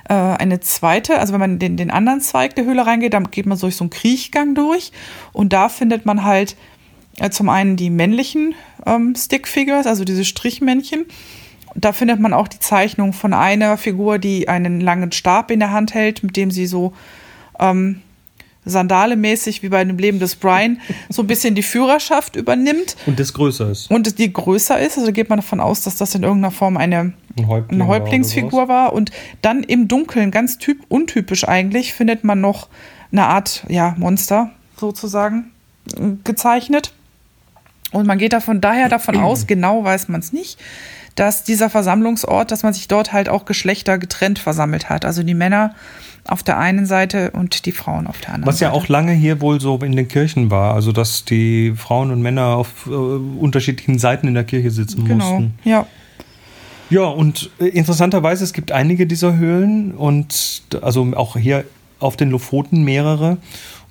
äh, 0.10 0.14
eine 0.14 0.60
zweite, 0.60 1.20
also 1.20 1.34
wenn 1.34 1.40
man 1.40 1.60
den, 1.60 1.78
den 1.78 1.92
anderen 1.92 2.22
Zweig 2.22 2.56
der 2.56 2.66
Höhle 2.66 2.86
reingeht, 2.86 3.14
dann 3.14 3.32
geht 3.32 3.46
man 3.46 3.60
durch 3.60 3.76
so 3.76 3.84
einen 3.84 3.90
Kriechgang 3.90 4.56
durch 4.56 4.92
und 5.34 5.54
da 5.54 5.70
findet 5.70 6.06
man 6.06 6.24
halt 6.24 6.56
äh, 7.20 7.30
zum 7.30 7.50
einen 7.50 7.76
die 7.76 7.90
männlichen 7.90 8.56
ähm, 8.86 9.16
Stickfigures, 9.16 9.88
also 9.88 10.06
diese 10.06 10.26
Strichmännchen. 10.26 11.06
Da 11.76 11.92
findet 11.92 12.20
man 12.20 12.34
auch 12.34 12.48
die 12.48 12.60
Zeichnung 12.60 13.14
von 13.14 13.34
einer 13.34 13.78
Figur, 13.78 14.18
die 14.18 14.50
einen 14.50 14.82
langen 14.82 15.12
Stab 15.12 15.52
in 15.52 15.60
der 15.60 15.72
Hand 15.72 15.94
hält, 15.94 16.24
mit 16.24 16.36
dem 16.36 16.50
sie 16.50 16.66
so 16.66 16.94
ähm, 17.60 18.02
Sandale-mäßig 18.68 19.64
wie 19.64 19.70
bei 19.70 19.84
dem 19.84 19.98
Leben 19.98 20.20
des 20.20 20.36
Brian 20.36 20.80
so 21.10 21.24
ein 21.24 21.28
bisschen 21.28 21.56
die 21.56 21.64
Führerschaft 21.64 22.36
übernimmt. 22.36 22.96
Und 23.06 23.20
das 23.20 23.34
größer 23.34 23.72
ist. 23.72 23.90
Und 23.92 24.20
die 24.20 24.32
größer 24.32 24.80
ist. 24.80 24.98
Also 24.98 25.12
geht 25.12 25.30
man 25.30 25.40
davon 25.40 25.60
aus, 25.60 25.82
dass 25.82 25.98
das 25.98 26.16
in 26.16 26.24
irgendeiner 26.24 26.52
Form 26.52 26.78
eine, 26.78 27.14
ein 27.38 27.48
Häuptling 27.48 27.82
eine 27.82 27.90
Häuptlingsfigur 27.90 28.68
war. 28.68 28.94
Und 28.94 29.12
dann 29.42 29.64
im 29.64 29.88
Dunkeln, 29.88 30.32
ganz 30.32 30.58
typ, 30.58 30.80
untypisch 30.90 31.48
eigentlich, 31.48 31.94
findet 31.94 32.24
man 32.24 32.42
noch 32.42 32.68
eine 33.12 33.26
Art 33.26 33.64
ja, 33.70 33.96
Monster 33.98 34.52
sozusagen 34.78 35.52
gezeichnet. 36.24 36.94
Und 37.92 38.06
man 38.06 38.18
geht 38.18 38.34
davon 38.34 38.62
daher 38.62 38.90
davon 38.90 39.18
aus, 39.22 39.48
genau 39.48 39.84
weiß 39.84 40.10
man 40.10 40.20
es 40.20 40.34
nicht, 40.34 40.60
dass 41.16 41.44
dieser 41.44 41.70
Versammlungsort, 41.70 42.52
dass 42.52 42.64
man 42.64 42.74
sich 42.74 42.88
dort 42.88 43.12
halt 43.12 43.30
auch 43.30 43.46
Geschlechter 43.46 43.98
getrennt 43.98 44.40
versammelt 44.40 44.90
hat. 44.90 45.04
Also 45.04 45.24
die 45.24 45.34
Männer 45.34 45.74
auf 46.28 46.44
der 46.44 46.58
einen 46.58 46.86
Seite 46.86 47.32
und 47.32 47.66
die 47.66 47.72
Frauen 47.72 48.08
auf 48.08 48.20
der 48.20 48.34
anderen 48.34 48.48
Was 48.48 48.60
ja 48.60 48.70
Seite. 48.70 48.78
auch 48.78 48.88
lange 48.88 49.14
hier 49.14 49.42
wohl 49.42 49.60
so 49.62 49.78
in 49.78 49.96
den 49.96 50.08
Kirchen 50.08 50.52
war, 50.52 50.74
also 50.74 50.92
dass 50.92 51.26
die 51.26 51.74
Frauen 51.76 52.12
und 52.12 52.22
Männer 52.22 52.56
auf 52.56 52.88
äh, 52.88 52.92
unterschiedlichen 52.92 54.00
Seiten 54.00 54.28
in 54.28 54.34
der 54.34 54.44
Kirche 54.44 54.72
sitzen 54.72 55.06
genau, 55.06 55.40
mussten. 55.40 55.60
Ja. 55.64 55.88
Ja, 56.90 57.04
und 57.04 57.50
äh, 57.60 57.66
interessanterweise, 57.66 58.44
es 58.44 58.54
gibt 58.54 58.72
einige 58.72 59.08
dieser 59.08 59.36
Höhlen 59.36 59.92
und 59.92 60.62
also 60.82 61.06
auch 61.16 61.36
hier 61.36 61.66
auf 62.00 62.16
den 62.16 62.30
Lofoten 62.30 62.84
mehrere. 62.84 63.38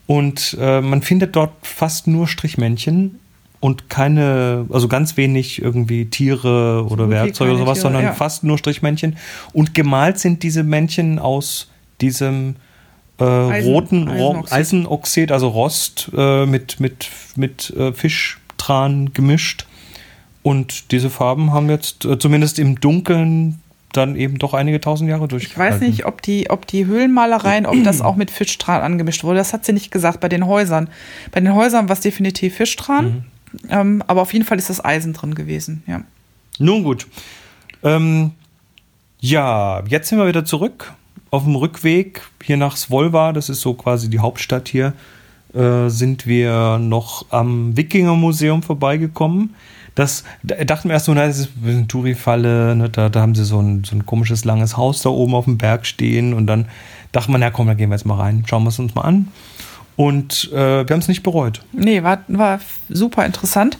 Und 0.06 0.56
äh, 0.60 0.80
man 0.80 1.02
findet 1.02 1.34
dort 1.36 1.52
fast 1.62 2.06
nur 2.06 2.28
Strichmännchen 2.28 3.18
und 3.60 3.90
keine, 3.90 4.66
also 4.70 4.86
ganz 4.88 5.16
wenig 5.16 5.60
irgendwie 5.60 6.06
Tiere 6.06 6.86
oder 6.88 7.04
okay, 7.04 7.12
Werkzeuge 7.12 7.50
oder 7.52 7.60
sowas, 7.60 7.78
Tiere, 7.78 7.82
sondern 7.82 8.04
ja. 8.04 8.12
fast 8.12 8.44
nur 8.44 8.58
Strichmännchen. 8.58 9.16
Und 9.52 9.74
gemalt 9.74 10.18
sind 10.18 10.42
diese 10.42 10.62
Männchen 10.62 11.18
aus 11.18 11.68
diesem 12.00 12.56
äh, 13.18 13.24
Eisen, 13.24 13.72
roten 13.72 14.08
Eisenoxid. 14.08 14.52
Eisenoxid. 14.52 15.32
also 15.32 15.48
Rost, 15.48 16.10
äh, 16.16 16.46
mit, 16.46 16.80
mit, 16.80 17.08
mit 17.36 17.70
äh, 17.70 17.92
Fischtran 17.92 19.12
gemischt. 19.12 19.66
Und 20.42 20.92
diese 20.92 21.10
Farben 21.10 21.52
haben 21.52 21.68
jetzt 21.70 22.04
äh, 22.04 22.18
zumindest 22.18 22.58
im 22.58 22.78
Dunkeln 22.80 23.60
dann 23.92 24.16
eben 24.16 24.38
doch 24.38 24.52
einige 24.52 24.80
tausend 24.80 25.08
Jahre 25.08 25.26
durch. 25.26 25.44
Ich 25.44 25.58
weiß 25.58 25.80
nicht, 25.80 26.04
ob 26.04 26.20
die, 26.20 26.50
ob 26.50 26.66
die 26.66 26.86
Höhlenmalereien, 26.86 27.66
ob 27.66 27.82
das 27.82 28.02
auch 28.02 28.16
mit 28.16 28.30
Fischtran 28.30 28.82
angemischt 28.82 29.24
wurde. 29.24 29.38
Das 29.38 29.52
hat 29.52 29.64
sie 29.64 29.72
nicht 29.72 29.90
gesagt 29.90 30.20
bei 30.20 30.28
den 30.28 30.46
Häusern. 30.46 30.88
Bei 31.32 31.40
den 31.40 31.54
Häusern 31.54 31.88
war 31.88 31.94
es 31.94 32.00
definitiv 32.00 32.56
Fischtran, 32.56 33.24
mhm. 33.52 33.70
ähm, 33.70 34.02
aber 34.06 34.22
auf 34.22 34.32
jeden 34.32 34.44
Fall 34.44 34.58
ist 34.58 34.68
das 34.68 34.84
Eisen 34.84 35.14
drin 35.14 35.34
gewesen, 35.34 35.82
ja. 35.86 36.02
Nun 36.58 36.84
gut. 36.84 37.06
Ähm, 37.82 38.32
ja, 39.20 39.82
jetzt 39.88 40.08
sind 40.08 40.18
wir 40.18 40.26
wieder 40.26 40.44
zurück 40.44 40.94
auf 41.30 41.44
dem 41.44 41.56
Rückweg 41.56 42.22
hier 42.42 42.56
nach 42.56 42.76
Svolva, 42.76 43.32
das 43.32 43.48
ist 43.48 43.60
so 43.60 43.74
quasi 43.74 44.08
die 44.08 44.20
Hauptstadt 44.20 44.68
hier, 44.68 44.92
äh, 45.54 45.88
sind 45.88 46.26
wir 46.26 46.78
noch 46.78 47.26
am 47.30 47.76
Wikinger-Museum 47.76 48.62
vorbeigekommen. 48.62 49.54
Das 49.94 50.24
da 50.42 50.62
dachten 50.64 50.88
wir 50.88 50.94
erst 50.94 51.06
so, 51.06 51.14
na, 51.14 51.26
das 51.26 51.38
ist 51.38 51.50
eine 51.64 51.86
Touri-Falle, 51.86 52.76
ne, 52.76 52.90
da, 52.90 53.08
da 53.08 53.20
haben 53.20 53.34
sie 53.34 53.44
so 53.44 53.60
ein, 53.60 53.82
so 53.84 53.96
ein 53.96 54.04
komisches 54.04 54.44
langes 54.44 54.76
Haus 54.76 55.02
da 55.02 55.08
oben 55.08 55.34
auf 55.34 55.46
dem 55.46 55.58
Berg 55.58 55.86
stehen 55.86 56.34
und 56.34 56.46
dann 56.46 56.66
dachte 57.12 57.30
man, 57.30 57.40
ja 57.40 57.50
komm, 57.50 57.66
da 57.66 57.74
gehen 57.74 57.88
wir 57.88 57.96
jetzt 57.96 58.04
mal 58.04 58.18
rein, 58.18 58.44
schauen 58.46 58.64
wir 58.64 58.68
es 58.68 58.78
uns 58.78 58.94
mal 58.94 59.02
an. 59.02 59.28
Und 59.96 60.50
äh, 60.52 60.86
wir 60.86 60.92
haben 60.92 61.00
es 61.00 61.08
nicht 61.08 61.22
bereut. 61.22 61.62
Nee, 61.72 62.02
war, 62.02 62.18
war 62.28 62.60
super 62.90 63.24
interessant. 63.24 63.78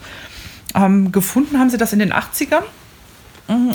Ähm, 0.74 1.12
gefunden 1.12 1.58
haben 1.58 1.68
sie 1.68 1.76
das 1.76 1.92
in 1.92 1.98
den 1.98 2.12
80ern 2.14 2.62
Mhm, 2.62 2.85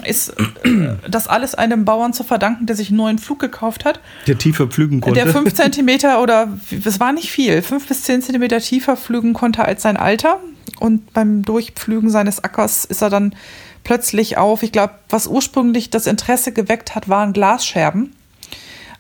ist 0.03 0.29
äh, 0.29 0.95
das 1.09 1.27
alles 1.27 1.55
einem 1.55 1.85
Bauern 1.85 2.13
zu 2.13 2.23
verdanken, 2.23 2.65
der 2.65 2.75
sich 2.75 2.89
einen 2.89 2.97
neuen 2.97 3.19
Flug 3.19 3.39
gekauft 3.39 3.85
hat. 3.85 3.99
Der 4.27 4.37
tiefer 4.37 4.67
pflügen 4.67 5.01
konnte. 5.01 5.23
Der 5.23 5.31
fünf 5.31 5.53
Zentimeter 5.55 6.21
oder, 6.21 6.49
es 6.83 6.99
war 6.99 7.13
nicht 7.13 7.31
viel, 7.31 7.61
fünf 7.61 7.87
bis 7.87 8.03
zehn 8.03 8.21
Zentimeter 8.21 8.59
tiefer 8.59 8.97
pflügen 8.97 9.33
konnte 9.33 9.63
als 9.63 9.81
sein 9.81 9.97
Alter. 9.97 10.39
Und 10.79 11.13
beim 11.13 11.43
Durchpflügen 11.43 12.09
seines 12.09 12.43
Ackers 12.43 12.85
ist 12.85 13.01
er 13.01 13.09
dann 13.09 13.35
plötzlich 13.83 14.37
auf, 14.37 14.63
ich 14.63 14.71
glaube, 14.71 14.93
was 15.09 15.27
ursprünglich 15.27 15.89
das 15.89 16.07
Interesse 16.07 16.51
geweckt 16.51 16.95
hat, 16.95 17.07
waren 17.07 17.33
Glasscherben. 17.33 18.13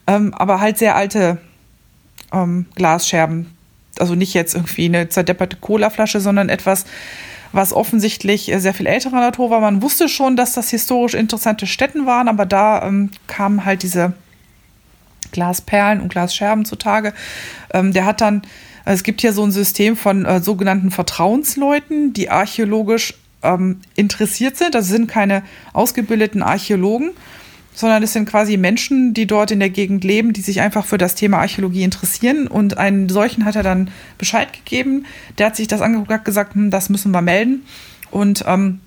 Ähm, 0.07 0.33
aber 0.33 0.59
halt 0.61 0.77
sehr 0.77 0.95
alte 0.95 1.37
ähm, 2.31 2.65
Glasscherben. 2.75 3.47
Also 3.99 4.15
nicht 4.15 4.33
jetzt 4.33 4.55
irgendwie 4.55 4.85
eine 4.85 5.09
zerdepperte 5.09 5.57
Colaflasche, 5.57 6.21
sondern 6.21 6.49
etwas, 6.49 6.85
was 7.51 7.73
offensichtlich 7.73 8.51
sehr 8.55 8.73
viel 8.73 8.87
älterer 8.87 9.19
Natur 9.19 9.49
war. 9.49 9.59
Man 9.59 9.81
wusste 9.81 10.07
schon, 10.07 10.35
dass 10.35 10.53
das 10.53 10.69
historisch 10.69 11.13
interessante 11.13 11.67
Städten 11.67 12.05
waren, 12.05 12.27
aber 12.27 12.45
da 12.45 12.87
ähm, 12.87 13.11
kamen 13.27 13.65
halt 13.65 13.83
diese 13.83 14.13
Glasperlen 15.31 16.01
und 16.01 16.09
Glasscherben 16.09 16.65
zutage. 16.65 17.13
Ähm, 17.73 17.93
der 17.93 18.05
hat 18.05 18.21
dann, 18.21 18.41
also 18.85 18.95
es 18.95 19.03
gibt 19.03 19.21
hier 19.21 19.33
so 19.33 19.43
ein 19.43 19.51
System 19.51 19.95
von 19.95 20.25
äh, 20.25 20.41
sogenannten 20.41 20.91
Vertrauensleuten, 20.91 22.13
die 22.13 22.29
archäologisch 22.29 23.15
ähm, 23.43 23.81
interessiert 23.95 24.57
sind. 24.57 24.75
Das 24.75 24.87
sind 24.87 25.07
keine 25.07 25.43
ausgebildeten 25.73 26.43
Archäologen, 26.43 27.11
sondern 27.73 28.03
es 28.03 28.13
sind 28.13 28.29
quasi 28.29 28.57
Menschen, 28.57 29.13
die 29.13 29.25
dort 29.25 29.51
in 29.51 29.59
der 29.59 29.69
Gegend 29.69 30.03
leben, 30.03 30.33
die 30.33 30.41
sich 30.41 30.61
einfach 30.61 30.85
für 30.85 30.97
das 30.97 31.15
Thema 31.15 31.39
Archäologie 31.39 31.83
interessieren. 31.83 32.47
Und 32.47 32.77
einen 32.77 33.09
solchen 33.09 33.45
hat 33.45 33.55
er 33.55 33.63
dann 33.63 33.89
Bescheid 34.17 34.51
gegeben. 34.53 35.05
Der 35.37 35.47
hat 35.47 35.55
sich 35.55 35.67
das 35.67 35.81
angeguckt, 35.81 36.11
hat 36.11 36.25
gesagt, 36.25 36.55
hm, 36.55 36.69
das 36.69 36.89
müssen 36.89 37.11
wir 37.11 37.21
melden. 37.21 37.65
Und 38.11 38.43
ähm, 38.45 38.81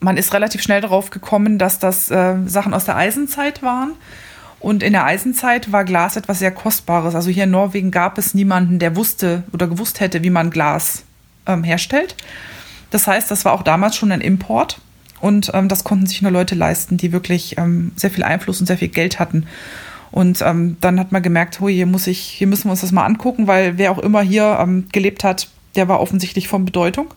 man 0.00 0.16
ist 0.16 0.32
relativ 0.32 0.62
schnell 0.62 0.80
darauf 0.80 1.10
gekommen, 1.10 1.58
dass 1.58 1.78
das 1.78 2.10
äh, 2.10 2.36
Sachen 2.46 2.74
aus 2.74 2.84
der 2.84 2.96
Eisenzeit 2.96 3.62
waren. 3.62 3.92
Und 4.60 4.84
in 4.84 4.92
der 4.92 5.04
Eisenzeit 5.04 5.72
war 5.72 5.84
Glas 5.84 6.16
etwas 6.16 6.38
sehr 6.38 6.52
Kostbares. 6.52 7.16
Also 7.16 7.30
hier 7.30 7.44
in 7.44 7.50
Norwegen 7.50 7.90
gab 7.90 8.16
es 8.16 8.32
niemanden, 8.32 8.78
der 8.78 8.94
wusste 8.94 9.42
oder 9.52 9.66
gewusst 9.66 9.98
hätte, 9.98 10.22
wie 10.22 10.30
man 10.30 10.50
Glas 10.50 11.02
ähm, 11.46 11.64
herstellt. 11.64 12.14
Das 12.90 13.08
heißt, 13.08 13.30
das 13.30 13.44
war 13.44 13.54
auch 13.54 13.62
damals 13.62 13.96
schon 13.96 14.12
ein 14.12 14.20
Import. 14.20 14.80
Und 15.22 15.52
ähm, 15.54 15.68
das 15.68 15.84
konnten 15.84 16.06
sich 16.06 16.20
nur 16.20 16.32
Leute 16.32 16.56
leisten, 16.56 16.96
die 16.96 17.12
wirklich 17.12 17.56
ähm, 17.56 17.92
sehr 17.94 18.10
viel 18.10 18.24
Einfluss 18.24 18.58
und 18.58 18.66
sehr 18.66 18.76
viel 18.76 18.88
Geld 18.88 19.20
hatten. 19.20 19.46
Und 20.10 20.42
ähm, 20.42 20.76
dann 20.80 20.98
hat 20.98 21.12
man 21.12 21.22
gemerkt, 21.22 21.60
oh, 21.62 21.68
hier 21.68 21.86
muss 21.86 22.08
ich, 22.08 22.18
hier 22.18 22.48
müssen 22.48 22.64
wir 22.64 22.72
uns 22.72 22.80
das 22.80 22.90
mal 22.90 23.04
angucken, 23.04 23.46
weil 23.46 23.78
wer 23.78 23.92
auch 23.92 24.00
immer 24.00 24.20
hier 24.20 24.58
ähm, 24.60 24.86
gelebt 24.90 25.22
hat, 25.22 25.48
der 25.76 25.86
war 25.86 26.00
offensichtlich 26.00 26.48
von 26.48 26.64
Bedeutung. 26.64 27.14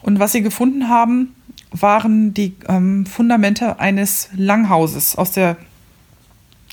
Und 0.00 0.18
was 0.18 0.32
sie 0.32 0.40
gefunden 0.40 0.88
haben, 0.88 1.34
waren 1.72 2.32
die 2.32 2.54
ähm, 2.68 3.04
Fundamente 3.04 3.78
eines 3.78 4.30
Langhauses 4.34 5.14
aus 5.14 5.32
der, 5.32 5.58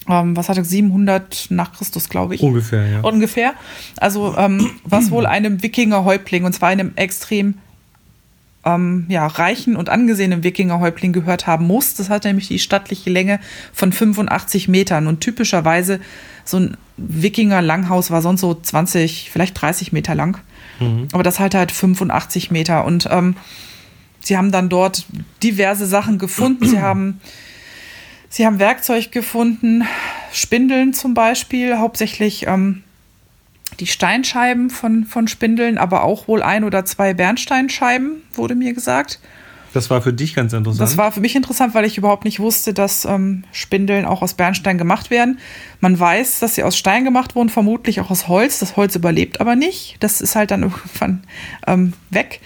ähm, 0.08 0.38
was 0.38 0.48
hatte 0.48 0.64
700 0.64 1.48
nach 1.50 1.74
Christus, 1.74 2.08
glaube 2.08 2.36
ich. 2.36 2.42
Ungefähr, 2.42 2.88
ja. 2.88 3.02
Ungefähr. 3.02 3.54
Also 3.98 4.34
was 4.86 5.12
wohl 5.12 5.26
einem 5.26 5.62
Wikinger-Häuptling, 5.62 6.46
und 6.46 6.54
zwar 6.54 6.70
einem 6.70 6.94
extrem 6.96 7.56
ähm, 8.68 9.06
ja, 9.08 9.26
reichen 9.26 9.76
und 9.76 9.90
angesehenen 9.90 10.44
Wikingerhäuptling 10.44 11.14
gehört 11.14 11.48
haben 11.48 11.66
muss. 11.66 11.94
Das 11.94 12.10
hat 12.10 12.26
nämlich 12.26 12.50
die 12.50 12.60
stattliche 12.60 13.10
Länge 13.10 13.40
von 13.72 13.94
85 13.94 14.68
Metern. 14.68 15.08
Und 15.08 15.22
typischerweise 15.22 16.00
so 16.44 16.58
ein 16.58 16.78
Wikinger-Langhaus 16.98 18.12
war 18.12 18.22
sonst 18.22 18.42
so 18.42 18.54
20, 18.54 19.30
vielleicht 19.32 19.60
30 19.60 19.94
Meter 19.94 20.16
lang. 20.16 20.40
Mhm. 20.80 21.08
Aber 21.14 21.24
das 21.24 21.40
halt 21.40 21.56
halt 21.56 21.72
85 21.72 22.52
Meter. 22.52 22.84
Und 22.84 23.08
ähm, 23.10 23.36
sie 24.20 24.38
haben 24.38 24.52
dann 24.52 24.68
dort 24.68 25.06
diverse 25.42 25.86
Sachen 25.86 26.18
gefunden. 26.20 26.68
Sie 26.68 26.82
haben, 26.82 27.22
sie 28.28 28.46
haben 28.46 28.60
Werkzeug 28.60 29.14
gefunden, 29.14 29.84
Spindeln 30.34 30.94
zum 30.94 31.14
Beispiel, 31.14 31.78
hauptsächlich 31.78 32.48
ähm, 32.48 32.84
die 33.80 33.88
Steinscheiben 33.88 34.70
von, 34.70 35.06
von 35.06 35.28
Spindeln, 35.28 35.78
aber 35.78 36.04
auch 36.04 36.28
wohl 36.28 36.42
ein 36.42 36.64
oder 36.64 36.86
zwei 36.86 37.14
Bernsteinscheiben, 37.14 38.24
wurde 38.34 38.56
mir 38.56 38.74
gesagt. 38.74 39.20
Das 39.74 39.90
war 39.90 40.02
für 40.02 40.14
dich 40.14 40.34
ganz 40.34 40.54
interessant. 40.54 40.82
Das 40.82 40.98
war 40.98 41.12
für 41.12 41.20
mich 41.20 41.36
interessant, 41.36 41.76
weil 41.76 41.86
ich 41.86 41.98
überhaupt 41.98 42.26
nicht 42.26 42.40
wusste, 42.40 42.74
dass 42.74 43.06
ähm, 43.06 43.44
Spindeln 43.52 44.06
auch 44.06 44.22
aus 44.22 44.34
Bernstein 44.34 44.78
gemacht 44.78 45.12
werden. 45.12 45.40
Man 45.82 46.00
weiß, 46.00 46.40
dass 46.40 46.56
sie 46.56 46.64
aus 46.64 46.78
Stein 46.78 47.04
gemacht 47.04 47.36
wurden, 47.36 47.50
vermutlich 47.50 48.02
auch 48.02 48.10
aus 48.10 48.28
Holz. 48.28 48.60
Das 48.60 48.76
Holz 48.76 48.96
überlebt 48.96 49.40
aber 49.40 49.56
nicht. 49.56 49.98
Das 50.00 50.22
ist 50.22 50.36
halt 50.36 50.52
dann 50.52 50.64
irgendwann 50.64 51.24
ähm, 51.68 51.94
weg. 52.10 52.42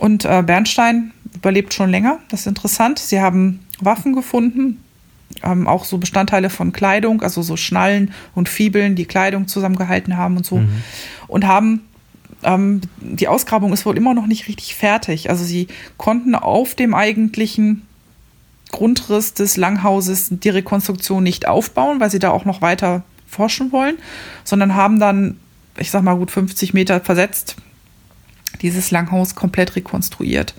Und 0.00 0.24
äh, 0.24 0.42
Bernstein 0.44 1.12
überlebt 1.34 1.74
schon 1.74 1.90
länger. 1.90 2.18
Das 2.28 2.40
ist 2.40 2.46
interessant. 2.46 2.98
Sie 2.98 3.20
haben 3.20 3.60
Waffen 3.80 4.14
gefunden, 4.14 4.82
ähm, 5.42 5.66
auch 5.66 5.84
so 5.84 5.98
Bestandteile 5.98 6.50
von 6.50 6.72
Kleidung, 6.72 7.22
also 7.22 7.42
so 7.42 7.56
Schnallen 7.56 8.12
und 8.34 8.48
Fibeln, 8.48 8.96
die 8.96 9.06
Kleidung 9.06 9.48
zusammengehalten 9.48 10.16
haben 10.16 10.36
und 10.36 10.46
so. 10.46 10.58
Mhm. 10.58 10.82
Und 11.26 11.46
haben 11.46 11.80
ähm, 12.42 12.82
die 13.00 13.28
Ausgrabung 13.28 13.72
ist 13.72 13.86
wohl 13.86 13.96
immer 13.96 14.14
noch 14.14 14.26
nicht 14.26 14.48
richtig 14.48 14.74
fertig. 14.74 15.30
Also 15.30 15.44
sie 15.44 15.68
konnten 15.96 16.34
auf 16.34 16.74
dem 16.74 16.94
eigentlichen 16.94 17.82
Grundriss 18.70 19.34
des 19.34 19.56
Langhauses 19.56 20.28
die 20.30 20.48
Rekonstruktion 20.48 21.22
nicht 21.22 21.46
aufbauen, 21.48 22.00
weil 22.00 22.10
sie 22.10 22.18
da 22.18 22.30
auch 22.30 22.44
noch 22.44 22.60
weiter 22.60 23.04
forschen 23.26 23.72
wollen, 23.72 23.96
sondern 24.44 24.74
haben 24.74 25.00
dann, 25.00 25.38
ich 25.78 25.90
sag 25.90 26.02
mal, 26.02 26.16
gut 26.16 26.30
50 26.30 26.74
Meter 26.74 27.00
versetzt 27.00 27.56
dieses 28.62 28.90
Langhaus 28.90 29.34
komplett 29.34 29.76
rekonstruiert. 29.76 30.54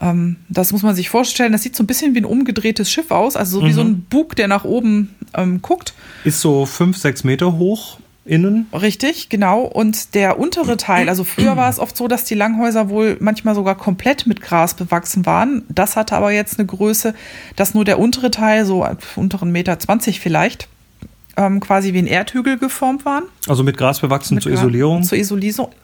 Ähm, 0.00 0.36
das 0.48 0.72
muss 0.72 0.82
man 0.82 0.94
sich 0.94 1.08
vorstellen. 1.08 1.52
Das 1.52 1.62
sieht 1.62 1.76
so 1.76 1.82
ein 1.82 1.86
bisschen 1.86 2.14
wie 2.14 2.20
ein 2.20 2.24
umgedrehtes 2.24 2.90
Schiff 2.90 3.10
aus, 3.10 3.36
also 3.36 3.58
so 3.58 3.64
mhm. 3.64 3.68
wie 3.68 3.72
so 3.72 3.80
ein 3.82 4.02
Bug, 4.02 4.36
der 4.36 4.48
nach 4.48 4.64
oben 4.64 5.14
ähm, 5.34 5.60
guckt. 5.62 5.94
Ist 6.24 6.40
so 6.40 6.66
fünf, 6.66 6.96
sechs 6.96 7.24
Meter 7.24 7.58
hoch 7.58 7.98
innen. 8.28 8.66
Richtig, 8.72 9.28
genau. 9.28 9.62
Und 9.62 10.14
der 10.14 10.38
untere 10.38 10.76
Teil, 10.76 11.08
also 11.08 11.24
früher 11.24 11.56
war 11.56 11.68
es 11.70 11.78
oft 11.78 11.96
so, 11.96 12.08
dass 12.08 12.24
die 12.24 12.34
Langhäuser 12.34 12.90
wohl 12.90 13.16
manchmal 13.20 13.54
sogar 13.54 13.74
komplett 13.74 14.26
mit 14.26 14.40
Gras 14.42 14.74
bewachsen 14.74 15.26
waren. 15.26 15.62
Das 15.68 15.96
hatte 15.96 16.14
aber 16.14 16.30
jetzt 16.30 16.58
eine 16.58 16.66
Größe, 16.66 17.14
dass 17.56 17.74
nur 17.74 17.84
der 17.84 17.98
untere 17.98 18.30
Teil, 18.30 18.64
so 18.66 18.86
unteren 19.16 19.50
Meter 19.50 19.78
20 19.78 20.20
vielleicht, 20.20 20.68
ähm, 21.36 21.60
quasi 21.60 21.94
wie 21.94 21.98
ein 21.98 22.06
Erdhügel 22.06 22.58
geformt 22.58 23.04
waren. 23.04 23.24
Also 23.48 23.62
mit 23.62 23.78
Gras 23.78 24.00
bewachsen 24.00 24.34
mit 24.34 24.42
zur 24.42 24.52
Isolierung? 24.52 25.02
Zur 25.02 25.18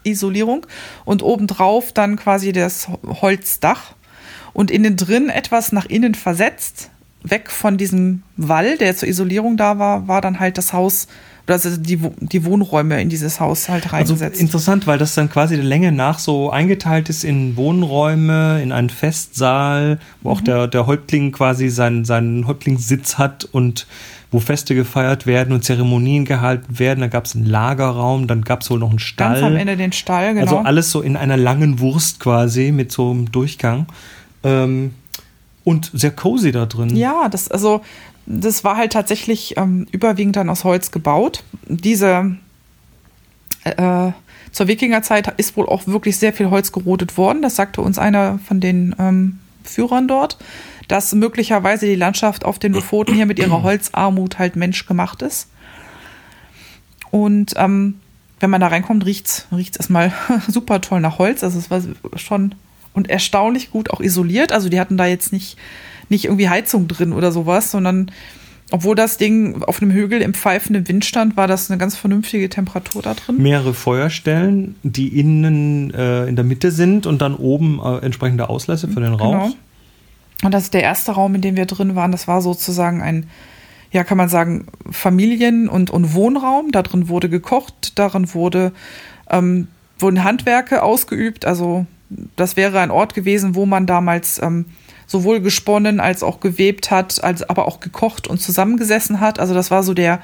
Isolierung. 0.05 0.67
Und 1.05 1.23
obendrauf 1.23 1.93
dann 1.93 2.17
quasi 2.17 2.53
das 2.53 2.89
Holzdach 3.23 3.95
und 4.55 4.71
innen 4.71 4.97
drin 4.97 5.29
etwas 5.29 5.73
nach 5.73 5.85
innen 5.85 6.15
versetzt, 6.15 6.91
weg 7.23 7.51
von 7.51 7.77
diesem 7.77 8.23
Wall, 8.37 8.79
der 8.79 8.97
zur 8.97 9.09
Isolierung 9.09 9.59
da 9.59 9.79
war, 9.79 10.09
war 10.09 10.23
dann 10.23 10.41
halt 10.41 10.57
das 10.57 10.73
Haus 10.73 11.09
also 11.47 11.77
die, 11.77 11.99
die 12.21 12.45
Wohnräume 12.45 13.01
in 13.01 13.09
dieses 13.11 13.39
Haus 13.39 13.69
halt 13.69 13.85
also 13.85 13.97
reingesetzt. 14.15 14.23
Also 14.33 14.41
interessant, 14.41 14.87
weil 14.87 14.99
das 14.99 15.15
dann 15.15 15.29
quasi 15.29 15.57
der 15.57 15.65
Länge 15.65 15.93
nach 15.93 16.19
so 16.19 16.51
eingeteilt 16.51 17.11
ist 17.11 17.23
in 17.23 17.57
Wohnräume, 17.57 18.63
in 18.63 18.73
einen 18.73 18.89
Festsaal, 18.89 19.99
wo 20.23 20.31
mhm. 20.31 20.35
auch 20.35 20.41
der, 20.41 20.67
der 20.69 20.87
Häuptling 20.87 21.33
quasi 21.33 21.69
seinen, 21.69 22.05
seinen 22.05 22.47
Häuptlingssitz 22.47 23.19
hat 23.19 23.45
und 23.45 23.87
wo 24.31 24.41
Feste 24.41 24.75
gefeiert 24.75 25.27
werden 25.27 25.53
und 25.53 25.63
Zeremonien 25.65 26.25
gehalten 26.25 26.79
werden. 26.79 27.01
Da 27.01 27.09
gab 27.09 27.27
es 27.27 27.37
einen 27.37 27.47
Lagerraum, 27.47 28.27
dann 28.27 28.43
gab 28.43 28.63
es 28.63 28.71
wohl 28.71 28.79
noch 28.79 28.91
einen 28.91 28.99
Stall. 28.99 29.35
Ganz 29.35 29.45
am 29.45 29.57
Ende 29.57 29.77
den 29.77 29.93
Stall, 29.93 30.35
genau. 30.35 30.41
Also 30.41 30.59
alles 30.59 30.91
so 30.91 31.03
in 31.03 31.17
einer 31.17 31.37
langen 31.37 31.79
Wurst 31.79 32.21
quasi 32.21 32.73
mit 32.73 32.91
so 32.91 33.11
einem 33.11 33.31
Durchgang. 33.31 33.87
Ähm, 34.45 34.95
und 35.65 35.91
sehr 35.95 36.11
cozy 36.11 36.53
da 36.53 36.67
drin. 36.67 36.95
Ja, 36.95 37.29
das, 37.29 37.51
also, 37.51 37.81
das 38.27 38.65
war 38.65 38.77
halt 38.77 38.93
tatsächlich 38.93 39.57
ähm, 39.57 39.87
überwiegend 39.91 40.37
dann 40.37 40.51
aus 40.51 40.65
Holz 40.65 40.91
gebaut. 40.91 41.43
Diese 41.67 42.37
äh, 43.65 44.13
zur 44.53 44.69
Wikingerzeit 44.69 45.33
ist 45.39 45.57
wohl 45.57 45.67
auch 45.67 45.87
wirklich 45.87 46.19
sehr 46.19 46.33
viel 46.33 46.51
Holz 46.51 46.71
gerodet 46.71 47.17
worden. 47.17 47.43
Das 47.43 47.57
sagte 47.57 47.81
uns 47.81 47.99
einer 47.99 48.39
von 48.47 48.61
den 48.61 48.95
ähm, 48.99 49.41
Führern 49.65 50.07
dort, 50.07 50.39
dass 50.87 51.15
möglicherweise 51.15 51.87
die 51.87 51.97
Landschaft 51.97 52.45
auf 52.45 52.59
den 52.59 52.73
Lofoten 52.73 53.15
hier 53.15 53.27
mit 53.27 53.39
ihrer 53.39 53.63
Holzarmut 53.63 54.39
halt 54.39 54.55
menschgemacht 54.55 55.23
ist. 55.23 55.49
Und 57.11 57.55
ähm, 57.57 58.01
wenn 58.41 58.51
man 58.51 58.61
da 58.61 58.69
reinkommt, 58.69 59.07
riecht 59.07 59.49
es 59.51 59.77
erstmal 59.77 60.13
super 60.49 60.81
toll 60.81 61.01
nach 61.01 61.19
Holz. 61.19 61.43
Also 61.43 61.59
es 61.59 61.71
war 61.71 61.81
schon 62.17 62.55
und 62.95 63.11
erstaunlich 63.11 63.71
gut 63.71 63.91
auch 63.91 64.01
isoliert. 64.01 64.53
Also 64.53 64.71
die 64.71 64.81
hatten 64.81 64.97
da 64.97 65.07
jetzt 65.07 65.33
nicht, 65.33 65.59
nicht 66.09 66.25
irgendwie 66.25 66.49
Heizung 66.49 66.89
drin 66.89 67.13
oder 67.13 67.31
sowas, 67.33 67.71
sondern 67.71 68.11
obwohl 68.71 68.97
das 68.97 69.19
Ding 69.19 69.63
auf 69.63 69.83
einem 69.83 69.91
Hügel 69.91 70.23
im 70.23 70.33
pfeifenden 70.33 70.89
Wind 70.89 71.05
stand, 71.05 71.37
war 71.37 71.47
das 71.47 71.71
eine 71.71 71.79
ganz 71.79 71.97
vernünftige 71.97 72.49
Temperatur 72.49 73.03
da 73.03 73.15
drin. 73.15 73.37
Mehrere 73.37 73.75
Feuerstellen, 73.75 74.75
die 74.83 75.09
innen 75.21 75.93
äh, 75.93 76.27
in 76.27 76.35
der 76.37 76.45
Mitte 76.45 76.71
sind 76.71 77.07
und 77.07 77.21
dann 77.21 77.35
oben 77.35 77.79
äh, 77.85 77.99
entsprechende 77.99 78.49
Auslässe 78.49 78.89
für 78.89 79.01
den 79.01 79.15
Rauch. 79.15 79.33
Genau. 79.33 79.55
Und 80.43 80.53
das 80.53 80.65
ist 80.65 80.75
der 80.75 80.83
erste 80.83 81.13
Raum, 81.13 81.35
in 81.35 81.41
dem 81.41 81.57
wir 81.57 81.67
drin 81.67 81.95
waren. 81.95 82.11
Das 82.11 82.27
war 82.27 82.41
sozusagen 82.41 83.03
ein, 83.03 83.29
ja, 83.93 84.03
kann 84.03 84.19
man 84.19 84.29
sagen, 84.29 84.67
Familien- 84.91 85.69
und, 85.69 85.91
und 85.91 86.15
Wohnraum. 86.15 86.73
Da 86.73 86.83
drin 86.83 87.09
wurde 87.09 87.29
gekocht, 87.29 87.99
darin 87.99 88.35
wurde, 88.35 88.73
ähm, 89.31 89.69
wurden 89.99 90.25
Handwerke 90.25 90.83
ausgeübt, 90.83 91.47
also 91.47 91.87
das 92.37 92.57
wäre 92.57 92.81
ein 92.81 92.91
Ort 92.91 93.15
gewesen, 93.15 93.55
wo 93.55 93.67
man 93.67 93.87
damals 93.87 94.41
ähm, 94.43 94.67
sowohl 95.07 95.41
gesponnen 95.41 96.01
als 96.01 96.23
auch 96.23 96.41
gewebt 96.41 96.91
hat, 96.91 97.23
als 97.23 97.43
aber 97.43 97.67
auch 97.67 97.81
gekocht 97.81 98.27
und 98.27 98.41
zusammengesessen 98.41 99.21
hat. 99.21 99.39
Also 99.39 99.55
das 99.55 99.71
war 99.71 99.83
so 99.83 99.95
der, 99.95 100.21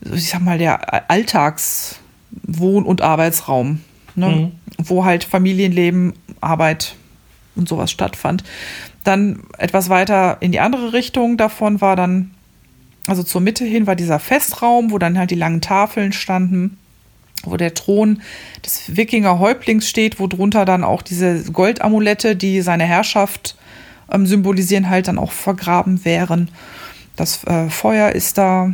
ich 0.00 0.30
sag 0.30 0.40
mal, 0.42 0.58
der 0.58 1.10
Alltagswohn- 1.10 2.84
und 2.84 3.02
Arbeitsraum, 3.02 3.80
ne? 4.14 4.28
mhm. 4.28 4.52
wo 4.78 5.04
halt 5.04 5.24
Familienleben, 5.24 6.14
Arbeit 6.40 6.94
und 7.56 7.68
sowas 7.68 7.90
stattfand. 7.90 8.44
Dann 9.04 9.42
etwas 9.58 9.88
weiter 9.88 10.38
in 10.40 10.52
die 10.52 10.60
andere 10.60 10.92
Richtung 10.92 11.36
davon 11.36 11.80
war 11.80 11.96
dann, 11.96 12.32
also 13.06 13.22
zur 13.22 13.40
Mitte 13.40 13.64
hin 13.64 13.86
war 13.86 13.96
dieser 13.96 14.18
Festraum, 14.18 14.90
wo 14.90 14.98
dann 14.98 15.18
halt 15.18 15.30
die 15.30 15.36
langen 15.36 15.60
Tafeln 15.60 16.12
standen 16.12 16.78
wo 17.44 17.56
der 17.56 17.74
Thron 17.74 18.20
des 18.64 18.96
Wikinger-Häuptlings 18.96 19.88
steht, 19.88 20.20
wo 20.20 20.26
drunter 20.26 20.64
dann 20.64 20.84
auch 20.84 21.02
diese 21.02 21.44
Goldamulette, 21.44 22.36
die 22.36 22.60
seine 22.60 22.84
Herrschaft 22.84 23.56
ähm, 24.10 24.26
symbolisieren, 24.26 24.90
halt 24.90 25.08
dann 25.08 25.18
auch 25.18 25.32
vergraben 25.32 26.04
wären. 26.04 26.50
Das 27.16 27.44
äh, 27.44 27.68
Feuer 27.68 28.10
ist 28.10 28.38
da. 28.38 28.72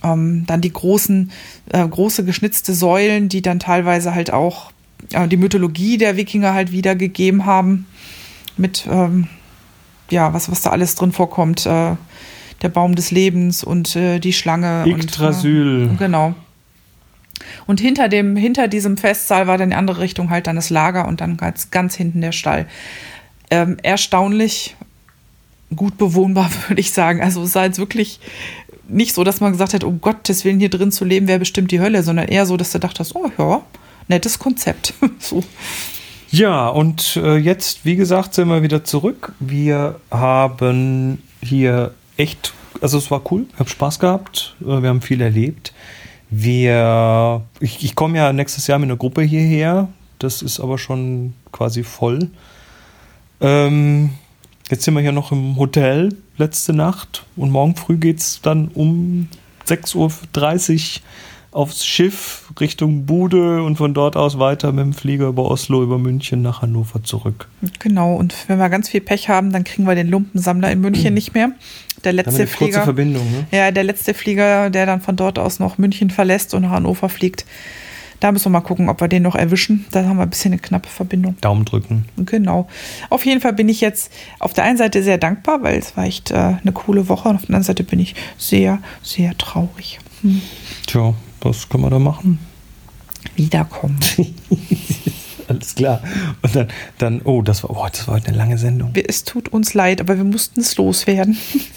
Ähm, 0.00 0.44
dann 0.46 0.60
die 0.60 0.72
großen, 0.72 1.32
äh, 1.72 1.86
große 1.86 2.24
geschnitzte 2.24 2.72
Säulen, 2.72 3.28
die 3.28 3.42
dann 3.42 3.58
teilweise 3.58 4.14
halt 4.14 4.32
auch 4.32 4.70
äh, 5.12 5.26
die 5.26 5.36
Mythologie 5.36 5.98
der 5.98 6.16
Wikinger 6.16 6.54
halt 6.54 6.70
wiedergegeben 6.70 7.46
haben. 7.46 7.86
Mit, 8.56 8.86
ähm, 8.88 9.26
ja, 10.08 10.32
was, 10.32 10.52
was 10.52 10.62
da 10.62 10.70
alles 10.70 10.94
drin 10.94 11.10
vorkommt. 11.10 11.66
Äh, 11.66 11.96
der 12.62 12.68
Baum 12.68 12.94
des 12.94 13.10
Lebens 13.10 13.64
und 13.64 13.96
äh, 13.96 14.18
die 14.18 14.32
Schlange. 14.32 14.84
Yggdrasil. 14.86 15.88
Und, 15.88 15.94
äh, 15.94 15.96
genau. 15.98 16.34
Und 17.66 17.80
hinter, 17.80 18.08
dem, 18.08 18.36
hinter 18.36 18.68
diesem 18.68 18.96
Festsaal 18.96 19.46
war 19.46 19.58
dann 19.58 19.70
die 19.70 19.76
andere 19.76 20.00
Richtung 20.00 20.30
halt 20.30 20.46
dann 20.46 20.56
das 20.56 20.70
Lager 20.70 21.06
und 21.06 21.20
dann 21.20 21.36
ganz, 21.36 21.70
ganz 21.70 21.94
hinten 21.94 22.20
der 22.20 22.32
Stall. 22.32 22.66
Ähm, 23.50 23.76
erstaunlich 23.82 24.76
gut 25.74 25.98
bewohnbar, 25.98 26.50
würde 26.68 26.80
ich 26.80 26.92
sagen. 26.92 27.20
Also 27.20 27.42
es 27.42 27.54
war 27.54 27.64
jetzt 27.64 27.78
wirklich 27.78 28.20
nicht 28.88 29.14
so, 29.14 29.24
dass 29.24 29.40
man 29.40 29.52
gesagt 29.52 29.74
hat, 29.74 29.84
um 29.84 30.00
Gottes 30.00 30.44
Willen 30.44 30.58
hier 30.58 30.70
drin 30.70 30.90
zu 30.90 31.04
leben, 31.04 31.28
wäre 31.28 31.38
bestimmt 31.38 31.70
die 31.70 31.80
Hölle, 31.80 32.02
sondern 32.02 32.28
eher 32.28 32.46
so, 32.46 32.56
dass 32.56 32.72
du 32.72 32.78
dachtest, 32.78 33.14
oh 33.14 33.30
ja, 33.38 33.62
nettes 34.08 34.38
Konzept. 34.38 34.94
so. 35.18 35.44
Ja, 36.30 36.68
und 36.68 37.16
äh, 37.16 37.36
jetzt, 37.36 37.84
wie 37.84 37.96
gesagt, 37.96 38.34
sind 38.34 38.48
wir 38.48 38.62
wieder 38.62 38.84
zurück. 38.84 39.32
Wir 39.40 39.96
haben 40.10 41.22
hier 41.42 41.94
echt, 42.16 42.52
also 42.80 42.98
es 42.98 43.10
war 43.10 43.22
cool, 43.30 43.46
ich 43.52 43.58
habe 43.58 43.70
Spaß 43.70 43.98
gehabt, 43.98 44.56
äh, 44.60 44.82
wir 44.82 44.88
haben 44.88 45.00
viel 45.00 45.20
erlebt. 45.20 45.72
Wir, 46.30 47.42
ich, 47.60 47.84
ich 47.84 47.94
komme 47.94 48.18
ja 48.18 48.32
nächstes 48.32 48.66
Jahr 48.66 48.78
mit 48.78 48.88
einer 48.88 48.98
Gruppe 48.98 49.22
hierher, 49.22 49.88
das 50.18 50.42
ist 50.42 50.60
aber 50.60 50.78
schon 50.78 51.34
quasi 51.52 51.82
voll. 51.82 52.30
Ähm, 53.40 54.10
jetzt 54.70 54.84
sind 54.84 54.94
wir 54.94 55.00
hier 55.00 55.12
noch 55.12 55.32
im 55.32 55.56
Hotel 55.56 56.10
letzte 56.36 56.72
Nacht 56.72 57.24
und 57.36 57.50
morgen 57.50 57.76
früh 57.76 57.96
geht 57.96 58.18
es 58.18 58.42
dann 58.42 58.68
um 58.68 59.28
6.30 59.66 59.96
Uhr 59.96 61.02
aufs 61.50 61.84
Schiff 61.86 62.52
Richtung 62.60 63.06
Bude 63.06 63.62
und 63.62 63.76
von 63.76 63.94
dort 63.94 64.16
aus 64.16 64.38
weiter 64.38 64.70
mit 64.72 64.84
dem 64.84 64.92
Flieger 64.92 65.28
über 65.28 65.50
Oslo, 65.50 65.82
über 65.82 65.98
München 65.98 66.42
nach 66.42 66.62
Hannover 66.62 67.02
zurück. 67.02 67.48
Genau, 67.78 68.14
und 68.14 68.34
wenn 68.48 68.58
wir 68.58 68.68
ganz 68.68 68.88
viel 68.88 69.00
Pech 69.00 69.28
haben, 69.28 69.50
dann 69.50 69.64
kriegen 69.64 69.86
wir 69.86 69.94
den 69.94 70.08
Lumpensammler 70.08 70.70
in 70.70 70.80
München 70.80 71.14
nicht 71.14 71.34
mehr. 71.34 71.52
Der 72.04 72.12
letzte 72.12 72.46
Flieger. 72.46 72.86
Ne? 72.92 73.46
Ja, 73.50 73.70
der 73.70 73.84
letzte 73.84 74.14
Flieger, 74.14 74.70
der 74.70 74.86
dann 74.86 75.00
von 75.00 75.16
dort 75.16 75.38
aus 75.38 75.58
noch 75.58 75.78
München 75.78 76.10
verlässt 76.10 76.54
und 76.54 76.62
nach 76.62 76.70
Hannover 76.70 77.08
fliegt. 77.08 77.44
Da 78.20 78.32
müssen 78.32 78.46
wir 78.46 78.50
mal 78.50 78.60
gucken, 78.60 78.88
ob 78.88 79.00
wir 79.00 79.08
den 79.08 79.22
noch 79.22 79.36
erwischen. 79.36 79.86
Da 79.92 80.04
haben 80.04 80.16
wir 80.16 80.24
ein 80.24 80.30
bisschen 80.30 80.52
eine 80.52 80.60
knappe 80.60 80.88
Verbindung. 80.88 81.36
Daumen 81.40 81.64
drücken. 81.64 82.06
Genau. 82.16 82.66
Auf 83.10 83.24
jeden 83.24 83.40
Fall 83.40 83.52
bin 83.52 83.68
ich 83.68 83.80
jetzt 83.80 84.12
auf 84.40 84.52
der 84.52 84.64
einen 84.64 84.76
Seite 84.76 85.02
sehr 85.04 85.18
dankbar, 85.18 85.62
weil 85.62 85.78
es 85.78 85.96
war 85.96 86.04
echt 86.04 86.32
äh, 86.32 86.34
eine 86.34 86.72
coole 86.72 87.08
Woche. 87.08 87.28
Und 87.28 87.36
auf 87.36 87.42
der 87.42 87.50
anderen 87.50 87.64
Seite 87.64 87.84
bin 87.84 88.00
ich 88.00 88.16
sehr, 88.36 88.80
sehr 89.02 89.38
traurig. 89.38 90.00
Hm. 90.22 90.42
Tja, 90.86 91.14
was 91.40 91.68
können 91.68 91.84
wir 91.84 91.90
da 91.90 92.00
machen? 92.00 92.40
Wiederkommen. 93.36 93.98
Alles 95.48 95.74
klar. 95.74 96.02
Und 96.42 96.54
dann, 96.54 96.68
dann 96.98 97.22
oh, 97.24 97.42
das 97.42 97.62
war, 97.62 97.70
oh, 97.70 97.86
das 97.90 98.06
war 98.06 98.16
heute 98.16 98.28
eine 98.28 98.36
lange 98.36 98.58
Sendung. 98.58 98.92
Es 98.94 99.24
tut 99.24 99.48
uns 99.48 99.74
leid, 99.74 100.00
aber 100.00 100.16
wir 100.16 100.24
mussten 100.24 100.60
es 100.60 100.76
loswerden. 100.76 101.36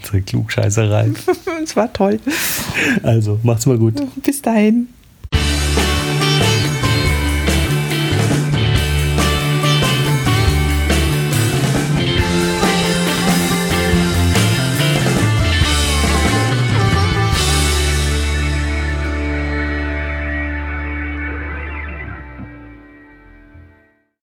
Unsere 0.00 0.22
Klugscheißerei. 0.22 1.10
es 1.62 1.76
war 1.76 1.92
toll. 1.92 2.20
Also, 3.02 3.40
macht's 3.42 3.66
mal 3.66 3.78
gut. 3.78 3.94
Bis 4.22 4.42
dahin. 4.42 4.88